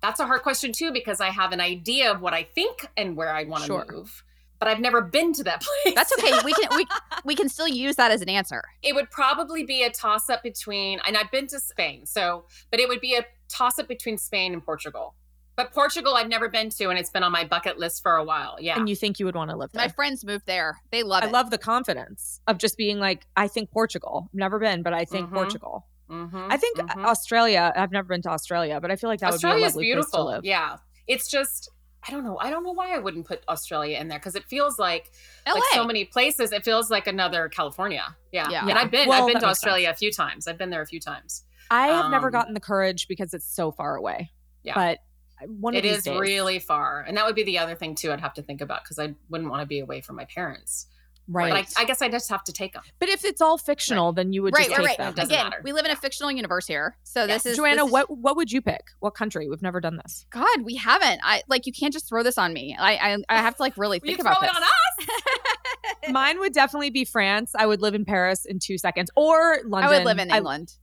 That's 0.00 0.20
a 0.20 0.26
hard 0.26 0.42
question 0.42 0.72
too 0.72 0.92
because 0.92 1.20
I 1.20 1.28
have 1.30 1.52
an 1.52 1.60
idea 1.60 2.10
of 2.12 2.20
what 2.20 2.34
I 2.34 2.42
think 2.42 2.86
and 2.96 3.16
where 3.16 3.32
I 3.32 3.44
want 3.44 3.62
to 3.62 3.66
Sure. 3.66 3.86
move, 3.90 4.24
but 4.58 4.66
I've 4.68 4.80
never 4.80 5.00
been 5.00 5.32
to 5.34 5.44
that 5.44 5.62
place. 5.84 5.94
That's 5.94 6.12
okay. 6.18 6.32
We 6.44 6.52
can 6.54 6.76
we 6.76 6.86
we 7.24 7.34
can 7.36 7.48
still 7.48 7.68
use 7.68 7.96
that 7.96 8.10
as 8.10 8.20
an 8.22 8.28
answer. 8.28 8.62
it 8.82 8.94
would 8.94 9.10
probably 9.10 9.64
be 9.64 9.82
a 9.84 9.90
toss 9.90 10.28
up 10.28 10.42
between, 10.42 10.98
and 11.06 11.16
I've 11.16 11.30
been 11.30 11.46
to 11.48 11.60
Spain, 11.60 12.06
so, 12.06 12.46
but 12.70 12.80
it 12.80 12.88
would 12.88 13.00
be 13.00 13.14
a 13.14 13.24
toss 13.48 13.78
up 13.78 13.86
between 13.86 14.18
Spain 14.18 14.52
and 14.54 14.64
Portugal. 14.64 15.14
But 15.54 15.72
Portugal, 15.72 16.14
I've 16.14 16.28
never 16.28 16.48
been 16.48 16.70
to, 16.70 16.88
and 16.88 16.98
it's 16.98 17.10
been 17.10 17.22
on 17.22 17.30
my 17.32 17.44
bucket 17.44 17.78
list 17.78 18.02
for 18.02 18.16
a 18.16 18.24
while. 18.24 18.56
Yeah. 18.58 18.78
And 18.78 18.88
you 18.88 18.96
think 18.96 19.18
you 19.18 19.26
would 19.26 19.34
want 19.34 19.50
to 19.50 19.56
live 19.56 19.70
there? 19.72 19.82
My 19.84 19.88
friends 19.88 20.24
moved 20.24 20.46
there. 20.46 20.78
They 20.90 21.02
love 21.02 21.22
I 21.22 21.26
it. 21.26 21.28
I 21.28 21.32
love 21.32 21.50
the 21.50 21.58
confidence 21.58 22.40
of 22.46 22.56
just 22.58 22.76
being 22.78 22.98
like, 22.98 23.26
I 23.36 23.48
think 23.48 23.70
Portugal. 23.70 24.28
I've 24.32 24.38
never 24.38 24.58
been, 24.58 24.82
but 24.82 24.94
I 24.94 25.04
think 25.04 25.28
Mhm. 25.28 25.34
Portugal. 25.34 25.86
Mhm, 26.10 26.46
I 26.50 26.56
think 26.56 26.78
mhm. 26.78 27.04
Australia. 27.04 27.72
I've 27.76 27.92
never 27.92 28.08
been 28.08 28.22
to 28.22 28.30
Australia, 28.30 28.80
but 28.80 28.90
I 28.90 28.96
feel 28.96 29.10
like 29.10 29.20
that 29.20 29.34
Australia 29.34 29.60
would 29.62 29.66
is 29.68 29.76
be 29.76 29.90
a 29.92 29.94
lovely 29.96 30.02
place 30.02 30.04
to 30.06 30.10
beautiful. 30.16 30.24
live. 30.32 30.44
Yeah. 30.44 30.76
It's 31.06 31.30
just, 31.30 31.68
I 32.06 32.10
don't 32.12 32.24
know. 32.24 32.38
I 32.38 32.50
don't 32.50 32.64
know 32.64 32.72
why 32.72 32.94
I 32.94 32.98
wouldn't 32.98 33.26
put 33.26 33.42
Australia 33.48 33.98
in 33.98 34.08
there 34.08 34.18
because 34.18 34.34
it 34.34 34.44
feels 34.44 34.78
like 34.78 35.10
LA. 35.46 35.54
like 35.54 35.62
so 35.72 35.84
many 35.84 36.04
places 36.06 36.50
it 36.52 36.64
feels 36.64 36.90
like 36.90 37.06
another 37.06 37.48
california 37.48 38.16
yeah, 38.32 38.48
Yeah. 38.50 38.66
and 38.68 38.78
i've 38.78 38.90
been 38.90 39.08
Well, 39.08 39.20
i've 39.22 39.26
been 39.26 39.40
to 39.40 39.46
makes 39.46 39.58
australia 39.58 39.90
a 39.90 39.94
few 39.94 40.10
times 40.12 40.46
i've 40.48 40.56
been 40.58 40.70
there 40.70 40.82
a 40.82 40.86
few 40.86 41.00
times 41.00 41.44
I 41.70 41.86
have 41.88 42.10
never 42.10 42.26
Um, 42.26 42.32
gotten 42.32 42.54
the 42.54 42.60
courage 42.60 43.06
because 43.08 43.32
it's 43.34 43.46
so 43.46 43.70
far 43.72 43.96
away. 43.96 44.30
Yeah. 44.62 44.74
But 44.74 44.98
one 45.46 45.74
of 45.76 45.82
these 45.82 45.98
is 45.98 46.04
days- 46.04 46.18
really 46.18 46.58
far 46.58 47.04
and 47.06 47.16
that 47.16 47.26
would 47.26 47.34
be 47.34 47.42
the 47.44 47.58
other 47.58 47.74
thing 47.74 47.94
too 47.94 48.10
i'd 48.12 48.20
have 48.20 48.34
to 48.34 48.42
think 48.42 48.60
about 48.60 48.82
because 48.84 48.98
i 48.98 49.14
wouldn't 49.28 49.50
want 49.50 49.60
to 49.60 49.66
be 49.66 49.78
away 49.80 50.00
from 50.00 50.16
my 50.16 50.24
parents 50.26 50.86
right. 51.28 51.50
but 51.52 51.74
I, 51.78 51.82
I 51.82 51.84
guess 51.84 52.02
i 52.02 52.08
just 52.08 52.28
have 52.30 52.42
to 52.44 52.52
take 52.52 52.72
them 52.72 52.82
but 52.98 53.08
if 53.08 53.24
it's 53.24 53.40
all 53.40 53.58
fictional, 53.58 54.12
then 54.12 54.32
you 54.32 54.42
would 54.42 54.54
right, 54.54 54.66
just 54.68 54.78
right, 54.78 54.88
take 54.88 54.98
right. 54.98 55.04
them. 55.06 55.14
Doesn't 55.14 55.32
Again, 55.32 55.46
matter. 55.50 55.60
we 55.64 55.72
live 55.72 55.84
in 55.84 55.90
a 55.90 55.96
fictional 55.96 56.30
universe 56.30 56.66
here, 56.66 56.96
so 57.02 57.24
Yes. 57.24 57.42
this 57.42 57.52
is 57.52 57.56
Joanna, 57.58 57.76
this 57.78 57.86
is- 57.86 57.92
what 57.92 58.10
what 58.18 58.36
would 58.36 58.50
you 58.52 58.60
pick? 58.62 58.82
What 59.00 59.14
country? 59.14 59.48
We've 59.48 59.62
never 59.62 59.80
done 59.80 59.98
this. 60.02 60.24
God, 60.30 60.62
we 60.62 60.76
haven't. 60.76 61.20
I 61.24 61.42
like 61.48 61.66
you 61.66 61.72
can't 61.72 61.92
just 61.92 62.08
throw 62.08 62.22
this 62.22 62.38
on 62.38 62.52
me. 62.52 62.76
I 62.78 62.94
I, 62.94 63.16
I 63.28 63.36
have 63.38 63.56
to 63.56 63.62
like 63.62 63.76
really 63.76 64.00
you 64.04 64.14
think 64.16 64.22
throw 64.22 64.30
about 64.32 64.44
it 64.44 64.50
this. 64.52 64.56
on 64.56 64.62
us 64.62 66.12
Mine 66.12 66.38
would 66.40 66.52
definitely 66.52 66.90
be 66.90 67.04
France. 67.04 67.52
I 67.56 67.66
would 67.66 67.80
live 67.80 67.94
in 67.94 68.04
Paris 68.04 68.44
in 68.44 68.58
two 68.58 68.78
seconds, 68.78 69.10
or 69.16 69.58
London. 69.64 69.90
I 69.92 69.96
would 69.96 70.04
live 70.04 70.18
in 70.18 70.30
I- 70.30 70.38
England. 70.38 70.74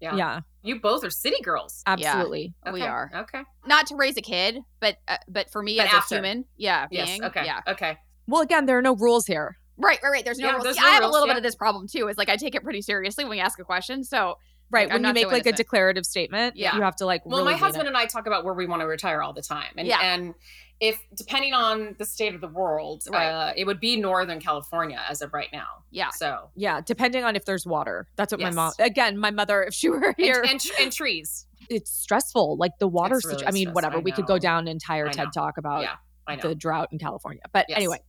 Yeah. 0.00 0.14
yeah, 0.16 0.40
you 0.62 0.80
both 0.80 1.04
are 1.04 1.10
city 1.10 1.40
girls 1.42 1.82
absolutely. 1.86 2.54
We 2.66 2.80
Okay, 2.80 2.86
are 2.86 3.10
okay 3.14 3.42
not 3.66 3.86
to 3.88 3.96
raise 3.96 4.16
a 4.16 4.22
kid, 4.22 4.58
but 4.80 4.96
uh, 5.08 5.16
but 5.28 5.50
for 5.50 5.62
me 5.62 5.76
But 5.76 5.86
as 5.88 5.92
after. 5.94 6.14
a 6.14 6.18
human, 6.18 6.44
yeah, 6.56 6.86
yes 6.90 7.08
being, 7.08 7.24
okay 7.24 7.44
yeah, 7.44 7.60
okay 7.68 7.98
Well, 8.26 8.42
again, 8.42 8.66
there 8.66 8.78
are 8.78 8.82
no 8.82 8.94
rules 8.96 9.26
here. 9.26 9.58
right, 9.76 9.98
right, 10.02 10.10
right. 10.10 10.24
There's 10.24 10.38
no 10.38 10.46
Yeah, 10.48 10.52
rules. 10.54 10.64
there's 10.64 10.76
See, 10.76 10.82
no 10.82 10.88
I 10.88 10.92
have 10.94 11.04
a 11.04 11.08
little 11.08 11.26
yeah. 11.26 11.34
bit 11.34 11.38
of 11.38 11.42
this 11.44 11.54
problem 11.56 11.86
too. 11.88 12.08
Is 12.08 12.16
like 12.18 12.28
I 12.28 12.36
take 12.36 12.54
it 12.54 12.62
pretty 12.62 12.82
seriously 12.82 13.24
when 13.24 13.30
we 13.32 13.40
ask 13.40 13.58
a 13.58 13.64
question. 13.64 14.04
So 14.04 14.36
Right. 14.70 14.86
Like, 14.86 14.96
I'm 14.96 15.02
when 15.02 15.08
you 15.08 15.14
make 15.14 15.24
so 15.24 15.30
like 15.30 15.46
a 15.46 15.52
declarative 15.52 16.04
statement, 16.04 16.54
Yeah. 16.56 16.76
you 16.76 16.82
have 16.82 16.94
to 16.96 17.06
like 17.06 17.24
well 17.24 17.38
really 17.38 17.52
my 17.54 17.58
husband 17.58 17.84
it. 17.86 17.88
and 17.88 17.96
i 17.96 18.04
talk 18.04 18.26
about 18.26 18.44
where 18.44 18.52
we 18.52 18.66
want 18.66 18.82
to 18.82 18.86
retire 18.86 19.22
all 19.22 19.32
the 19.32 19.40
time 19.40 19.72
and 19.78 19.88
Yeah. 19.88 19.98
and 20.02 20.34
if 20.80 20.98
depending 21.14 21.52
on 21.54 21.96
the 21.98 22.04
state 22.04 22.34
of 22.34 22.40
the 22.40 22.48
world 22.48 23.02
Right. 23.10 23.26
uh, 23.26 23.52
it 23.56 23.64
would 23.64 23.80
be 23.80 23.96
northern 23.96 24.38
california 24.40 25.00
as 25.08 25.22
of 25.22 25.32
right 25.34 25.48
now 25.52 25.66
yeah, 25.90 26.10
so 26.10 26.50
Yeah, 26.54 26.80
depending 26.84 27.24
on 27.24 27.34
if 27.34 27.46
there's 27.46 27.64
water. 27.66 28.08
That's 28.16 28.30
what 28.32 28.40
my 28.42 28.50
mom. 28.50 28.72
Again, 28.78 29.16
my 29.16 29.30
mother, 29.30 29.62
if 29.62 29.72
she 29.72 29.88
were 29.88 30.08
and, 30.08 30.14
here, 30.18 30.44
and, 30.46 30.60
and 30.78 30.92
trees 30.92 31.46
it's 31.70 31.90
stressful. 31.90 32.56
Like 32.58 32.72
the 32.78 32.88
water. 32.88 33.16
It's 33.16 33.28
situ- 33.28 33.44
I 33.46 33.50
mean, 33.50 33.72
whatever. 33.72 33.96
I 33.96 34.00
we 34.00 34.12
could 34.12 34.26
go 34.26 34.38
down 34.38 34.64
an 34.64 34.68
entire 34.68 35.08
I 35.08 35.12
TED 35.12 35.24
know. 35.26 35.30
talk 35.34 35.56
about 35.58 35.82
yeah 35.82 35.96
the 36.42 36.54
drought 36.54 36.88
in 36.92 36.98
California. 36.98 37.40
But 37.54 37.64
Yes. 37.70 37.76
anyway, 37.78 38.00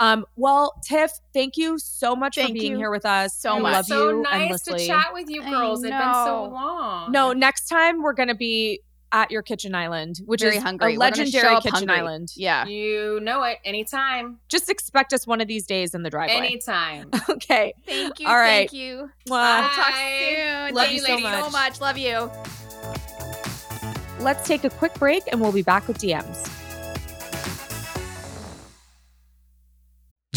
um, 0.00 0.26
well, 0.34 0.74
Tiff, 0.84 1.12
thank 1.32 1.56
you 1.56 1.78
so 1.78 2.16
much 2.16 2.34
for 2.34 2.52
being 2.52 2.72
you 2.72 2.76
here 2.76 2.90
with 2.90 3.06
us. 3.06 3.36
so 3.36 3.54
We 3.56 3.62
much. 3.62 3.72
Love 3.72 3.86
so 3.86 4.10
you 4.10 4.22
nice 4.22 4.40
endlessly. 4.42 4.78
to 4.80 4.86
chat 4.88 5.06
with 5.12 5.28
you 5.30 5.42
girls 5.48 5.84
it's 5.84 5.90
been 5.92 6.14
so 6.14 6.44
long 6.52 7.12
No, 7.12 7.32
next 7.32 7.68
time 7.68 8.02
we're 8.02 8.14
gonna 8.14 8.34
be 8.34 8.80
at 9.12 9.30
your 9.30 9.42
kitchen 9.42 9.74
island, 9.74 10.18
which 10.26 10.40
very 10.42 10.56
is 10.56 10.62
hungry. 10.62 10.94
a 10.94 10.98
We're 10.98 11.10
gonna 11.10 11.16
show 11.16 11.22
legendary 11.38 11.54
kitchen 11.60 11.72
hungry. 11.88 11.96
island. 11.96 12.32
Yeah, 12.36 12.66
you 12.66 13.20
know 13.22 13.42
it 13.44 13.58
anytime 13.64 14.38
Just 14.48 14.68
expect 14.68 15.12
us 15.12 15.26
one 15.26 15.40
of 15.40 15.48
these 15.48 15.66
days 15.66 15.94
in 15.94 16.02
the 16.02 16.10
driveway. 16.10 16.36
anytime 16.36 17.10
okay. 17.30 17.74
thank 17.86 18.20
you, 18.20 18.26
All 18.28 18.36
right. 18.36 18.70
thank 18.70 18.72
you. 18.72 19.10
Mwah. 19.28 19.60
We'll 19.60 19.68
talk 19.68 19.76
Bye. 19.92 20.34
soon. 20.36 20.74
Love 20.74 20.86
Thank 20.86 20.92
you 20.94 21.06
so 21.06 21.16
so 21.16 21.22
much. 21.22 21.52
much. 21.52 21.80
Love 21.80 21.98
you. 21.98 22.30
Let's 24.20 24.46
take 24.48 24.64
a 24.64 24.70
quick 24.70 24.94
break 24.94 25.22
and 25.30 25.40
we'll 25.40 25.52
be 25.52 25.62
back 25.62 25.86
with 25.86 25.98
DMs. 25.98 26.50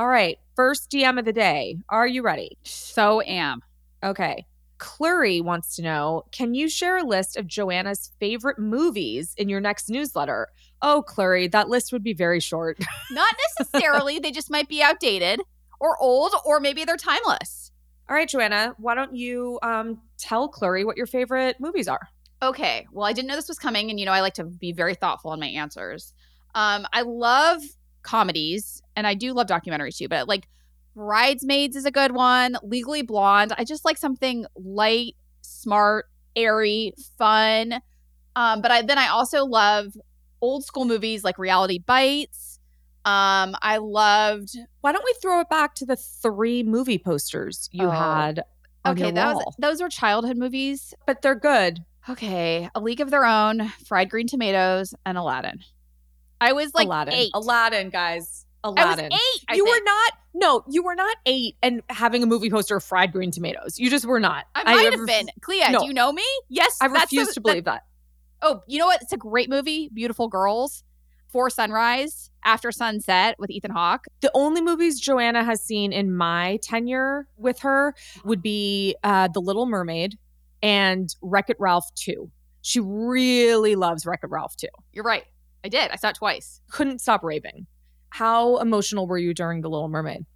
All 0.00 0.08
right. 0.08 0.38
First 0.56 0.90
DM 0.90 1.18
of 1.18 1.26
the 1.26 1.32
day. 1.34 1.76
Are 1.90 2.06
you 2.06 2.22
ready? 2.22 2.56
So 2.64 3.20
am. 3.20 3.60
Okay. 4.02 4.46
Clury 4.78 5.44
wants 5.44 5.76
to 5.76 5.82
know 5.82 6.24
Can 6.32 6.54
you 6.54 6.70
share 6.70 6.96
a 6.96 7.02
list 7.02 7.36
of 7.36 7.46
Joanna's 7.46 8.10
favorite 8.18 8.58
movies 8.58 9.34
in 9.36 9.50
your 9.50 9.60
next 9.60 9.90
newsletter? 9.90 10.48
Oh, 10.80 11.04
Clury, 11.06 11.52
that 11.52 11.68
list 11.68 11.92
would 11.92 12.02
be 12.02 12.14
very 12.14 12.40
short. 12.40 12.78
Not 13.10 13.34
necessarily. 13.58 14.18
they 14.18 14.30
just 14.30 14.50
might 14.50 14.70
be 14.70 14.82
outdated 14.82 15.42
or 15.80 16.02
old, 16.02 16.32
or 16.46 16.60
maybe 16.60 16.86
they're 16.86 16.96
timeless. 16.96 17.70
All 18.08 18.16
right, 18.16 18.26
Joanna, 18.26 18.74
why 18.78 18.94
don't 18.94 19.14
you 19.14 19.58
um, 19.62 20.00
tell 20.16 20.48
Clary 20.48 20.82
what 20.82 20.96
your 20.96 21.06
favorite 21.06 21.56
movies 21.60 21.88
are? 21.88 22.08
Okay. 22.42 22.86
Well, 22.90 23.04
I 23.04 23.12
didn't 23.12 23.28
know 23.28 23.36
this 23.36 23.48
was 23.48 23.58
coming, 23.58 23.90
and 23.90 24.00
you 24.00 24.06
know 24.06 24.12
I 24.12 24.22
like 24.22 24.34
to 24.34 24.44
be 24.44 24.72
very 24.72 24.94
thoughtful 24.94 25.34
in 25.34 25.40
my 25.40 25.48
answers. 25.48 26.14
Um, 26.54 26.86
I 26.90 27.02
love 27.02 27.60
comedies, 28.02 28.79
and 28.96 29.06
I 29.06 29.14
do 29.14 29.32
love 29.32 29.46
documentaries 29.46 29.96
too. 29.96 30.08
But 30.08 30.28
like, 30.28 30.48
Bridesmaids 30.94 31.76
is 31.76 31.84
a 31.84 31.90
good 31.90 32.12
one. 32.12 32.56
Legally 32.62 33.02
Blonde. 33.02 33.52
I 33.56 33.64
just 33.64 33.84
like 33.84 33.96
something 33.96 34.44
light, 34.56 35.14
smart, 35.40 36.06
airy, 36.36 36.92
fun. 37.16 37.80
Um, 38.36 38.60
but 38.60 38.70
I 38.70 38.82
then 38.82 38.98
I 38.98 39.08
also 39.08 39.44
love 39.44 39.96
old 40.40 40.64
school 40.64 40.84
movies 40.84 41.22
like 41.24 41.38
Reality 41.38 41.78
Bites. 41.78 42.58
Um, 43.04 43.54
I 43.62 43.78
loved. 43.78 44.50
Why 44.82 44.92
don't 44.92 45.04
we 45.04 45.14
throw 45.22 45.40
it 45.40 45.48
back 45.48 45.74
to 45.76 45.86
the 45.86 45.96
three 45.96 46.62
movie 46.62 46.98
posters 46.98 47.68
you 47.72 47.86
Oh. 47.86 47.90
had 47.90 48.42
Okay, 48.86 49.10
that 49.10 49.34
was 49.36 49.54
those 49.58 49.80
were 49.82 49.88
childhood 49.90 50.36
movies. 50.38 50.94
but 51.06 51.20
they're 51.22 51.34
good. 51.34 51.80
Okay, 52.08 52.68
A 52.74 52.80
League 52.80 53.00
of 53.00 53.10
Their 53.10 53.24
Own, 53.26 53.68
Fried 53.86 54.08
Green 54.10 54.26
Tomatoes, 54.26 54.94
and 55.04 55.18
Aladdin. 55.18 55.60
I 56.40 56.52
was 56.52 56.74
like 56.74 56.86
Aladdin. 56.86 57.12
eight. 57.14 57.30
Aladdin, 57.34 57.90
guys. 57.90 58.46
I 58.64 58.68
was 58.68 58.76
Aladdin. 58.78 59.12
eight. 59.12 59.44
I 59.48 59.54
you 59.54 59.64
were 59.64 59.80
not. 59.84 60.12
No, 60.34 60.64
you 60.68 60.82
were 60.82 60.94
not 60.94 61.16
eight 61.26 61.56
and 61.62 61.82
having 61.88 62.22
a 62.22 62.26
movie 62.26 62.50
poster 62.50 62.76
of 62.76 62.84
fried 62.84 63.12
green 63.12 63.30
tomatoes. 63.30 63.78
You 63.78 63.90
just 63.90 64.04
were 64.04 64.20
not. 64.20 64.44
I 64.54 64.62
might 64.74 64.92
have 64.96 65.06
been. 65.06 65.28
Clea, 65.40 65.64
No. 65.70 65.80
do 65.80 65.86
you 65.86 65.94
know 65.94 66.12
me? 66.12 66.22
Yes, 66.48 66.76
I 66.80 66.86
refuse 66.86 67.28
the- 67.28 67.34
to 67.34 67.40
believe 67.40 67.64
that. 67.64 67.84
Oh, 68.42 68.62
you 68.66 68.78
know 68.78 68.86
what? 68.86 69.02
It's 69.02 69.12
a 69.12 69.16
great 69.18 69.50
movie. 69.50 69.90
Beautiful 69.92 70.28
Girls, 70.28 70.82
For 71.28 71.50
Sunrise, 71.50 72.30
After 72.44 72.70
Sunset 72.72 73.36
with 73.38 73.50
Ethan 73.50 73.70
Hawke. 73.72 74.04
The 74.20 74.30
only 74.34 74.62
movies 74.62 74.98
Joanna 75.00 75.44
has 75.44 75.62
seen 75.62 75.92
in 75.92 76.14
my 76.14 76.58
tenure 76.62 77.26
with 77.36 77.58
her 77.60 77.94
would 78.24 78.40
be 78.40 78.96
uh, 79.02 79.28
The 79.28 79.40
Little 79.40 79.66
Mermaid 79.66 80.16
and 80.62 81.14
Wreck 81.22 81.50
It 81.50 81.56
Ralph 81.58 81.86
2. 81.96 82.30
She 82.62 82.80
really 82.80 83.74
loves 83.74 84.06
Wreck 84.06 84.20
It 84.22 84.30
Ralph 84.30 84.56
2. 84.56 84.68
You're 84.92 85.04
right. 85.04 85.24
I 85.64 85.68
did. 85.68 85.90
I 85.90 85.96
saw 85.96 86.10
it 86.10 86.14
twice. 86.16 86.60
Couldn't 86.70 87.00
stop 87.00 87.22
raving. 87.24 87.66
How 88.10 88.58
emotional 88.58 89.06
were 89.06 89.18
you 89.18 89.32
during 89.34 89.60
The 89.62 89.70
Little 89.70 89.88
Mermaid? 89.88 90.26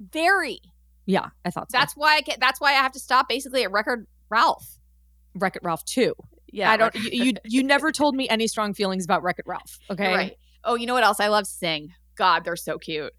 Very. 0.00 0.60
Yeah, 1.06 1.28
I 1.44 1.50
thought 1.50 1.70
so. 1.70 1.78
That's 1.78 1.94
why 1.94 2.16
I 2.26 2.36
that's 2.38 2.60
why 2.60 2.70
I 2.70 2.74
have 2.74 2.92
to 2.92 3.00
stop 3.00 3.28
basically 3.28 3.62
at 3.64 3.70
Wreck 3.72 3.86
It 3.88 4.00
Ralph. 4.30 4.78
Wreck 5.34 5.56
It 5.56 5.62
Ralph 5.62 5.84
2. 5.84 6.14
Yeah. 6.52 6.70
I 6.70 6.76
don't. 6.76 6.94
You, 6.94 7.24
you 7.24 7.32
you 7.44 7.62
never 7.62 7.92
told 7.92 8.14
me 8.14 8.28
any 8.28 8.46
strong 8.46 8.74
feelings 8.74 9.04
about 9.04 9.22
Wreck 9.22 9.38
It 9.38 9.46
Ralph. 9.46 9.78
Okay, 9.90 10.14
right. 10.14 10.36
Oh, 10.64 10.74
you 10.74 10.86
know 10.86 10.94
what 10.94 11.04
else? 11.04 11.20
I 11.20 11.28
love 11.28 11.46
Sing. 11.46 11.92
God, 12.16 12.44
they're 12.44 12.56
so 12.56 12.78
cute. 12.78 13.12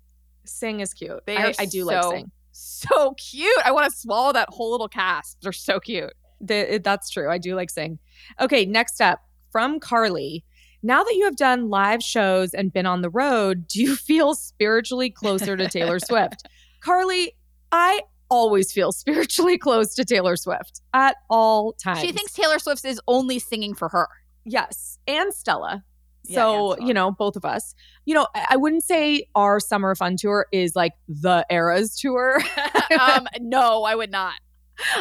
Sing 0.45 0.79
is 0.79 0.93
cute. 0.93 1.25
They 1.25 1.37
I, 1.37 1.47
are 1.49 1.53
I 1.59 1.65
do 1.65 1.85
like 1.85 2.03
Sing. 2.03 2.31
So 2.51 3.13
cute. 3.13 3.57
I 3.63 3.71
want 3.71 3.91
to 3.91 3.97
swallow 3.97 4.33
that 4.33 4.49
whole 4.49 4.71
little 4.71 4.89
cast. 4.89 5.37
They're 5.41 5.51
so 5.51 5.79
cute. 5.79 6.13
The, 6.39 6.75
it- 6.75 6.83
that's 6.83 7.09
true. 7.09 7.29
I 7.29 7.37
do 7.37 7.55
like 7.55 7.69
Sing. 7.69 7.99
Okay, 8.39 8.65
next 8.65 9.01
up 9.01 9.21
from 9.51 9.79
Carly. 9.79 10.43
Now 10.83 11.03
that 11.03 11.13
you 11.15 11.25
have 11.25 11.35
done 11.35 11.69
live 11.69 12.01
shows 12.01 12.53
and 12.53 12.73
been 12.73 12.85
on 12.85 13.01
the 13.01 13.09
road, 13.09 13.67
do 13.67 13.81
you 13.81 13.95
feel 13.95 14.33
spiritually 14.33 15.09
closer 15.09 15.55
to 15.55 15.67
Taylor 15.69 15.99
Swift? 16.07 16.47
Carly, 16.79 17.35
I 17.71 18.01
always 18.29 18.71
feel 18.71 18.91
spiritually 18.91 19.57
close 19.57 19.93
to 19.95 20.05
Taylor 20.05 20.35
Swift 20.35 20.81
at 20.93 21.17
all 21.29 21.73
times. 21.73 21.99
She 21.99 22.11
thinks 22.11 22.33
Taylor 22.33 22.57
Swift 22.59 22.83
is 22.85 22.99
only 23.07 23.37
singing 23.39 23.75
for 23.75 23.89
her. 23.89 24.07
Yes, 24.45 24.97
and 25.07 25.33
Stella. 25.33 25.83
Yeah, 26.23 26.35
So, 26.35 26.53
and 26.71 26.73
Stella. 26.77 26.87
you 26.87 26.93
know, 26.93 27.11
both 27.11 27.35
of 27.35 27.45
us. 27.45 27.75
You 28.05 28.15
know, 28.15 28.27
I 28.33 28.47
I 28.51 28.57
wouldn't 28.57 28.83
say 28.83 29.27
our 29.35 29.59
summer 29.59 29.93
fun 29.95 30.15
tour 30.17 30.47
is 30.51 30.75
like 30.75 30.93
the 31.07 31.45
Eras 31.51 31.95
tour. 31.99 32.41
um, 32.99 33.27
no, 33.39 33.83
I 33.83 33.93
would 33.95 34.11
not. 34.11 34.33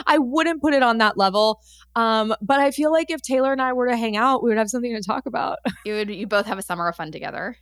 I 0.07 0.19
wouldn't 0.19 0.61
put 0.63 0.75
it 0.75 0.83
on 0.83 0.99
that 0.99 1.17
level. 1.17 1.61
Um, 1.97 2.35
but 2.41 2.61
I 2.61 2.71
feel 2.71 2.93
like 2.93 3.11
if 3.11 3.21
Taylor 3.23 3.53
and 3.53 3.61
I 3.61 3.73
were 3.73 3.89
to 3.89 3.97
hang 3.97 4.17
out, 4.17 4.43
we 4.43 4.51
would 4.51 4.59
have 4.59 4.71
something 4.71 4.95
to 4.95 5.03
talk 5.03 5.27
about. 5.27 5.59
You 5.87 5.95
would. 5.95 6.11
You 6.11 6.27
both 6.27 6.47
have 6.47 6.59
a 6.59 6.63
summer 6.63 6.87
of 6.89 6.95
fun 6.95 7.11
together. 7.11 7.57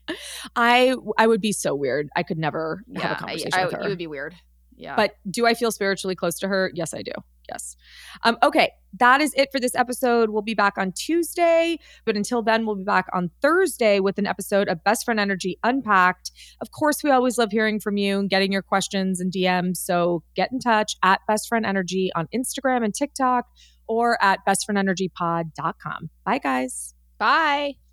I 0.56 0.96
I 1.16 1.26
would 1.28 1.40
be 1.40 1.52
so 1.52 1.74
weird. 1.74 2.08
I 2.16 2.24
could 2.24 2.36
never 2.36 2.82
have 2.96 3.12
a 3.12 3.14
conversation 3.14 3.54
I, 3.54 3.64
with 3.64 3.74
her. 3.74 3.82
you 3.82 3.88
would 3.90 3.98
be 3.98 4.08
weird. 4.08 4.34
Yeah, 4.78 4.96
But 4.96 5.16
do 5.30 5.46
I 5.46 5.54
feel 5.54 5.72
spiritually 5.72 6.14
close 6.14 6.38
to 6.38 6.48
her? 6.48 6.70
Yes, 6.72 6.94
I 6.94 7.02
do. 7.02 7.12
Yes. 7.48 7.76
Um, 8.24 8.36
okay, 8.42 8.70
that 8.98 9.20
is 9.20 9.32
it 9.34 9.48
for 9.50 9.58
this 9.58 9.74
episode. 9.74 10.30
We'll 10.30 10.42
be 10.42 10.54
back 10.54 10.74
on 10.76 10.92
Tuesday, 10.92 11.78
but 12.04 12.16
until 12.16 12.42
then, 12.42 12.66
we'll 12.66 12.76
be 12.76 12.84
back 12.84 13.06
on 13.12 13.30
Thursday 13.40 14.00
with 14.00 14.18
an 14.18 14.26
episode 14.26 14.68
of 14.68 14.84
Best 14.84 15.04
Friend 15.04 15.18
Energy 15.18 15.58
Unpacked. 15.64 16.30
Of 16.60 16.70
course, 16.70 17.02
we 17.02 17.10
always 17.10 17.38
love 17.38 17.50
hearing 17.50 17.80
from 17.80 17.96
you 17.96 18.18
and 18.18 18.30
getting 18.30 18.52
your 18.52 18.62
questions 18.62 19.20
and 19.20 19.32
DMs. 19.32 19.78
So 19.78 20.22
get 20.36 20.52
in 20.52 20.60
touch 20.60 20.96
at 21.02 21.20
Best 21.26 21.48
Friend 21.48 21.64
Energy 21.64 22.10
on 22.14 22.28
Instagram 22.34 22.84
and 22.84 22.94
TikTok 22.94 23.46
or 23.88 24.22
at 24.22 24.40
bestfriendenergypod.com. 24.46 26.10
Bye, 26.24 26.38
guys. 26.38 26.94
Bye. 27.18 27.87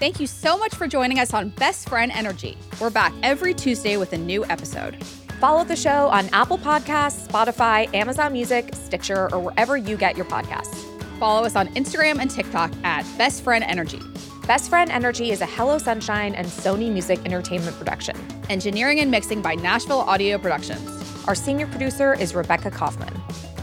Thank 0.00 0.18
you 0.18 0.26
so 0.26 0.56
much 0.56 0.74
for 0.74 0.86
joining 0.86 1.18
us 1.18 1.34
on 1.34 1.50
Best 1.50 1.86
Friend 1.86 2.10
Energy. 2.10 2.56
We're 2.80 2.88
back 2.88 3.12
every 3.22 3.52
Tuesday 3.52 3.98
with 3.98 4.14
a 4.14 4.16
new 4.16 4.46
episode. 4.46 4.96
Follow 5.40 5.62
the 5.62 5.76
show 5.76 6.08
on 6.08 6.26
Apple 6.32 6.56
Podcasts, 6.56 7.28
Spotify, 7.28 7.94
Amazon 7.94 8.32
Music, 8.32 8.70
Stitcher, 8.72 9.30
or 9.30 9.38
wherever 9.40 9.76
you 9.76 9.98
get 9.98 10.16
your 10.16 10.24
podcasts. 10.24 10.74
Follow 11.18 11.44
us 11.44 11.54
on 11.54 11.68
Instagram 11.74 12.18
and 12.18 12.30
TikTok 12.30 12.72
at 12.82 13.04
Best 13.18 13.44
Friend 13.44 13.62
Energy. 13.62 14.00
Best 14.46 14.70
Friend 14.70 14.90
Energy 14.90 15.32
is 15.32 15.42
a 15.42 15.46
Hello 15.46 15.76
Sunshine 15.76 16.34
and 16.34 16.46
Sony 16.46 16.90
Music 16.90 17.18
Entertainment 17.26 17.76
production. 17.76 18.16
Engineering 18.48 19.00
and 19.00 19.10
mixing 19.10 19.42
by 19.42 19.54
Nashville 19.54 20.00
Audio 20.00 20.38
Productions. 20.38 20.88
Our 21.28 21.34
senior 21.34 21.66
producer 21.66 22.14
is 22.14 22.34
Rebecca 22.34 22.70
Kaufman. 22.70 23.12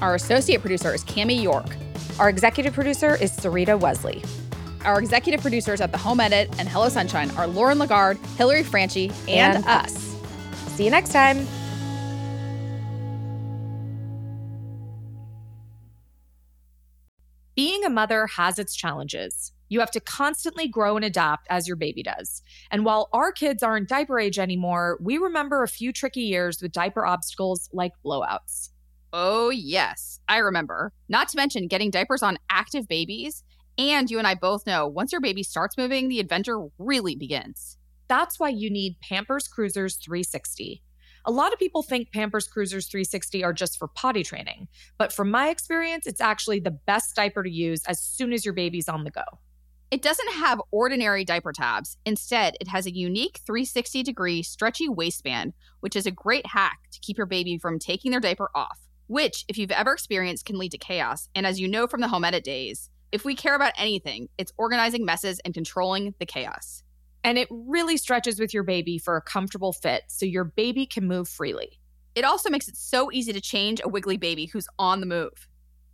Our 0.01 0.13
associate 0.13 0.61
producer 0.61 0.93
is 0.93 1.03
Cami 1.03 1.41
York. 1.41 1.75
Our 2.19 2.29
executive 2.29 2.75
producer 2.75 3.15
is 3.15 3.31
Sarita 3.35 3.79
Wesley. 3.79 4.21
Our 4.87 4.99
executive 4.99 5.41
producers 5.41 5.81
at 5.81 5.91
The 5.91 5.97
Home 5.97 6.21
Edit 6.21 6.49
and 6.57 6.69
Hello 6.69 6.87
Sunshine 6.87 7.29
are 7.31 7.45
Lauren 7.45 7.77
Lagarde, 7.77 8.17
Hillary 8.37 8.63
Franchi, 8.63 9.11
and, 9.27 9.57
And 9.57 9.65
us. 9.67 10.15
See 10.77 10.85
you 10.85 10.89
next 10.89 11.11
time. 11.11 11.45
Being 17.53 17.83
a 17.83 17.89
mother 17.89 18.27
has 18.27 18.57
its 18.57 18.77
challenges. 18.77 19.51
You 19.67 19.81
have 19.81 19.91
to 19.91 19.99
constantly 19.99 20.69
grow 20.69 20.95
and 20.95 21.03
adapt 21.03 21.47
as 21.49 21.67
your 21.67 21.75
baby 21.75 22.01
does. 22.01 22.41
And 22.71 22.85
while 22.85 23.09
our 23.11 23.33
kids 23.33 23.63
aren't 23.63 23.89
diaper 23.89 24.17
age 24.17 24.39
anymore, 24.39 24.99
we 25.01 25.17
remember 25.17 25.63
a 25.63 25.67
few 25.67 25.91
tricky 25.91 26.21
years 26.21 26.61
with 26.61 26.71
diaper 26.71 27.05
obstacles 27.05 27.69
like 27.73 27.91
blowouts. 28.05 28.69
Oh, 29.11 29.49
yes, 29.49 30.21
I 30.29 30.37
remember. 30.37 30.93
Not 31.09 31.27
to 31.29 31.37
mention 31.37 31.67
getting 31.67 31.91
diapers 31.91 32.23
on 32.23 32.37
active 32.49 32.87
babies. 32.87 33.43
And 33.77 34.09
you 34.09 34.17
and 34.17 34.25
I 34.25 34.33
both 34.33 34.65
know 34.65 34.87
once 34.87 35.11
your 35.11 35.21
baby 35.21 35.43
starts 35.43 35.77
moving, 35.77 36.07
the 36.07 36.19
adventure 36.19 36.65
really 36.79 37.15
begins. 37.15 37.77
That's 38.07 38.39
why 38.39 38.49
you 38.49 38.69
need 38.69 38.99
Pampers 39.01 39.47
Cruisers 39.47 39.97
360. 39.97 40.81
A 41.25 41.31
lot 41.31 41.51
of 41.51 41.59
people 41.59 41.83
think 41.83 42.11
Pampers 42.11 42.47
Cruisers 42.47 42.87
360 42.87 43.43
are 43.43 43.53
just 43.53 43.77
for 43.77 43.89
potty 43.89 44.23
training, 44.23 44.67
but 44.97 45.11
from 45.11 45.29
my 45.29 45.49
experience, 45.49 46.07
it's 46.07 46.21
actually 46.21 46.61
the 46.61 46.71
best 46.71 47.15
diaper 47.15 47.43
to 47.43 47.49
use 47.49 47.83
as 47.85 48.01
soon 48.01 48.31
as 48.31 48.45
your 48.45 48.53
baby's 48.53 48.87
on 48.87 49.03
the 49.03 49.11
go. 49.11 49.23
It 49.91 50.01
doesn't 50.01 50.33
have 50.33 50.61
ordinary 50.71 51.23
diaper 51.23 51.53
tabs. 51.53 51.97
Instead, 52.05 52.55
it 52.59 52.67
has 52.69 52.85
a 52.85 52.95
unique 52.95 53.41
360 53.45 54.03
degree 54.03 54.41
stretchy 54.41 54.89
waistband, 54.89 55.53
which 55.81 55.95
is 55.95 56.05
a 56.05 56.11
great 56.11 56.45
hack 56.47 56.79
to 56.91 56.99
keep 56.99 57.17
your 57.17 57.27
baby 57.27 57.57
from 57.57 57.77
taking 57.77 58.11
their 58.11 58.19
diaper 58.19 58.49
off, 58.55 58.79
which, 59.07 59.45
if 59.47 59.57
you've 59.57 59.71
ever 59.71 59.93
experienced, 59.93 60.45
can 60.45 60.57
lead 60.57 60.71
to 60.71 60.77
chaos. 60.77 61.29
And 61.35 61.45
as 61.45 61.59
you 61.59 61.67
know 61.67 61.87
from 61.87 62.01
the 62.01 62.09
home 62.09 62.25
edit 62.25 62.43
days, 62.43 62.89
if 63.11 63.23
we 63.23 63.35
care 63.35 63.55
about 63.55 63.73
anything, 63.77 64.29
it's 64.37 64.51
organizing 64.57 65.05
messes 65.05 65.39
and 65.39 65.53
controlling 65.53 66.13
the 66.19 66.25
chaos. 66.25 66.83
And 67.23 67.37
it 67.37 67.47
really 67.49 67.97
stretches 67.97 68.39
with 68.39 68.53
your 68.53 68.63
baby 68.63 68.97
for 68.97 69.15
a 69.15 69.21
comfortable 69.21 69.73
fit 69.73 70.03
so 70.07 70.25
your 70.25 70.43
baby 70.43 70.85
can 70.85 71.07
move 71.07 71.27
freely. 71.27 71.79
It 72.15 72.25
also 72.25 72.49
makes 72.49 72.67
it 72.67 72.77
so 72.77 73.11
easy 73.11 73.33
to 73.33 73.41
change 73.41 73.81
a 73.83 73.89
wiggly 73.89 74.17
baby 74.17 74.45
who's 74.45 74.67
on 74.79 74.99
the 74.99 75.05
move. 75.05 75.47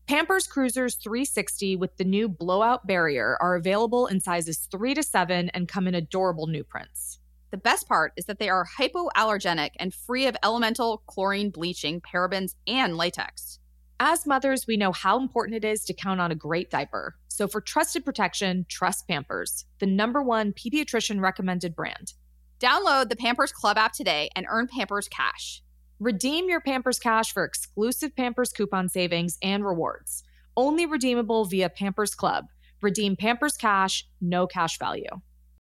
Pampers 0.08 0.48
Cruisers 0.48 0.96
360 0.96 1.76
with 1.78 1.96
the 1.98 2.04
new 2.04 2.28
blowout 2.28 2.86
barrier 2.86 3.38
are 3.40 3.56
available 3.56 4.08
in 4.08 4.20
sizes 4.20 4.68
3 4.72 4.94
to 4.96 5.04
7 5.04 5.50
and 5.50 5.68
come 5.68 5.88
in 5.88 5.96
adorable 5.96 6.48
new 6.48 6.64
prints. 6.64 7.20
The 7.52 7.58
best 7.58 7.88
part 7.88 8.14
is 8.18 8.26
that 8.26 8.40
they 8.40 8.50
are 8.50 8.68
hypoallergenic 8.80 9.72
and 9.80 9.94
free 9.94 10.26
of 10.26 10.36
elemental 10.44 11.04
chlorine 11.08 11.52
bleaching, 11.52 12.02
parabens, 12.02 12.56
and 12.68 12.98
latex. 12.98 13.60
As 14.06 14.28
mothers, 14.28 14.68
we 14.68 14.76
know 14.76 14.92
how 14.92 15.18
important 15.18 15.56
it 15.56 15.64
is 15.64 15.86
to 15.86 15.94
count 15.94 16.20
on 16.20 16.30
a 16.30 16.36
great 16.36 16.70
diaper. 16.70 17.16
So 17.30 17.48
for 17.48 17.62
trusted 17.62 18.04
protection, 18.04 18.66
trust 18.68 19.08
Pampers, 19.08 19.64
the 19.80 19.86
number 19.86 20.22
one 20.22 20.52
pediatrician 20.52 21.22
recommended 21.22 21.74
brand. 21.74 22.12
Download 22.60 23.08
the 23.08 23.16
Pampers 23.16 23.54
Club 23.54 23.78
app 23.78 23.94
today 23.94 24.30
and 24.36 24.46
earn 24.50 24.68
Pampers 24.68 25.08
Cash. 25.08 25.64
Redeem 26.02 26.50
your 26.50 26.60
Pampers 26.60 27.00
Cash 27.00 27.32
for 27.32 27.46
exclusive 27.46 28.14
Pampers 28.14 28.52
coupon 28.52 28.90
savings 28.90 29.38
and 29.42 29.66
rewards. 29.66 30.26
Only 30.58 30.86
redeemable 30.86 31.46
via 31.46 31.70
Pampers 31.70 32.14
Club. 32.14 32.48
Redeem 32.82 33.16
Pampers 33.16 33.56
Cash, 33.56 34.06
no 34.20 34.48
cash 34.48 34.78
value. 34.80 35.22